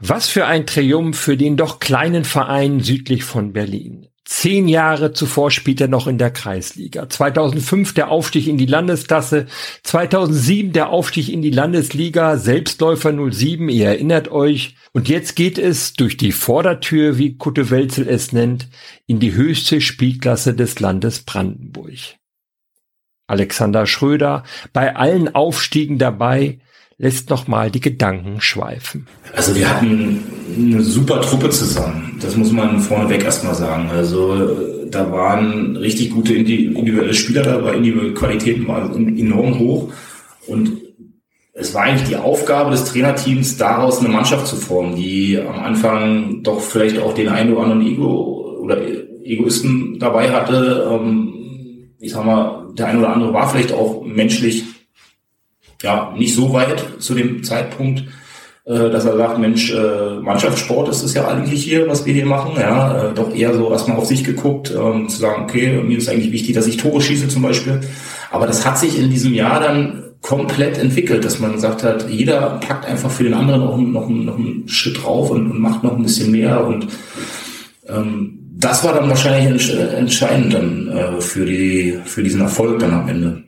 Was 0.00 0.28
für 0.28 0.46
ein 0.46 0.66
Triumph 0.66 1.18
für 1.18 1.36
den 1.36 1.56
doch 1.56 1.80
kleinen 1.80 2.24
Verein 2.24 2.80
südlich 2.80 3.24
von 3.24 3.52
Berlin. 3.52 4.08
Zehn 4.24 4.68
Jahre 4.68 5.12
zuvor 5.12 5.50
spielt 5.50 5.80
er 5.80 5.88
noch 5.88 6.06
in 6.06 6.16
der 6.16 6.30
Kreisliga. 6.30 7.08
2005 7.08 7.92
der 7.92 8.08
Aufstieg 8.08 8.46
in 8.46 8.56
die 8.56 8.66
Landesklasse. 8.66 9.46
2007 9.82 10.72
der 10.72 10.90
Aufstieg 10.90 11.28
in 11.28 11.42
die 11.42 11.50
Landesliga. 11.50 12.36
Selbstläufer 12.36 13.12
07, 13.12 13.68
ihr 13.68 13.88
erinnert 13.88 14.30
euch. 14.30 14.76
Und 14.92 15.08
jetzt 15.08 15.34
geht 15.34 15.58
es 15.58 15.94
durch 15.94 16.16
die 16.16 16.32
Vordertür, 16.32 17.18
wie 17.18 17.36
Kutte 17.36 17.70
Welzel 17.70 18.08
es 18.08 18.32
nennt, 18.32 18.68
in 19.06 19.18
die 19.18 19.34
höchste 19.34 19.80
Spielklasse 19.80 20.54
des 20.54 20.78
Landes 20.78 21.24
Brandenburg. 21.24 22.16
Alexander 23.26 23.86
Schröder 23.86 24.44
bei 24.72 24.94
allen 24.94 25.34
Aufstiegen 25.34 25.98
dabei, 25.98 26.60
lässt 26.98 27.30
nochmal 27.30 27.70
die 27.70 27.80
Gedanken 27.80 28.40
schweifen. 28.40 29.06
Also 29.34 29.54
wir 29.54 29.68
hatten 29.68 30.20
eine 30.56 30.82
super 30.82 31.20
Truppe 31.20 31.50
zusammen. 31.50 32.18
Das 32.20 32.36
muss 32.36 32.52
man 32.52 32.80
vorneweg 32.80 33.24
erstmal 33.24 33.54
sagen. 33.54 33.90
Also 33.90 34.86
da 34.90 35.10
waren 35.10 35.76
richtig 35.76 36.10
gute 36.10 36.34
individuelle 36.34 37.14
Spieler 37.14 37.42
dabei, 37.42 37.74
individuelle 37.74 38.14
Qualitäten 38.14 38.68
waren 38.68 39.18
enorm 39.18 39.58
hoch. 39.58 39.92
Und 40.46 40.72
es 41.54 41.74
war 41.74 41.82
eigentlich 41.82 42.08
die 42.08 42.16
Aufgabe 42.16 42.70
des 42.70 42.84
Trainerteams, 42.84 43.56
daraus 43.56 44.00
eine 44.00 44.08
Mannschaft 44.08 44.46
zu 44.46 44.56
formen, 44.56 44.96
die 44.96 45.38
am 45.38 45.60
Anfang 45.60 46.42
doch 46.42 46.60
vielleicht 46.60 46.98
auch 46.98 47.14
den 47.14 47.28
einen 47.28 47.52
oder 47.52 47.64
anderen 47.64 47.86
Ego 47.86 48.58
oder 48.60 48.78
Egoisten 49.24 49.98
dabei 49.98 50.30
hatte. 50.30 50.88
Ähm, 50.90 51.94
ich 51.98 52.12
sag 52.12 52.24
mal, 52.24 52.72
der 52.74 52.86
eine 52.86 52.98
oder 53.00 53.12
andere 53.14 53.32
war 53.32 53.48
vielleicht 53.48 53.72
auch 53.72 54.04
menschlich 54.04 54.64
ja, 55.82 56.12
nicht 56.16 56.34
so 56.34 56.52
weit 56.52 56.84
zu 56.98 57.14
dem 57.14 57.42
Zeitpunkt, 57.42 58.04
äh, 58.64 58.90
dass 58.90 59.04
er 59.04 59.16
sagt, 59.16 59.38
Mensch, 59.38 59.72
äh, 59.72 60.20
Mannschaftssport 60.20 60.88
ist 60.88 61.02
es 61.02 61.14
ja 61.14 61.26
eigentlich 61.26 61.64
hier, 61.64 61.88
was 61.88 62.06
wir 62.06 62.14
hier 62.14 62.26
machen. 62.26 62.52
Ja, 62.58 63.10
äh, 63.10 63.14
doch 63.14 63.34
eher 63.34 63.54
so 63.54 63.70
erstmal 63.70 63.96
auf 63.96 64.06
sich 64.06 64.22
geguckt, 64.22 64.72
ähm, 64.76 65.08
zu 65.08 65.18
sagen, 65.18 65.44
okay, 65.44 65.82
mir 65.82 65.98
ist 65.98 66.08
eigentlich 66.08 66.32
wichtig, 66.32 66.54
dass 66.54 66.68
ich 66.68 66.76
Tore 66.76 67.00
schieße 67.00 67.28
zum 67.28 67.42
Beispiel. 67.42 67.80
Aber 68.30 68.46
das 68.46 68.64
hat 68.64 68.78
sich 68.78 68.98
in 68.98 69.10
diesem 69.10 69.34
Jahr 69.34 69.60
dann 69.60 70.04
komplett 70.20 70.78
entwickelt, 70.78 71.24
dass 71.24 71.40
man 71.40 71.54
gesagt 71.54 71.82
hat, 71.82 72.08
jeder 72.08 72.60
packt 72.66 72.86
einfach 72.86 73.10
für 73.10 73.24
den 73.24 73.34
anderen 73.34 73.60
noch, 73.60 73.76
noch, 73.76 74.08
noch 74.08 74.38
einen 74.38 74.68
Schritt 74.68 75.02
drauf 75.02 75.30
und, 75.30 75.50
und 75.50 75.60
macht 75.60 75.82
noch 75.82 75.96
ein 75.96 76.02
bisschen 76.04 76.30
mehr 76.30 76.64
und 76.64 76.86
ähm, 77.88 78.38
das 78.56 78.84
war 78.84 78.94
dann 78.94 79.08
wahrscheinlich 79.08 79.76
entscheidend 79.76 80.54
dann 80.54 80.88
äh, 80.88 81.20
für 81.20 81.44
die 81.44 81.98
für 82.04 82.22
diesen 82.22 82.40
Erfolg 82.40 82.78
dann 82.78 82.94
am 82.94 83.08
Ende. 83.08 83.42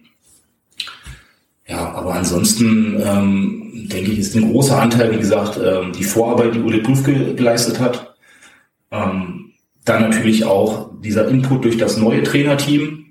Ja, 1.67 1.93
aber 1.95 2.15
ansonsten, 2.15 3.01
ähm, 3.03 3.89
denke 3.91 4.13
ich, 4.13 4.19
ist 4.19 4.37
ein 4.37 4.51
großer 4.51 4.81
Anteil, 4.81 5.13
wie 5.13 5.19
gesagt, 5.19 5.59
ähm, 5.65 5.93
die 5.93 6.05
Vorarbeit, 6.05 6.55
die 6.55 6.61
Ule 6.61 6.79
Prüf 6.79 7.03
geleistet 7.03 7.81
hat. 7.81 8.15
Ähm, 8.91 9.53
dann 9.85 10.03
natürlich 10.03 10.45
auch 10.45 10.91
dieser 11.03 11.29
Input 11.29 11.65
durch 11.65 11.79
das 11.79 11.97
neue 11.97 12.23
Trainerteam. 12.23 13.07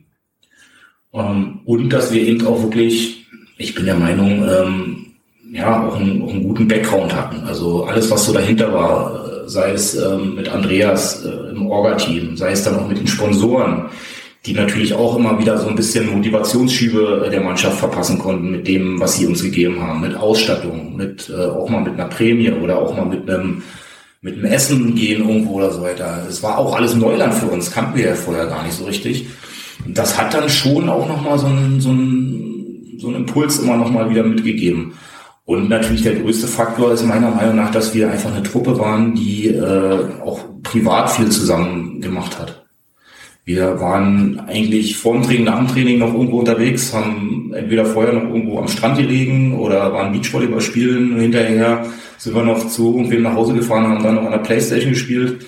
Ähm, 1.13 1.59
und 1.65 1.89
dass 1.89 2.11
wir 2.13 2.21
eben 2.21 2.45
auch 2.45 2.61
wirklich, 2.61 3.25
ich 3.57 3.73
bin 3.73 3.85
der 3.85 3.95
Meinung, 3.95 4.47
ja, 5.51 5.87
auch 5.87 5.95
einen, 5.95 6.23
auch 6.23 6.29
einen 6.29 6.43
guten 6.43 6.67
Background 6.67 7.15
hatten. 7.15 7.43
Also 7.45 7.85
alles, 7.85 8.09
was 8.09 8.25
so 8.25 8.33
dahinter 8.33 8.73
war, 8.73 9.43
äh, 9.45 9.49
sei 9.49 9.71
es 9.71 9.95
mit 10.35 10.49
Andreas 10.49 11.23
äh, 11.23 11.51
im 11.51 11.67
Orga-Team, 11.67 12.37
sei 12.37 12.51
es 12.51 12.63
dann 12.63 12.75
auch 12.75 12.87
mit 12.87 12.97
den 12.97 13.07
Sponsoren, 13.07 13.89
die 14.45 14.53
natürlich 14.53 14.93
auch 14.93 15.15
immer 15.15 15.39
wieder 15.39 15.57
so 15.57 15.67
ein 15.67 15.75
bisschen 15.75 16.13
Motivationsschübe 16.13 17.29
der 17.31 17.41
Mannschaft 17.41 17.77
verpassen 17.77 18.19
konnten 18.19 18.51
mit 18.51 18.67
dem, 18.67 18.99
was 18.99 19.15
sie 19.15 19.25
uns 19.25 19.41
gegeben 19.41 19.81
haben, 19.81 20.01
mit 20.01 20.15
Ausstattung, 20.15 20.97
mit 20.97 21.29
äh, 21.29 21.45
auch 21.45 21.69
mal 21.69 21.81
mit 21.81 21.93
einer 21.93 22.09
Prämie 22.09 22.51
oder 22.51 22.79
auch 22.79 22.95
mal 22.95 23.05
mit 23.05 23.29
einem 23.29 23.63
mit 24.21 24.35
einem 24.35 24.45
Essen 24.45 24.95
gehen 24.95 25.27
irgendwo 25.27 25.55
oder 25.55 25.71
so 25.71 25.81
weiter. 25.81 26.25
Es 26.29 26.41
war 26.41 26.57
auch 26.57 26.75
alles 26.75 26.95
Neuland 26.95 27.33
für 27.33 27.47
uns, 27.47 27.71
kannten 27.71 27.97
wir 27.97 28.05
ja 28.05 28.15
vorher 28.15 28.45
gar 28.45 28.63
nicht 28.63 28.73
so 28.73 28.85
richtig. 28.85 29.27
Und 29.85 29.97
das 29.97 30.17
hat 30.17 30.33
dann 30.33 30.49
schon 30.49 30.87
auch 30.87 31.09
nochmal 31.09 31.37
so 31.37 31.47
einen, 31.47 31.81
so 31.81 31.89
einen, 31.89 32.95
so 32.97 33.07
einen 33.07 33.17
Impuls 33.17 33.59
immer 33.59 33.75
nochmal 33.75 34.09
wieder 34.09 34.23
mitgegeben. 34.23 34.93
Und 35.43 35.67
natürlich 35.67 36.03
der 36.03 36.15
größte 36.15 36.47
Faktor 36.47 36.93
ist 36.93 37.03
meiner 37.03 37.31
Meinung 37.31 37.57
nach, 37.57 37.71
dass 37.71 37.93
wir 37.93 38.09
einfach 38.09 38.33
eine 38.33 38.43
Truppe 38.43 38.79
waren, 38.79 39.13
die 39.13 39.49
äh, 39.49 40.21
auch 40.23 40.39
privat 40.63 41.11
viel 41.11 41.29
zusammen 41.29 41.99
gemacht 41.99 42.39
hat. 42.39 42.62
Wir 43.45 43.81
waren 43.81 44.39
eigentlich 44.47 44.95
vor 44.95 45.13
dem 45.13 45.23
Training, 45.23 45.43
nach 45.43 45.57
dem 45.57 45.67
Training 45.67 45.99
noch 45.99 46.13
irgendwo 46.13 46.39
unterwegs, 46.39 46.93
haben 46.93 47.51
entweder 47.53 47.85
vorher 47.85 48.13
noch 48.13 48.23
irgendwo 48.23 48.57
am 48.57 48.69
Strand 48.69 48.97
gelegen 48.97 49.59
oder 49.59 49.91
waren 49.91 50.13
Beachvolleyball 50.13 50.61
spielen. 50.61 51.19
Hinterher 51.19 51.85
sind 52.17 52.35
wir 52.35 52.43
noch 52.43 52.65
zu 52.69 52.95
irgendwem 52.95 53.23
nach 53.23 53.35
Hause 53.35 53.53
gefahren, 53.53 53.87
haben 53.87 54.03
dann 54.03 54.15
noch 54.15 54.23
an 54.23 54.31
der 54.31 54.37
Playstation 54.37 54.91
gespielt. 54.91 55.45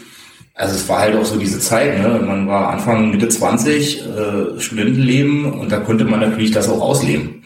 Also 0.55 0.75
es 0.75 0.89
war 0.89 0.99
halt 0.99 1.15
auch 1.15 1.23
so 1.23 1.39
diese 1.39 1.59
Zeit, 1.59 1.97
ne? 1.97 2.21
Man 2.25 2.47
war 2.47 2.69
Anfang, 2.69 3.11
Mitte 3.11 3.29
20, 3.29 4.01
äh, 4.01 4.59
Studentenleben 4.59 5.53
und 5.53 5.71
da 5.71 5.79
konnte 5.79 6.03
man 6.03 6.19
natürlich 6.19 6.51
das 6.51 6.67
auch 6.67 6.81
ausleben. 6.81 7.43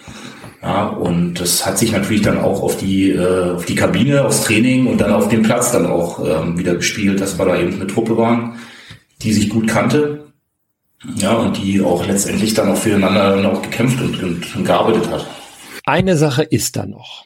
Ja, 0.63 0.87
und 0.87 1.35
das 1.35 1.65
hat 1.65 1.77
sich 1.77 1.91
natürlich 1.91 2.23
dann 2.23 2.39
auch 2.39 2.63
auf 2.63 2.77
die, 2.77 3.11
äh, 3.11 3.51
auf 3.53 3.65
die 3.65 3.75
Kabine, 3.75 4.25
aufs 4.25 4.41
Training 4.41 4.87
und 4.87 4.99
dann 4.99 5.11
auf 5.11 5.29
den 5.29 5.43
Platz 5.43 5.71
dann 5.71 5.85
auch 5.85 6.19
ähm, 6.25 6.57
wieder 6.57 6.75
gespielt, 6.75 7.21
dass 7.21 7.37
wir 7.37 7.45
da 7.45 7.59
eben 7.59 7.75
eine 7.75 7.87
Truppe 7.87 8.17
waren, 8.17 8.53
die 9.21 9.31
sich 9.31 9.49
gut 9.49 9.67
kannte 9.67 10.28
ja, 11.15 11.33
und 11.33 11.57
die 11.57 11.81
auch 11.81 12.05
letztendlich 12.05 12.53
dann 12.53 12.71
auch 12.71 12.77
füreinander 12.77 13.35
dann 13.35 13.45
auch 13.45 13.61
gekämpft 13.61 14.01
und, 14.01 14.21
und, 14.21 14.55
und 14.55 14.65
gearbeitet 14.65 15.09
hat. 15.09 15.25
Eine 15.85 16.17
Sache 16.17 16.43
ist 16.43 16.75
da 16.75 16.85
noch. 16.85 17.25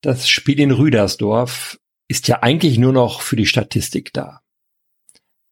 Das 0.00 0.28
Spiel 0.28 0.60
in 0.60 0.70
Rüdersdorf 0.70 1.78
ist 2.08 2.28
ja 2.28 2.42
eigentlich 2.42 2.78
nur 2.78 2.92
noch 2.92 3.20
für 3.20 3.36
die 3.36 3.46
Statistik 3.46 4.12
da. 4.12 4.40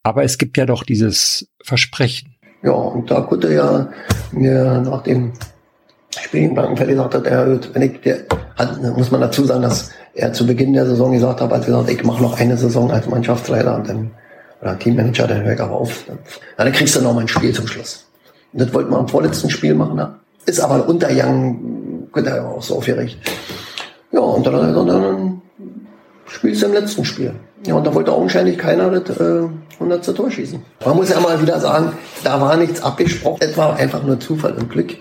Aber 0.03 0.25
es 0.25 0.39
gibt 0.39 0.57
ja 0.57 0.67
doch 0.67 0.85
dieses 0.85 1.49
Versprechen. 1.63 2.37
Ja, 2.63 2.73
und 2.73 3.11
da 3.11 3.21
konnte 3.21 3.53
ja 3.53 3.91
mir 4.33 4.81
nach 4.81 5.03
dem 5.03 5.33
Spiel 6.19 6.45
in 6.45 6.55
Blankenfeld 6.55 6.91
gesagt 6.91 7.15
hat, 7.15 7.27
er, 7.27 7.61
wenn 7.75 7.83
ich, 7.83 8.01
der, 8.01 8.25
hat, 8.57 8.81
muss 8.97 9.11
man 9.11 9.21
dazu 9.21 9.45
sagen, 9.45 9.63
dass 9.63 9.91
er 10.15 10.33
zu 10.33 10.47
Beginn 10.47 10.73
der 10.73 10.87
Saison 10.87 11.13
gesagt 11.13 11.41
hat, 11.41 11.53
als 11.53 11.67
gesagt, 11.67 11.91
ich 11.91 12.03
mache 12.05 12.23
noch 12.23 12.39
eine 12.39 12.57
Saison 12.57 12.91
als 12.91 13.07
Mannschaftsleiter 13.07 13.77
und 13.77 13.89
dann 13.89 14.11
oder 14.61 14.79
Teammanager, 14.79 15.27
dann 15.27 15.43
höre 15.43 15.55
ich 15.55 15.61
aber 15.61 15.77
auf. 15.77 16.05
Dann, 16.07 16.19
dann 16.57 16.73
kriegst 16.73 16.97
du 16.97 17.03
noch 17.03 17.15
mal 17.15 17.23
ein 17.23 17.29
Spiel 17.29 17.53
zum 17.53 17.67
Schluss. 17.67 18.07
Und 18.53 18.63
das 18.63 18.73
wollten 18.73 18.91
wir 18.91 18.99
am 18.99 19.09
vorletzten 19.09 19.51
Spiel 19.51 19.75
machen. 19.75 19.97
Ne? 19.97 20.19
Ist 20.47 20.61
aber 20.61 20.87
könnte 20.87 22.31
er 22.31 22.49
auch 22.49 22.63
so 22.63 22.77
aufgeregt. 22.77 23.19
Ja, 24.13 24.21
und 24.21 24.47
dann, 24.47 24.75
dann, 24.75 24.87
dann 24.87 25.43
spielst 26.27 26.63
du 26.63 26.67
im 26.67 26.73
letzten 26.73 27.05
Spiel. 27.05 27.35
Ja, 27.67 27.75
und 27.75 27.87
da 27.87 27.95
wollte 27.95 28.13
augenscheinlich 28.13 28.59
keiner 28.59 28.91
das 29.01 29.19
äh, 29.19 29.49
100. 29.75 30.17
Tor 30.17 30.31
schießen. 30.31 30.63
Man 30.85 30.97
muss 30.97 31.11
ja 31.11 31.21
mal 31.21 31.41
wieder 31.43 31.61
sagen, 31.61 31.93
da 32.25 32.41
war 32.41 32.57
nichts 32.57 32.81
abgesprochen. 32.81 33.39
Es 33.41 33.57
war 33.57 33.77
einfach 33.77 34.03
nur 34.03 34.21
Zufall 34.21 34.53
und 34.53 34.71
Glück. 34.71 34.99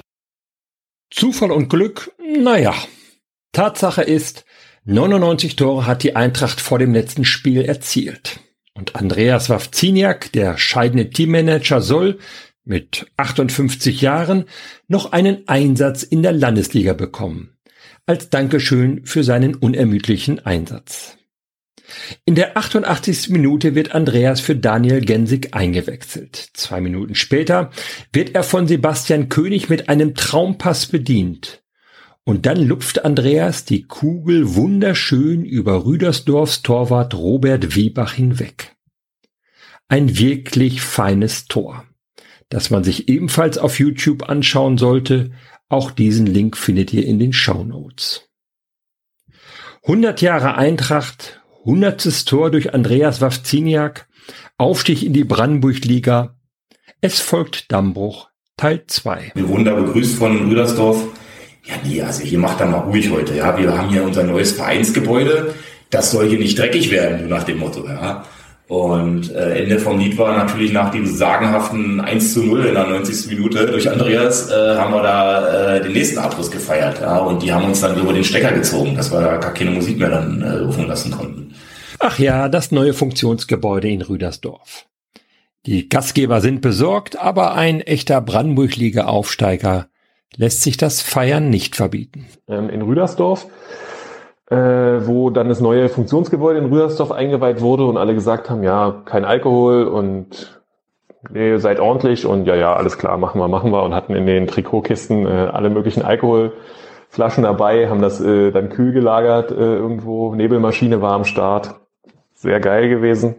Zufall 1.12 1.51
und 1.51 1.70
Glück? 1.70 2.12
Naja. 2.39 2.74
Tatsache 3.53 4.01
ist, 4.01 4.43
99 4.86 5.56
Tore 5.56 5.88
hat 5.88 6.03
die 6.03 6.16
Eintracht 6.16 6.60
vor 6.60 6.80
dem 6.80 6.93
letzten 6.93 7.24
Spiel 7.24 7.64
erzielt. 7.64 8.39
Und 8.78 8.96
Andreas 8.96 9.50
Wawziniak, 9.50 10.32
der 10.34 10.58
scheidende 10.58 11.10
Teammanager, 11.10 11.82
soll 11.82 12.20
mit 12.66 13.06
58 13.18 14.02
Jahren 14.02 14.46
noch 14.88 15.12
einen 15.12 15.48
Einsatz 15.48 16.04
in 16.04 16.24
der 16.24 16.34
Landesliga 16.34 16.94
bekommen. 16.94 17.58
Als 18.06 18.30
Dankeschön 18.30 19.06
für 19.06 19.24
seinen 19.24 19.56
unermüdlichen 19.56 20.46
Einsatz. 20.46 21.18
In 22.26 22.36
der 22.36 22.58
88. 22.58 23.30
Minute 23.30 23.76
wird 23.76 23.94
Andreas 23.94 24.42
für 24.42 24.56
Daniel 24.56 25.02
Gensig 25.02 25.54
eingewechselt. 25.54 26.36
Zwei 26.54 26.82
Minuten 26.82 27.16
später 27.16 27.72
wird 28.12 28.36
er 28.36 28.44
von 28.44 28.68
Sebastian 28.68 29.30
König 29.30 29.70
mit 29.70 29.88
einem 29.88 30.16
Traumpass 30.16 30.88
bedient. 30.88 31.64
Und 32.28 32.48
dann 32.48 32.58
lupft 32.68 33.06
Andreas 33.06 33.66
die 33.66 33.84
Kugel 33.84 34.56
wunderschön 34.56 35.46
über 35.46 35.86
Rüdersdorfs 35.86 36.64
Torwart 36.64 37.14
Robert 37.14 37.76
Wiebach 37.76 38.14
hinweg. 38.14 38.76
Ein 39.88 40.18
wirklich 40.18 40.82
feines 40.82 41.46
Tor, 41.46 41.86
das 42.50 42.72
man 42.72 42.84
sich 42.84 43.10
ebenfalls 43.10 43.60
auf 43.60 43.78
YouTube 43.78 44.28
anschauen 44.28 44.80
sollte. 44.80 45.34
Auch 45.70 45.92
diesen 45.92 46.26
Link 46.26 46.58
findet 46.58 46.92
ihr 46.94 47.06
in 47.06 47.20
den 47.20 47.32
Show 47.32 47.64
Notes. 47.64 48.28
100 49.84 50.20
Jahre 50.22 50.56
Eintracht, 50.56 51.42
100. 51.60 52.26
Tor 52.26 52.50
durch 52.50 52.74
Andreas 52.74 53.22
Wawziniak, 53.22 54.08
Aufstieg 54.58 55.04
in 55.04 55.14
die 55.14 55.26
Brandenburg-Liga. 55.26 56.40
Es 57.02 57.22
folgt 57.22 57.72
Dammbruch, 57.72 58.30
Teil 58.58 58.84
2. 58.88 59.34
Wir 59.36 59.48
wurden 59.48 59.66
da 59.66 59.76
begrüßt 59.76 60.18
von 60.18 60.50
Rüdersdorf 60.50 61.08
ja, 61.66 61.76
nee, 61.84 62.01
also 62.01 62.24
hier 62.24 62.39
macht 62.39 62.59
er 62.59 62.68
mal 62.68 62.80
ruhig 62.80 63.09
heute. 63.09 63.36
Ja, 63.36 63.57
wir 63.57 63.76
haben 63.76 63.89
hier 63.89 64.03
unser 64.03 64.24
neues 64.24 64.51
Vereinsgebäude. 64.51 65.53
Das 65.89 66.11
soll 66.11 66.30
hier 66.30 66.39
nicht 66.39 66.57
dreckig 66.57 66.91
werden, 66.91 67.28
nach 67.28 67.43
dem 67.43 67.59
Motto. 67.59 67.88
Ja. 67.88 68.24
Und 68.68 69.32
äh, 69.32 69.61
Ende 69.61 69.78
vom 69.78 69.99
Lied 69.99 70.18
war 70.18 70.36
natürlich 70.36 70.74
nach 70.74 70.89
dem 70.91 71.05
sagenhaften 71.05 72.01
1 72.01 72.34
zu 72.34 72.43
0 72.43 72.66
in 72.66 72.74
der 72.74 72.88
90. 72.88 73.28
Minute 73.28 73.68
durch 73.68 73.89
Andreas, 73.89 74.49
äh, 74.49 74.76
haben 74.76 74.91
wir 74.91 75.03
da 75.03 75.76
äh, 75.76 75.82
den 75.82 75.93
nächsten 75.93 76.18
Abschluss 76.18 76.49
gefeiert. 76.49 76.99
Ja, 76.99 77.20
und 77.20 77.43
die 77.43 77.53
haben 77.53 77.66
uns 77.66 77.82
dann 77.82 77.99
über 77.99 78.13
den 78.13 78.24
Stecker 78.24 78.51
gezogen, 78.51 78.95
dass 78.95 79.11
wir 79.11 79.22
da 79.22 79.38
gar 79.38 79.53
keine 79.53 79.70
Musik 79.70 79.99
mehr 79.99 80.09
dann 80.09 80.41
äh, 80.41 80.49
rufen 80.59 80.88
lassen 80.88 81.11
konnten. 81.11 81.53
Ach 81.99 82.18
ja, 82.18 82.49
das 82.49 82.72
neue 82.72 82.93
Funktionsgebäude 82.93 83.88
in 83.88 84.01
Rüdersdorf. 84.01 84.88
Die 85.68 85.88
Gastgeber 85.88 86.41
sind 86.41 86.61
besorgt, 86.61 87.18
aber 87.20 87.55
ein 87.55 87.82
echter 87.82 88.20
Brandenburg-Liga-Aufsteiger 88.20 89.88
lässt 90.38 90.62
sich 90.62 90.78
das 90.78 91.02
Feiern 91.02 91.50
nicht 91.50 91.76
verbieten. 91.76 92.26
Ähm, 92.48 92.70
in 92.70 92.82
Rüdersdorf, 92.82 93.48
äh, 94.50 94.56
wo 94.56 95.30
dann 95.30 95.50
das 95.50 95.62
neue 95.62 95.90
Funktionsgebäude 95.90 96.60
in 96.60 96.66
Rüdersdorf 96.66 97.12
eingeweiht 97.12 97.62
wurde 97.62 97.86
und 97.86 97.98
alle 97.98 98.14
gesagt 98.14 98.50
haben, 98.50 98.64
ja, 98.64 99.02
kein 99.06 99.26
Alkohol 99.26 99.86
und 99.86 100.62
nee, 101.30 101.58
seid 101.58 101.80
ordentlich 101.80 102.26
und 102.26 102.46
ja, 102.46 102.56
ja, 102.56 102.76
alles 102.76 102.98
klar, 102.98 103.18
machen 103.18 103.40
wir, 103.40 103.48
machen 103.48 103.72
wir 103.72 103.84
und 103.84 103.96
hatten 103.96 104.14
in 104.16 104.26
den 104.26 104.48
Trikotkisten 104.48 105.26
äh, 105.26 105.50
alle 105.52 105.70
möglichen 105.70 106.04
Alkoholflaschen 106.04 107.44
dabei, 107.44 107.90
haben 107.90 108.02
das 108.02 108.22
äh, 108.22 108.52
dann 108.52 108.70
kühl 108.70 108.92
gelagert 108.92 109.52
irgendwo, 109.52 110.36
Nebelmaschine 110.36 111.02
war 111.02 111.14
am 111.14 111.26
Start, 111.26 111.76
sehr 112.34 112.60
geil 112.60 112.90
gewesen. 112.90 113.36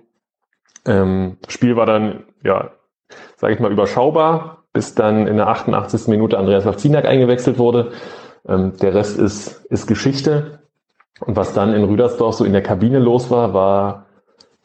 Ähm, 0.86 1.38
Spiel 1.48 1.76
war 1.76 1.86
dann, 1.86 2.24
ja, 2.42 2.70
sage 3.36 3.54
ich 3.54 3.60
mal, 3.60 3.72
überschaubar, 3.72 4.55
bis 4.76 4.94
dann 4.94 5.26
in 5.26 5.38
der 5.38 5.48
88. 5.48 6.08
Minute 6.08 6.36
Andreas 6.36 6.66
Wawzinak 6.66 7.06
eingewechselt 7.06 7.56
wurde. 7.56 7.92
Ähm, 8.46 8.74
der 8.76 8.92
Rest 8.92 9.18
ist, 9.18 9.64
ist 9.70 9.86
Geschichte. 9.86 10.60
Und 11.20 11.34
was 11.34 11.54
dann 11.54 11.72
in 11.72 11.84
Rüdersdorf 11.84 12.34
so 12.34 12.44
in 12.44 12.52
der 12.52 12.62
Kabine 12.62 12.98
los 12.98 13.30
war, 13.30 13.54
war, 13.54 14.04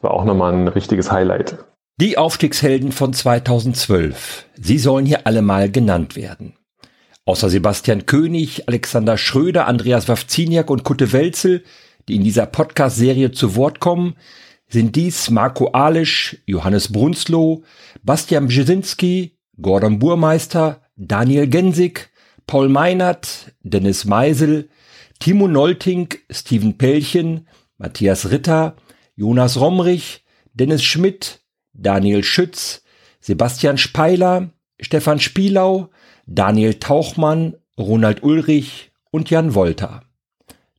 war 0.02 0.12
auch 0.12 0.26
nochmal 0.26 0.52
ein 0.52 0.68
richtiges 0.68 1.14
Highlight. 1.14 1.60
Die 1.96 2.18
Aufstiegshelden 2.18 2.92
von 2.92 3.14
2012. 3.14 4.48
Sie 4.60 4.78
sollen 4.80 5.06
hier 5.06 5.26
alle 5.28 5.42
mal 5.42 5.72
genannt 5.72 6.18
werden. 6.18 6.58
Außer 7.24 7.50
Sebastian 7.50 8.06
König, 8.06 8.68
Alexander 8.68 9.18
Schröder, 9.18 9.66
Andreas 9.66 10.10
Wawziniak 10.10 10.70
und 10.70 10.84
Kutte 10.84 11.14
Welzel, 11.14 11.64
die 12.10 12.18
in 12.18 12.26
dieser 12.26 12.48
Podcast-Serie 12.48 13.32
zu 13.32 13.56
Wort 13.56 13.80
kommen, 13.80 14.18
sind 14.68 14.98
dies 14.98 15.30
Marco 15.30 15.68
Alisch, 15.68 16.36
Johannes 16.46 16.92
Brunsloh, 16.92 17.64
Bastian 18.04 18.48
Brzezinski, 18.48 19.38
Gordon 19.62 20.00
Burmeister, 20.00 20.82
Daniel 20.96 21.48
Gensig, 21.48 22.10
Paul 22.48 22.70
Meinert, 22.70 23.54
Dennis 23.62 24.06
Meisel, 24.06 24.70
Timo 25.20 25.48
Nolting, 25.48 26.10
Steven 26.30 26.78
Pellchen, 26.78 27.48
Matthias 27.78 28.32
Ritter, 28.32 28.76
Jonas 29.16 29.60
Romrich, 29.60 30.24
Dennis 30.54 30.84
Schmidt, 30.84 31.42
Daniel 31.74 32.24
Schütz, 32.24 32.84
Sebastian 33.20 33.78
Speiler, 33.78 34.50
Stefan 34.80 35.20
Spielau, 35.20 35.90
Daniel 36.26 36.76
Tauchmann, 36.76 37.56
Ronald 37.78 38.24
Ulrich 38.24 38.92
und 39.12 39.30
Jan 39.30 39.54
Wolter. 39.54 40.02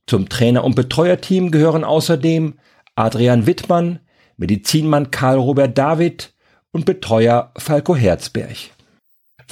Zum 0.05 0.27
Trainer- 0.27 0.63
und 0.63 0.75
Betreuerteam 0.75 1.51
gehören 1.51 1.83
außerdem 1.83 2.55
Adrian 2.95 3.45
Wittmann, 3.45 3.99
Medizinmann 4.37 5.09
Karl-Robert 5.09 5.77
David 5.77 6.33
und 6.71 6.85
Betreuer 6.85 7.51
Falco 7.57 7.95
Herzberg. 7.95 8.72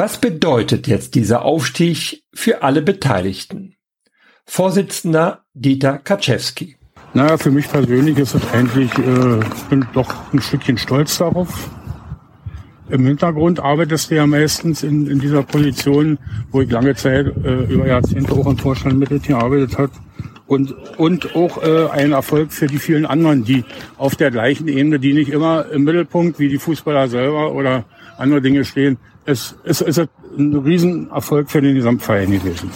Was 0.02 0.18
bedeutet 0.18 0.88
jetzt 0.88 1.14
dieser 1.14 1.45
Aufstieg 1.45 2.24
für 2.34 2.64
alle 2.64 2.82
Beteiligten? 2.82 3.76
Vorsitzender 4.47 5.43
Dieter 5.54 5.99
Kaczewski. 5.99 6.76
Naja, 7.14 7.38
für 7.38 7.52
mich 7.52 7.70
persönlich 7.70 8.18
ist 8.18 8.34
es 8.34 8.41
eigentlich, 8.52 8.91
äh, 8.97 9.39
bin 9.70 9.86
doch 9.93 10.12
ein 10.34 10.41
Stückchen 10.41 10.80
stolz 10.80 11.20
darauf. 11.20 11.70
Im 12.89 13.06
Hintergrund 13.06 13.60
arbeitest 13.60 14.10
du 14.10 14.16
ja 14.16 14.26
meistens 14.26 14.82
in, 14.82 15.06
in 15.06 15.20
dieser 15.20 15.43
Position, 15.43 16.18
wo 16.49 16.62
ich 16.62 16.72
lange 16.72 16.95
Zeit, 16.95 17.28
äh, 17.28 17.66
über 17.66 17.86
Jahrzehnte 17.86 18.34
auch 18.34 18.47
im 18.47 18.58
Vorstand 18.58 18.97
mit 18.97 19.22
gearbeitet 19.22 19.78
hat. 19.78 19.91
Und, 20.52 20.76
und 20.99 21.34
auch 21.34 21.64
äh, 21.64 21.88
ein 21.91 22.12
Erfolg 22.12 22.52
für 22.52 22.68
die 22.68 22.78
vielen 22.78 23.06
anderen, 23.06 23.45
die 23.45 23.64
auf 23.97 24.18
der 24.18 24.32
gleichen 24.32 24.68
Ebene, 24.68 24.99
die 24.99 25.14
nicht 25.14 25.32
immer 25.32 25.72
im 25.72 25.86
Mittelpunkt 25.86 26.39
wie 26.39 26.49
die 26.49 26.58
Fußballer 26.58 27.08
selber 27.08 27.54
oder 27.54 27.86
andere 28.18 28.41
Dinge 28.41 28.66
stehen. 28.66 28.97
Es, 29.24 29.56
es, 29.64 29.80
es 29.80 29.97
ist 29.97 30.10
ein 30.38 30.54
Riesenerfolg 30.58 31.49
für 31.49 31.62
den 31.62 31.76
Gesamtverein 31.76 32.32
gewesen. 32.32 32.70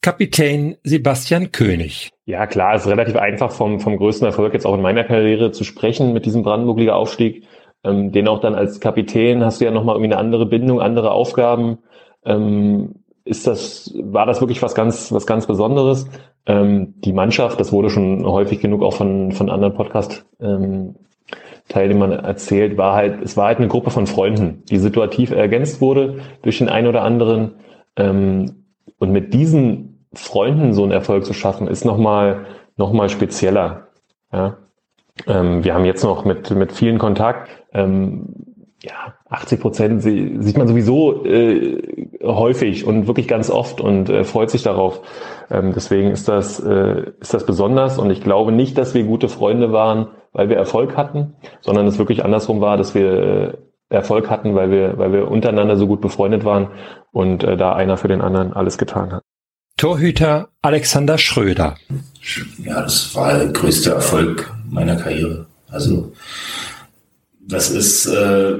Kapitän 0.00 0.76
Sebastian 0.84 1.52
König. 1.52 2.08
Ja, 2.24 2.46
klar, 2.46 2.76
es 2.76 2.86
ist 2.86 2.90
relativ 2.90 3.16
einfach 3.16 3.50
vom, 3.50 3.78
vom 3.78 3.98
größten 3.98 4.24
Erfolg 4.24 4.54
jetzt 4.54 4.64
auch 4.64 4.76
in 4.76 4.80
meiner 4.80 5.04
Karriere 5.04 5.52
zu 5.52 5.64
sprechen 5.64 6.14
mit 6.14 6.24
diesem 6.24 6.42
Brandenburger 6.42 6.96
Aufstieg. 6.96 7.44
Ähm, 7.84 8.10
den 8.10 8.26
auch 8.26 8.40
dann 8.40 8.54
als 8.54 8.80
Kapitän 8.80 9.44
hast 9.44 9.60
du 9.60 9.66
ja 9.66 9.70
nochmal 9.70 9.96
irgendwie 9.96 10.14
eine 10.14 10.20
andere 10.20 10.46
Bindung, 10.46 10.80
andere 10.80 11.10
Aufgaben. 11.10 11.76
Ähm, 12.24 12.94
ist 13.28 13.46
das, 13.46 13.92
war 14.02 14.24
das 14.24 14.40
wirklich 14.40 14.62
was 14.62 14.74
ganz, 14.74 15.12
was 15.12 15.26
ganz 15.26 15.46
Besonderes? 15.46 16.08
Ähm, 16.48 16.94
die 17.04 17.12
Mannschaft, 17.12 17.60
das 17.60 17.72
wurde 17.72 17.90
schon 17.90 18.26
häufig 18.26 18.60
genug 18.60 18.82
auch 18.82 18.94
von, 18.94 19.32
von 19.32 19.50
anderen 19.50 19.74
Podcast, 19.74 20.24
ähm, 20.40 20.96
Teilnehmern 21.68 22.12
erzählt, 22.12 22.78
war 22.78 22.94
halt, 22.94 23.22
es 23.22 23.36
war 23.36 23.48
halt 23.48 23.58
eine 23.58 23.68
Gruppe 23.68 23.90
von 23.90 24.06
Freunden, 24.06 24.62
die 24.70 24.78
situativ 24.78 25.30
ergänzt 25.30 25.82
wurde 25.82 26.20
durch 26.42 26.58
den 26.58 26.70
einen 26.70 26.86
oder 26.86 27.02
anderen. 27.02 27.52
Ähm, 27.96 28.64
und 28.98 29.12
mit 29.12 29.34
diesen 29.34 30.06
Freunden 30.14 30.72
so 30.72 30.82
einen 30.82 30.92
Erfolg 30.92 31.26
zu 31.26 31.34
schaffen, 31.34 31.68
ist 31.68 31.84
nochmal, 31.84 32.46
noch 32.78 32.92
mal 32.92 33.10
spezieller. 33.10 33.88
Ja? 34.32 34.56
Ähm, 35.26 35.64
wir 35.64 35.74
haben 35.74 35.84
jetzt 35.84 36.02
noch 36.02 36.24
mit, 36.24 36.50
mit 36.50 36.72
vielen 36.72 36.98
Kontakt. 36.98 37.50
Ähm, 37.74 38.47
ja, 38.82 39.14
80 39.28 39.60
Prozent 39.60 40.02
sieht 40.02 40.56
man 40.56 40.68
sowieso 40.68 41.24
äh, 41.24 41.82
häufig 42.22 42.84
und 42.84 43.08
wirklich 43.08 43.26
ganz 43.26 43.50
oft 43.50 43.80
und 43.80 44.08
äh, 44.08 44.22
freut 44.24 44.50
sich 44.50 44.62
darauf. 44.62 45.00
Ähm, 45.50 45.72
deswegen 45.74 46.10
ist 46.10 46.28
das, 46.28 46.60
äh, 46.60 47.10
ist 47.20 47.34
das 47.34 47.44
besonders 47.44 47.98
und 47.98 48.10
ich 48.10 48.22
glaube 48.22 48.52
nicht, 48.52 48.78
dass 48.78 48.94
wir 48.94 49.02
gute 49.02 49.28
Freunde 49.28 49.72
waren, 49.72 50.08
weil 50.32 50.48
wir 50.48 50.56
Erfolg 50.56 50.96
hatten, 50.96 51.34
sondern 51.60 51.86
es 51.86 51.98
wirklich 51.98 52.24
andersrum 52.24 52.60
war, 52.60 52.76
dass 52.76 52.94
wir 52.94 53.12
äh, 53.12 53.52
Erfolg 53.90 54.30
hatten, 54.30 54.54
weil 54.54 54.70
wir, 54.70 54.98
weil 54.98 55.12
wir 55.12 55.28
untereinander 55.28 55.76
so 55.76 55.86
gut 55.86 56.00
befreundet 56.00 56.44
waren 56.44 56.68
und 57.10 57.42
äh, 57.42 57.56
da 57.56 57.72
einer 57.72 57.96
für 57.96 58.08
den 58.08 58.20
anderen 58.20 58.52
alles 58.52 58.78
getan 58.78 59.12
hat. 59.12 59.22
Torhüter 59.76 60.48
Alexander 60.60 61.18
Schröder. 61.18 61.76
Ja, 62.58 62.82
das 62.82 63.14
war 63.14 63.38
der 63.38 63.48
größte 63.48 63.90
Erfolg 63.90 64.52
meiner 64.68 64.96
Karriere. 64.96 65.46
Also 65.70 66.12
das 67.48 67.70
ist 67.70 68.06
äh, 68.06 68.54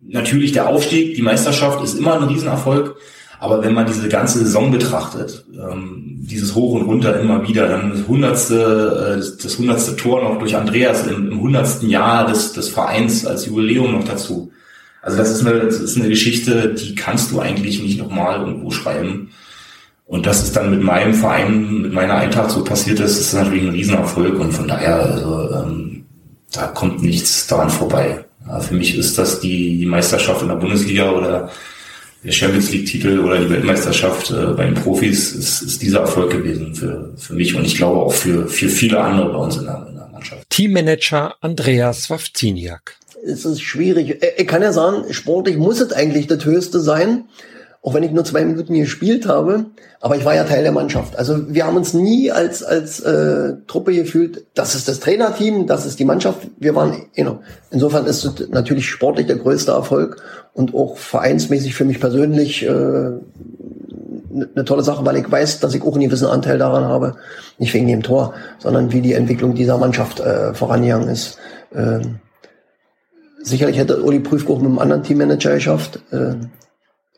natürlich 0.00 0.52
der 0.52 0.68
Aufstieg, 0.68 1.14
die 1.14 1.22
Meisterschaft 1.22 1.82
ist 1.82 1.98
immer 1.98 2.14
ein 2.14 2.28
Riesenerfolg. 2.28 2.96
Aber 3.40 3.62
wenn 3.62 3.74
man 3.74 3.86
diese 3.86 4.08
ganze 4.08 4.38
Saison 4.38 4.70
betrachtet, 4.70 5.44
ähm, 5.52 6.20
dieses 6.22 6.54
Hoch 6.54 6.72
und 6.74 6.86
Runter 6.86 7.20
immer 7.20 7.46
wieder, 7.46 7.68
dann 7.68 7.90
das 7.90 8.08
hundertste, 8.08 9.20
äh, 9.20 9.42
das 9.42 9.58
hundertste 9.58 9.96
Tor 9.96 10.22
noch 10.22 10.38
durch 10.38 10.56
Andreas 10.56 11.06
im, 11.06 11.30
im 11.30 11.40
hundertsten 11.40 11.90
Jahr 11.90 12.26
des, 12.26 12.52
des 12.52 12.68
Vereins 12.68 13.26
als 13.26 13.46
Jubiläum 13.46 13.92
noch 13.92 14.04
dazu. 14.04 14.50
Also 15.02 15.18
das 15.18 15.30
ist, 15.30 15.46
eine, 15.46 15.60
das 15.60 15.80
ist 15.80 15.98
eine 15.98 16.08
Geschichte, 16.08 16.74
die 16.74 16.94
kannst 16.94 17.32
du 17.32 17.40
eigentlich 17.40 17.82
nicht 17.82 17.98
nochmal 17.98 18.40
irgendwo 18.40 18.70
schreiben. 18.70 19.30
Und 20.06 20.26
dass 20.26 20.42
es 20.42 20.52
dann 20.52 20.70
mit 20.70 20.82
meinem 20.82 21.12
Verein, 21.12 21.82
mit 21.82 21.92
meiner 21.92 22.14
Eintracht 22.14 22.50
so 22.50 22.64
passiert 22.64 23.00
ist, 23.00 23.18
ist 23.18 23.34
natürlich 23.34 23.64
ein 23.64 23.74
Riesenerfolg 23.74 24.38
und 24.38 24.52
von 24.52 24.68
daher, 24.68 24.96
also, 24.96 25.50
ähm, 25.52 26.03
da 26.56 26.66
kommt 26.68 27.02
nichts 27.02 27.46
daran 27.46 27.70
vorbei. 27.70 28.24
Ja, 28.46 28.60
für 28.60 28.74
mich 28.74 28.96
ist 28.96 29.18
das 29.18 29.40
die, 29.40 29.78
die 29.78 29.86
Meisterschaft 29.86 30.42
in 30.42 30.48
der 30.48 30.56
Bundesliga 30.56 31.10
oder 31.10 31.50
der 32.22 32.32
Champions 32.32 32.70
League-Titel 32.70 33.20
oder 33.20 33.38
die 33.38 33.50
Weltmeisterschaft 33.50 34.30
äh, 34.30 34.52
bei 34.56 34.64
den 34.64 34.74
Profis 34.74 35.32
ist, 35.32 35.62
ist 35.62 35.82
dieser 35.82 36.00
Erfolg 36.00 36.30
gewesen 36.30 36.74
für, 36.74 37.12
für 37.16 37.34
mich 37.34 37.54
und 37.54 37.64
ich 37.64 37.76
glaube 37.76 38.00
auch 38.00 38.12
für, 38.12 38.46
für 38.48 38.68
viele 38.68 39.00
andere 39.00 39.32
bei 39.32 39.38
uns 39.38 39.56
in 39.56 39.64
der, 39.64 39.86
in 39.88 39.94
der 39.94 40.08
Mannschaft. 40.08 40.48
Teammanager 40.50 41.34
Andreas 41.40 42.08
Wawziniak. 42.08 42.96
Es 43.26 43.44
ist 43.44 43.62
schwierig. 43.62 44.22
Ich 44.36 44.46
kann 44.46 44.62
ja 44.62 44.72
sagen, 44.72 45.12
sportlich 45.12 45.56
muss 45.56 45.80
es 45.80 45.92
eigentlich 45.92 46.26
das 46.26 46.44
Höchste 46.44 46.80
sein 46.80 47.24
auch 47.84 47.92
wenn 47.92 48.02
ich 48.02 48.12
nur 48.12 48.24
zwei 48.24 48.46
Minuten 48.46 48.72
gespielt 48.72 49.28
habe, 49.28 49.66
aber 50.00 50.16
ich 50.16 50.24
war 50.24 50.34
ja 50.34 50.44
Teil 50.44 50.62
der 50.62 50.72
Mannschaft. 50.72 51.18
Also 51.18 51.52
wir 51.52 51.66
haben 51.66 51.76
uns 51.76 51.92
nie 51.92 52.30
als 52.30 52.62
als 52.62 53.00
äh, 53.00 53.56
Truppe 53.66 53.92
gefühlt, 53.92 54.46
das 54.54 54.74
ist 54.74 54.88
das 54.88 55.00
Trainerteam, 55.00 55.66
das 55.66 55.84
ist 55.84 55.98
die 56.00 56.06
Mannschaft. 56.06 56.48
Wir 56.58 56.74
waren, 56.74 57.02
you 57.14 57.24
know, 57.24 57.40
insofern 57.70 58.06
ist 58.06 58.24
es 58.24 58.48
natürlich 58.48 58.88
sportlich 58.88 59.26
der 59.26 59.36
größte 59.36 59.72
Erfolg 59.72 60.16
und 60.54 60.74
auch 60.74 60.96
vereinsmäßig 60.96 61.74
für 61.74 61.84
mich 61.84 62.00
persönlich 62.00 62.64
äh, 62.64 62.68
eine 62.68 63.20
ne 64.32 64.64
tolle 64.64 64.82
Sache, 64.82 65.04
weil 65.04 65.18
ich 65.18 65.30
weiß, 65.30 65.60
dass 65.60 65.74
ich 65.74 65.82
auch 65.82 65.92
einen 65.92 66.04
gewissen 66.04 66.26
Anteil 66.26 66.56
daran 66.56 66.84
habe, 66.84 67.16
nicht 67.58 67.74
wegen 67.74 67.86
dem 67.86 68.02
Tor, 68.02 68.32
sondern 68.60 68.92
wie 68.92 69.02
die 69.02 69.12
Entwicklung 69.12 69.54
dieser 69.54 69.76
Mannschaft 69.76 70.20
äh, 70.20 70.54
vorangegangen 70.54 71.08
ist. 71.08 71.36
Äh, 71.74 72.00
sicherlich 73.42 73.76
hätte 73.76 74.02
Uli 74.02 74.20
Prüfkoch 74.20 74.58
mit 74.58 74.68
einem 74.68 74.78
anderen 74.78 75.02
Teammanager 75.02 75.54
geschafft. 75.54 76.00
Äh, 76.10 76.36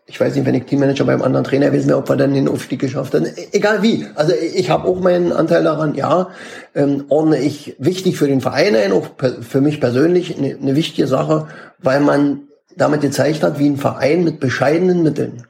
ich 0.09 0.21
weiß 0.21 0.37
nicht, 0.37 0.47
wenn 0.47 0.55
ich 0.55 0.65
Teammanager 0.65 1.05
beim 1.05 1.21
anderen 1.21 1.45
Trainer 1.45 1.67
gewesen 1.67 1.89
wäre, 1.89 1.99
ob 1.99 2.09
wir 2.09 2.17
dann 2.17 2.33
den 2.33 2.49
Aufstieg 2.49 2.81
geschafft 2.81 3.13
hätten. 3.13 3.29
Egal 3.53 3.83
wie. 3.83 4.07
Also 4.15 4.33
ich 4.35 4.71
habe 4.71 4.87
auch 4.87 5.01
meinen 5.01 5.33
Anteil 5.33 5.65
daran, 5.65 5.95
ja, 5.97 6.31
ähm, 6.77 7.05
ordne 7.09 7.41
ich 7.41 7.75
wichtig 7.79 8.17
für 8.17 8.29
den 8.29 8.41
Verein 8.41 8.77
ein, 8.77 8.93
auch 8.93 9.09
für 9.41 9.61
mich 9.61 9.81
persönlich 9.81 10.39
eine, 10.39 10.57
eine 10.57 10.77
wichtige 10.77 11.09
Sache, 11.09 11.49
weil 11.79 12.01
man 12.01 12.43
damit 12.77 13.01
gezeigt 13.01 13.43
hat, 13.43 13.59
wie 13.59 13.69
ein 13.69 13.79
Verein 13.79 14.23
mit 14.23 14.39
bescheidenen 14.39 15.03
Mitteln, 15.03 15.47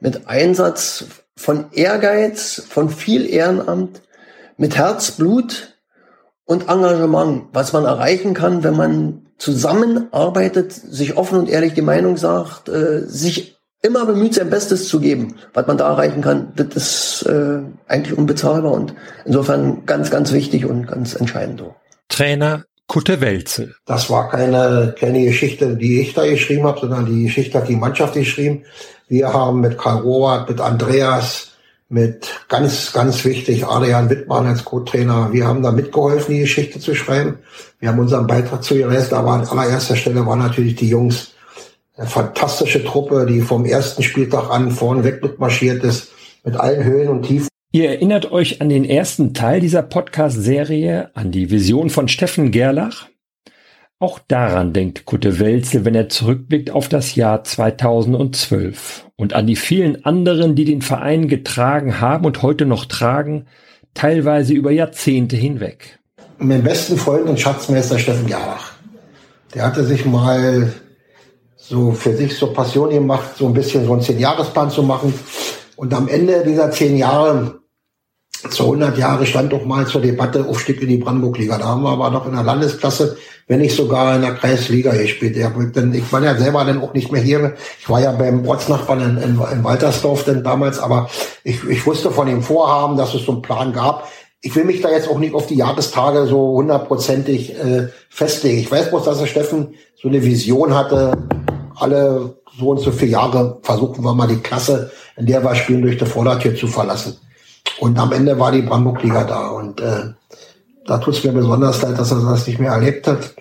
mit 0.00 0.28
Einsatz 0.28 1.06
von 1.34 1.66
Ehrgeiz, 1.72 2.62
von 2.68 2.90
viel 2.90 3.26
Ehrenamt, 3.28 4.02
mit 4.58 4.76
Herzblut 4.76 5.78
und 6.44 6.68
Engagement, 6.68 7.44
was 7.52 7.72
man 7.72 7.86
erreichen 7.86 8.34
kann, 8.34 8.64
wenn 8.64 8.76
man 8.76 9.26
zusammenarbeitet, 9.38 10.72
sich 10.72 11.16
offen 11.16 11.38
und 11.38 11.48
ehrlich 11.48 11.72
die 11.72 11.82
Meinung 11.82 12.16
sagt, 12.18 12.68
äh, 12.68 13.06
sich 13.06 13.53
immer 13.84 14.06
bemüht, 14.06 14.34
sein 14.34 14.50
Bestes 14.50 14.88
zu 14.88 14.98
geben. 14.98 15.36
Was 15.52 15.66
man 15.66 15.76
da 15.76 15.88
erreichen 15.90 16.22
kann, 16.22 16.52
das 16.56 16.68
ist 16.74 17.26
äh, 17.26 17.60
eigentlich 17.86 18.16
unbezahlbar 18.16 18.72
und 18.72 18.94
insofern 19.26 19.84
ganz, 19.86 20.10
ganz 20.10 20.32
wichtig 20.32 20.64
und 20.64 20.86
ganz 20.86 21.14
entscheidend. 21.14 21.62
Trainer 22.08 22.64
Kutte 22.86 23.20
Welzel. 23.20 23.74
Das 23.86 24.10
war 24.10 24.28
keine, 24.28 24.94
keine 24.98 25.24
Geschichte, 25.24 25.76
die 25.76 26.00
ich 26.00 26.12
da 26.12 26.26
geschrieben 26.26 26.64
habe, 26.64 26.80
sondern 26.80 27.06
die 27.06 27.24
Geschichte 27.24 27.58
hat 27.58 27.68
die 27.68 27.76
Mannschaft 27.76 28.14
geschrieben. 28.14 28.64
Wir 29.08 29.32
haben 29.32 29.60
mit 29.60 29.78
Karl 29.78 30.02
Robert, 30.02 30.50
mit 30.50 30.60
Andreas, 30.60 31.52
mit 31.88 32.28
ganz, 32.48 32.92
ganz 32.92 33.24
wichtig 33.24 33.66
Adrian 33.66 34.10
Wittmann 34.10 34.46
als 34.46 34.64
Co-Trainer, 34.64 35.32
wir 35.32 35.46
haben 35.46 35.62
da 35.62 35.70
mitgeholfen, 35.70 36.34
die 36.34 36.40
Geschichte 36.40 36.78
zu 36.80 36.94
schreiben. 36.94 37.38
Wir 37.80 37.90
haben 37.90 37.98
unseren 37.98 38.26
Beitrag 38.26 38.62
zu 38.64 38.74
geleistet, 38.74 39.14
aber 39.14 39.32
an 39.32 39.46
allererster 39.46 39.96
Stelle 39.96 40.26
waren 40.26 40.40
natürlich 40.40 40.76
die 40.76 40.88
Jungs, 40.88 41.33
eine 41.96 42.06
fantastische 42.08 42.84
Truppe, 42.84 43.26
die 43.26 43.40
vom 43.40 43.64
ersten 43.64 44.02
Spieltag 44.02 44.50
an 44.50 44.70
vorneweg 44.70 45.22
mitmarschiert 45.22 45.84
ist, 45.84 46.12
mit 46.44 46.56
allen 46.56 46.84
Höhen 46.84 47.08
und 47.08 47.22
Tiefen. 47.22 47.48
Ihr 47.72 47.88
erinnert 47.90 48.30
euch 48.30 48.60
an 48.60 48.68
den 48.68 48.84
ersten 48.84 49.34
Teil 49.34 49.60
dieser 49.60 49.82
Podcast-Serie, 49.82 51.10
an 51.14 51.30
die 51.30 51.50
Vision 51.50 51.90
von 51.90 52.08
Steffen 52.08 52.50
Gerlach? 52.50 53.08
Auch 54.00 54.18
daran 54.18 54.72
denkt 54.72 55.06
Kutte 55.06 55.38
Welzel, 55.38 55.84
wenn 55.84 55.94
er 55.94 56.08
zurückblickt 56.08 56.70
auf 56.70 56.88
das 56.88 57.14
Jahr 57.14 57.42
2012 57.42 59.06
und 59.16 59.32
an 59.32 59.46
die 59.46 59.56
vielen 59.56 60.04
anderen, 60.04 60.56
die 60.56 60.64
den 60.64 60.82
Verein 60.82 61.28
getragen 61.28 62.00
haben 62.00 62.26
und 62.26 62.42
heute 62.42 62.66
noch 62.66 62.84
tragen, 62.84 63.46
teilweise 63.94 64.52
über 64.52 64.72
Jahrzehnte 64.72 65.36
hinweg. 65.36 66.00
Mein 66.38 66.64
besten 66.64 66.96
Freund 66.96 67.28
und 67.28 67.40
Schatzmeister 67.40 67.98
Steffen 67.98 68.26
Gerlach. 68.26 68.72
Der 69.54 69.64
hatte 69.64 69.84
sich 69.84 70.04
mal 70.04 70.72
so 71.68 71.92
für 71.92 72.14
sich 72.16 72.36
so 72.36 72.48
Passion 72.48 72.90
gemacht, 72.90 73.36
so 73.36 73.46
ein 73.46 73.54
bisschen 73.54 73.86
so 73.86 73.92
einen 73.92 74.02
Zehn-Jahresplan 74.02 74.70
zu 74.70 74.82
machen. 74.82 75.14
Und 75.76 75.92
am 75.94 76.08
Ende 76.08 76.44
dieser 76.44 76.70
zehn 76.70 76.96
Jahre 76.96 77.60
zu 78.50 78.64
100 78.64 78.98
Jahre 78.98 79.24
stand 79.24 79.52
doch 79.52 79.64
mal 79.64 79.86
zur 79.86 80.02
Debatte 80.02 80.44
Aufstieg 80.46 80.82
in 80.82 80.88
die 80.88 80.98
Brandenburg-Liga. 80.98 81.58
Da 81.58 81.64
haben 81.64 81.82
wir 81.82 81.90
aber 81.90 82.10
noch 82.10 82.26
in 82.26 82.34
der 82.34 82.42
Landesklasse, 82.42 83.16
wenn 83.46 83.60
nicht 83.60 83.74
sogar 83.74 84.16
in 84.16 84.22
der 84.22 84.34
Kreisliga 84.34 84.92
gespielt. 84.92 85.36
Ja, 85.36 85.50
denn 85.50 85.94
ich 85.94 86.12
war 86.12 86.22
ja 86.22 86.36
selber 86.36 86.64
dann 86.64 86.82
auch 86.82 86.92
nicht 86.92 87.10
mehr 87.10 87.22
hier. 87.22 87.54
Ich 87.80 87.88
war 87.88 88.00
ja 88.00 88.12
beim 88.12 88.46
Ortsnachbarn 88.46 89.00
in, 89.00 89.16
in, 89.16 89.40
in 89.52 89.64
Waltersdorf 89.64 90.24
denn 90.24 90.44
damals, 90.44 90.78
aber 90.78 91.08
ich, 91.42 91.64
ich 91.64 91.86
wusste 91.86 92.10
von 92.10 92.26
dem 92.26 92.42
Vorhaben, 92.42 92.96
dass 92.96 93.14
es 93.14 93.24
so 93.24 93.32
einen 93.32 93.42
Plan 93.42 93.72
gab. 93.72 94.08
Ich 94.42 94.54
will 94.54 94.64
mich 94.64 94.82
da 94.82 94.90
jetzt 94.90 95.08
auch 95.08 95.18
nicht 95.18 95.34
auf 95.34 95.46
die 95.46 95.56
Jahrestage 95.56 96.26
so 96.26 96.52
hundertprozentig 96.56 97.58
äh, 97.58 97.88
festlegen. 98.10 98.58
Ich 98.58 98.70
weiß 98.70 98.90
bloß, 98.90 99.04
dass 99.04 99.18
der 99.18 99.26
Steffen 99.26 99.74
so 100.00 100.08
eine 100.08 100.22
Vision 100.22 100.74
hatte, 100.74 101.16
alle 101.76 102.36
so 102.58 102.70
und 102.70 102.78
so 102.78 102.90
viele 102.92 103.12
Jahre 103.12 103.58
versuchen 103.62 104.04
wir 104.04 104.14
mal 104.14 104.28
die 104.28 104.40
Klasse, 104.40 104.90
in 105.16 105.26
der 105.26 105.42
wir 105.42 105.54
spielen, 105.54 105.82
durch 105.82 105.98
die 105.98 106.06
Vordertür 106.06 106.54
zu 106.54 106.66
verlassen. 106.66 107.16
Und 107.80 107.98
am 107.98 108.12
Ende 108.12 108.38
war 108.38 108.52
die 108.52 108.62
Brandenburg-Liga 108.62 109.24
da. 109.24 109.48
Und 109.48 109.80
äh, 109.80 110.12
da 110.86 110.98
tut 110.98 111.14
es 111.14 111.24
mir 111.24 111.32
besonders 111.32 111.82
leid, 111.82 111.98
dass 111.98 112.12
er 112.12 112.20
das 112.20 112.46
nicht 112.46 112.58
mehr 112.58 112.72
erlebt 112.72 113.06
hat. 113.06 113.34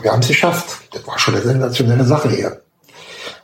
Wir 0.00 0.12
haben 0.12 0.20
es 0.20 0.28
geschafft. 0.28 0.80
Das 0.92 1.06
war 1.06 1.18
schon 1.18 1.34
eine 1.34 1.42
sensationelle 1.42 2.04
Sache 2.04 2.30
hier. 2.30 2.62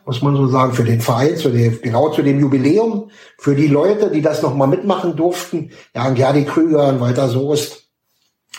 Muss 0.06 0.22
man 0.22 0.36
so 0.36 0.46
sagen, 0.46 0.72
für 0.72 0.84
den 0.84 1.02
Verein, 1.02 1.36
zu 1.36 1.50
dem, 1.50 1.82
genau 1.82 2.09
zu 2.09 2.22
dem 2.22 2.40
Jubiläum, 2.40 3.11
für 3.36 3.54
die 3.54 3.66
Leute, 3.66 4.11
die 4.11 4.22
das 4.22 4.40
nochmal 4.40 4.68
mitmachen 4.68 5.14
durften. 5.16 5.70
Ja, 5.94 6.06
und 6.06 6.14
Gerdi 6.14 6.44
Krüger 6.44 6.88
und 6.88 7.00
Walter 7.00 7.28
Soest, 7.28 7.88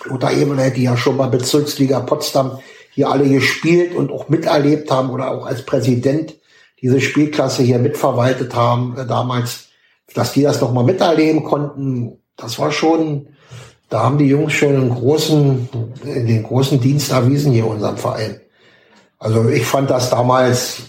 Lothar 0.06 0.32
Ebelet, 0.32 0.78
die 0.78 0.84
ja 0.84 0.95
schon 0.95 1.18
mal 1.18 1.28
Bezirksliga 1.28 2.02
Potsdam 2.02 2.60
hier 3.00 3.10
alle 3.10 3.30
gespielt 3.30 3.95
und 3.95 4.12
auch 4.12 4.30
miterlebt 4.30 4.91
haben 4.91 5.10
oder 5.10 5.32
auch 5.32 5.45
als 5.45 5.66
Präsident 5.66 6.36
diese 6.82 7.02
Spielklasse 7.02 7.64
hier 7.64 7.80
mitverwaltet 7.80 8.56
haben 8.56 8.97
äh, 8.97 9.06
damals 9.06 9.70
dass 10.14 10.34
die 10.34 10.43
das 10.43 10.62
nochmal 10.62 10.84
miterleben 10.84 11.43
konnten, 11.43 12.18
das 12.36 12.60
war 12.60 12.72
schon, 12.72 13.28
da 13.89 14.02
haben 14.02 14.18
die 14.18 14.26
Jungs 14.26 14.54
schon 14.54 14.76
einen 14.76 14.89
großen, 14.89 15.70
den 16.04 16.43
großen 16.43 16.80
Dienst 16.80 17.12
erwiesen 17.12 17.52
hier 17.52 17.68
unserem 17.68 17.97
Verein. 17.97 18.39
Also 19.18 19.50
ich 19.50 19.66
fand 19.66 19.89
das 19.89 20.10
damals 20.10 20.84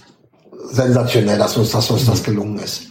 sensationell, 0.71 1.39
dass 1.39 1.57
uns, 1.57 1.71
dass 1.71 1.91
uns 1.91 2.07
das 2.07 2.23
gelungen 2.23 2.59
ist. 2.59 2.87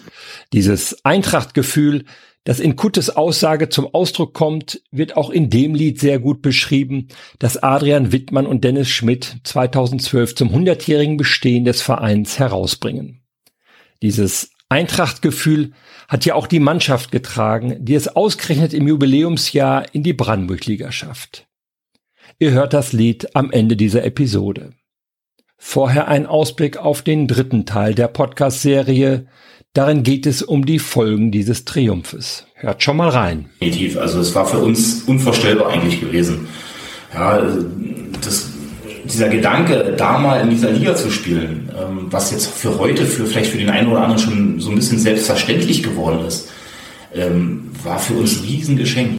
Dieses 0.52 0.98
Eintrachtgefühl, 1.04 2.06
das 2.46 2.60
in 2.60 2.76
Kuttes 2.76 3.10
Aussage 3.10 3.70
zum 3.70 3.94
Ausdruck 3.94 4.34
kommt, 4.34 4.82
wird 4.92 5.18
auch 5.18 5.30
in 5.30 5.50
dem 5.50 5.76
Lied 5.76 6.00
sehr 6.00 6.20
gut 6.20 6.42
beschrieben, 6.42 7.10
das 7.38 7.58
Adrian 7.58 8.12
Wittmann 8.12 8.48
und 8.48 8.64
Dennis 8.64 8.90
Schmidt 8.90 9.38
2012 9.44 10.36
zum 10.36 10.50
100-jährigen 10.50 11.18
Bestehen 11.18 11.66
des 11.66 11.82
Vereins 11.82 12.40
herausbringen. 12.40 13.22
Dieses 14.02 14.52
Eintrachtgefühl 14.70 15.74
hat 16.08 16.26
ja 16.26 16.36
auch 16.36 16.48
die 16.48 16.60
Mannschaft 16.60 17.12
getragen, 17.12 17.84
die 17.84 17.96
es 17.96 18.08
ausgerechnet 18.08 18.74
im 18.74 18.88
Jubiläumsjahr 18.88 19.94
in 19.94 20.04
die 20.04 20.14
Brandenburg-Liga 20.14 20.92
schafft. 20.92 21.48
Ihr 22.38 22.52
hört 22.52 22.74
das 22.74 22.94
Lied 22.94 23.36
am 23.36 23.52
Ende 23.52 23.76
dieser 23.76 24.06
Episode. 24.06 24.72
Vorher 25.58 26.08
ein 26.08 26.26
Ausblick 26.26 26.78
auf 26.78 27.02
den 27.02 27.28
dritten 27.28 27.66
Teil 27.66 27.94
der 27.94 28.08
Podcast-Serie. 28.08 29.28
Darin 29.74 30.02
geht 30.02 30.26
es 30.26 30.42
um 30.42 30.66
die 30.66 30.80
Folgen 30.80 31.30
dieses 31.32 31.64
Triumphes. 31.64 32.48
Hört 32.56 32.82
schon 32.82 32.98
mal 32.98 33.10
rein. 33.10 33.52
Definitiv. 33.62 33.98
Also 33.98 34.20
es 34.20 34.34
war 34.34 34.48
für 34.48 34.58
uns 34.58 35.04
unvorstellbar 35.04 35.70
eigentlich 35.70 36.00
gewesen. 36.02 36.48
Ja, 37.14 37.48
das 38.20 38.50
dieser 39.06 39.30
Gedanke, 39.30 39.94
da 39.96 40.18
mal 40.18 40.42
in 40.42 40.50
dieser 40.50 40.72
Liga 40.72 40.96
zu 40.96 41.12
spielen, 41.12 41.70
ähm, 41.80 42.08
was 42.10 42.32
jetzt 42.32 42.48
für 42.48 42.80
heute, 42.80 43.06
für 43.06 43.26
vielleicht 43.26 43.52
für 43.52 43.58
den 43.58 43.70
einen 43.70 43.88
oder 43.88 44.02
anderen 44.02 44.20
schon 44.20 44.60
so 44.60 44.70
ein 44.70 44.76
bisschen 44.76 45.00
selbstverständlich 45.00 45.84
geworden 45.84 46.26
ist, 46.26 46.50
ähm, 47.14 47.70
war 47.84 48.00
für 48.00 48.14
uns 48.14 48.40
ein 48.40 48.46
Riesengeschenk. 48.46 49.18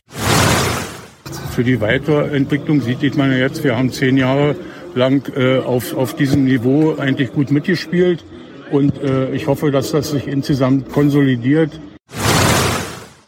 Für 1.52 1.64
die 1.64 1.80
Weiterentwicklung 1.80 2.80
sieht 2.80 3.16
man 3.16 3.30
ja 3.30 3.38
jetzt, 3.38 3.64
wir 3.64 3.76
haben 3.76 3.92
zehn 3.92 4.16
Jahre 4.16 4.56
lang 4.94 5.32
äh, 5.36 5.58
auf, 5.58 5.94
auf 5.94 6.14
diesem 6.14 6.44
Niveau 6.44 6.96
eigentlich 6.98 7.32
gut 7.32 7.50
mitgespielt 7.50 8.24
und 8.72 9.02
äh, 9.02 9.30
ich 9.32 9.46
hoffe, 9.46 9.70
dass 9.70 9.92
das 9.92 10.10
sich 10.10 10.26
insgesamt 10.26 10.92
konsolidiert 10.92 11.80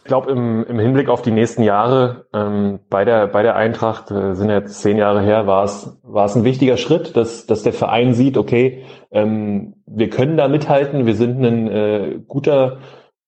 ich 0.03 0.09
glaube, 0.09 0.31
im, 0.33 0.65
im 0.65 0.79
Hinblick 0.79 1.07
auf 1.07 1.21
die 1.21 1.31
nächsten 1.31 1.63
Jahre 1.63 2.25
ähm, 2.33 2.79
bei, 2.89 3.05
der, 3.05 3.27
bei 3.27 3.41
der 3.41 3.55
Eintracht, 3.55 4.11
äh, 4.11 4.35
sind 4.35 4.49
jetzt 4.49 4.81
zehn 4.81 4.97
Jahre 4.97 5.21
her, 5.21 5.47
war 5.47 5.63
es, 5.63 5.97
war 6.03 6.25
es 6.25 6.35
ein 6.35 6.43
wichtiger 6.43 6.75
Schritt, 6.75 7.15
dass, 7.15 7.45
dass 7.45 7.63
der 7.63 7.71
Verein 7.71 8.13
sieht, 8.13 8.37
okay, 8.37 8.83
ähm, 9.11 9.75
wir 9.85 10.09
können 10.09 10.35
da 10.35 10.49
mithalten, 10.49 11.05
wir 11.05 11.15
sind 11.15 11.41
ein 11.41 11.67
äh, 11.69 12.19
guter, 12.27 12.79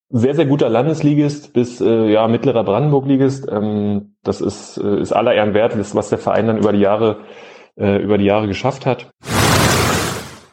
sehr, 0.09 0.35
sehr 0.35 0.47
guter 0.47 0.67
Landesligist 0.67 1.53
bis 1.53 1.79
äh, 1.79 2.11
ja, 2.11 2.27
mittlerer 2.27 2.65
Brandenburg-Ligist. 2.65 3.47
Ähm, 3.49 4.17
das 4.23 4.41
ist, 4.41 4.75
äh, 4.77 4.99
ist 4.99 5.13
aller 5.13 5.33
Ehren 5.33 5.53
wert, 5.53 5.75
das, 5.77 5.95
was 5.95 6.09
der 6.09 6.19
Verein 6.19 6.47
dann 6.47 6.57
über 6.57 6.73
die 6.73 6.79
Jahre, 6.79 7.19
äh, 7.77 8.03
über 8.03 8.17
die 8.17 8.25
Jahre 8.25 8.49
geschafft 8.49 8.85
hat. 8.85 9.09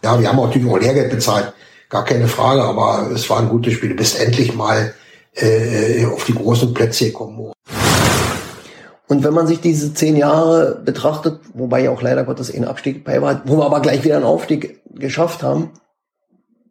Ja, 0.02 0.20
wir 0.20 0.28
haben 0.28 0.36
natürlich 0.36 0.68
auch 0.68 0.78
Lehrgeld 0.78 1.10
bezahlt, 1.10 1.52
gar 1.88 2.04
keine 2.04 2.26
Frage, 2.26 2.62
aber 2.62 3.10
es 3.14 3.30
war 3.30 3.38
ein 3.38 3.48
gutes 3.48 3.74
Spiel. 3.74 3.90
Du 3.90 3.96
bist 3.96 4.20
endlich 4.20 4.54
mal 4.54 4.94
äh, 5.34 6.04
auf 6.06 6.24
die 6.24 6.34
großen 6.34 6.74
Plätze 6.74 7.06
gekommen. 7.06 7.52
Und 9.06 9.24
wenn 9.24 9.34
man 9.34 9.46
sich 9.46 9.60
diese 9.60 9.94
zehn 9.94 10.16
Jahre 10.16 10.80
betrachtet, 10.84 11.38
wobei 11.54 11.84
ja 11.84 11.90
auch 11.90 12.02
leider 12.02 12.24
Gottes 12.24 12.52
ein 12.52 12.64
Abstieg 12.64 13.04
bei 13.04 13.22
war, 13.22 13.42
wo 13.44 13.58
wir 13.58 13.64
aber 13.64 13.80
gleich 13.80 14.02
wieder 14.04 14.16
einen 14.16 14.24
Aufstieg 14.24 14.80
geschafft 14.94 15.42
haben, 15.42 15.70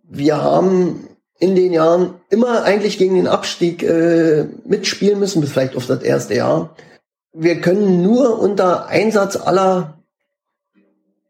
wir 0.04 0.42
haben 0.42 1.08
in 1.40 1.56
den 1.56 1.72
Jahren 1.72 2.16
immer 2.30 2.64
eigentlich 2.64 2.98
gegen 2.98 3.16
den 3.16 3.28
Abstieg 3.28 3.82
äh, 3.84 4.46
mitspielen 4.66 5.20
müssen, 5.20 5.40
bis 5.40 5.52
vielleicht 5.52 5.76
auf 5.76 5.86
das 5.86 6.04
erste 6.04 6.36
Jahr. 6.36 6.76
Wir 7.34 7.62
können 7.62 8.04
nur 8.04 8.40
unter 8.40 8.88
Einsatz 8.88 9.38
aller 9.38 10.00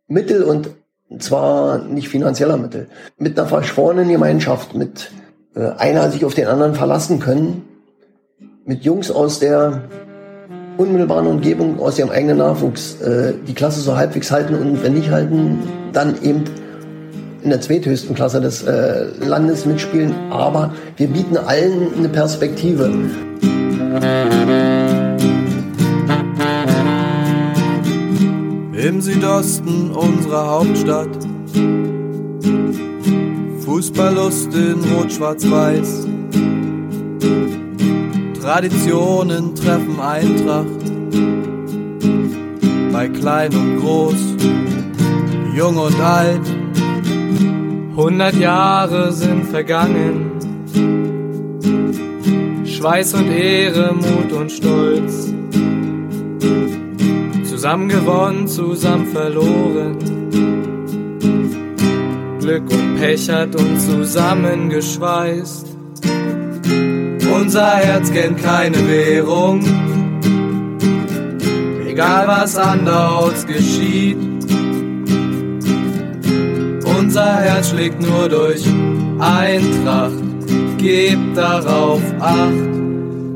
Mittel 0.08 0.44
und 0.44 0.72
zwar 1.20 1.80
nicht 1.80 2.10
finanzieller 2.10 2.58
Mittel, 2.58 2.88
mit 3.18 3.38
einer 3.38 3.48
verschworenen 3.48 4.10
Gemeinschaft, 4.10 4.76
mit 4.76 5.12
äh, 5.56 5.70
einer 5.78 6.10
sich 6.12 6.26
auf 6.26 6.34
den 6.34 6.48
anderen 6.48 6.76
verlassen 6.76 7.20
können, 7.20 7.64
mit 8.66 8.84
Jungs 8.84 9.12
aus 9.12 9.40
der 9.40 9.84
unmittelbaren 10.78 11.28
Umgebung, 11.28 11.80
aus 11.80 12.00
ihrem 12.00 12.10
eigenen 12.10 12.38
Nachwuchs, 12.38 13.02
äh, 13.02 13.34
die 13.48 13.54
Klasse 13.54 13.82
so 13.82 13.98
halbwegs 13.98 14.32
halten 14.32 14.56
und 14.56 14.84
wenn 14.84 14.94
nicht 14.94 15.12
halten, 15.12 15.60
dann 15.94 16.22
eben 16.22 16.44
in 17.44 17.50
der 17.50 17.62
zweithöchsten 17.62 18.16
Klasse 18.16 18.40
des 18.40 18.64
äh, 18.64 19.06
Landes 19.20 19.66
mitspielen. 19.66 20.14
Aber 20.32 20.74
wir 20.98 21.08
bieten 21.08 21.38
allen 21.38 21.94
eine 21.98 22.10
Perspektive. 22.10 22.90
Im 28.84 29.00
Südosten 29.00 29.92
unserer 29.92 30.50
Hauptstadt 30.50 31.10
Fußballlust 33.64 34.56
in 34.56 34.84
Rot-Schwarz-Weiß. 34.96 36.08
Traditionen 38.42 39.54
treffen 39.54 40.00
Eintracht. 40.00 40.66
Bei 42.92 43.08
klein 43.08 43.54
und 43.54 43.82
groß, 43.82 44.36
jung 45.56 45.78
und 45.78 46.02
alt. 46.02 46.42
Hundert 47.96 48.36
Jahre 48.36 49.12
sind 49.12 49.46
vergangen. 49.46 50.32
Schweiß 52.66 53.14
und 53.14 53.30
Ehre, 53.30 53.94
Mut 53.94 54.32
und 54.32 54.52
Stolz. 54.52 55.32
Zusammen 57.62 57.90
gewonnen, 57.90 58.48
zusammen 58.48 59.06
verloren 59.06 59.96
Glück 62.40 62.64
und 62.72 62.96
Pech 63.00 63.30
hat 63.30 63.56
uns 63.56 63.86
zusammengeschweißt. 63.86 65.68
Unser 67.32 67.68
Herz 67.68 68.12
kennt 68.12 68.42
keine 68.42 68.78
Währung, 68.90 69.62
egal 71.86 72.28
was 72.28 72.58
anderorts 72.58 73.46
geschieht. 73.46 74.18
Unser 76.84 77.36
Herz 77.42 77.70
schlägt 77.70 78.02
nur 78.02 78.28
durch 78.28 78.66
Eintracht, 79.20 80.18
gebt 80.80 81.38
darauf 81.38 82.02
Acht. 82.20 82.72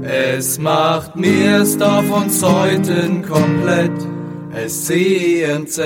Es 0.02 0.58
macht 0.58 1.16
mir's 1.16 1.80
auf 1.80 2.10
uns 2.10 2.42
heute 2.42 3.22
komplett. 3.22 4.15
SCEMZ 4.56 5.82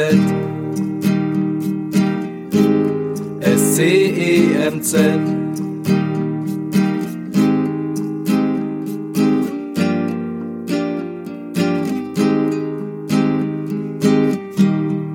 CEMZ. 3.79 4.95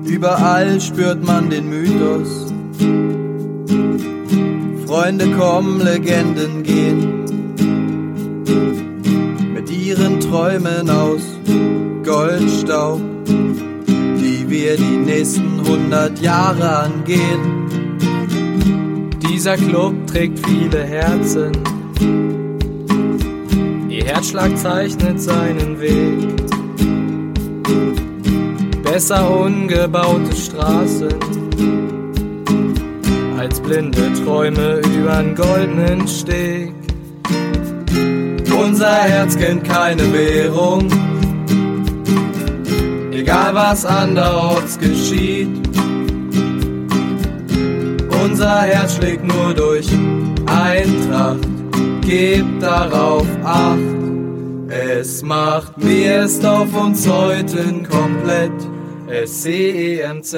Überall 0.05 0.81
spürt 0.81 1.23
man 1.23 1.49
den 1.51 1.69
Mythos. 1.69 2.53
Freunde 4.87 5.29
kommen, 5.37 5.79
Legenden 5.81 6.63
gehen. 6.63 7.23
Mit 9.53 9.69
Träumen 10.21 10.89
aus 10.89 11.21
Goldstaub, 12.03 13.01
die 14.17 14.49
wir 14.49 14.77
die 14.77 14.97
nächsten 14.97 15.61
hundert 15.67 16.19
Jahre 16.21 16.79
angehen. 16.79 17.65
Dieser 19.27 19.57
Club 19.57 20.07
trägt 20.07 20.39
viele 20.47 20.83
Herzen, 20.83 21.51
ihr 23.89 24.05
Herzschlag 24.05 24.57
zeichnet 24.57 25.21
seinen 25.21 25.79
Weg. 25.79 26.35
Besser 28.83 29.29
ungebaute 29.29 30.35
Straßen 30.35 31.13
als 33.37 33.59
blinde 33.59 34.13
Träume 34.23 34.81
übern 34.97 35.35
goldenen 35.35 36.07
Steg. 36.07 36.73
Unser 38.57 38.95
Herz 38.95 39.37
kennt 39.37 39.63
keine 39.65 40.01
Währung, 40.13 40.87
egal 43.25 43.55
was 43.55 43.85
anderorts 43.85 44.77
geschieht. 44.77 45.49
Unser 48.23 48.61
Herz 48.61 48.97
schlägt 48.97 49.25
nur 49.25 49.53
durch 49.53 49.87
Eintracht, 50.45 51.47
gebt 52.01 52.61
darauf 52.61 53.25
Acht. 53.43 53.79
Es 54.67 55.23
macht 55.23 55.77
mir 55.83 56.23
ist 56.23 56.45
auf 56.45 56.71
uns 56.75 57.07
heute 57.07 57.63
komplett 57.89 58.51
SCEMZ. 59.25 60.35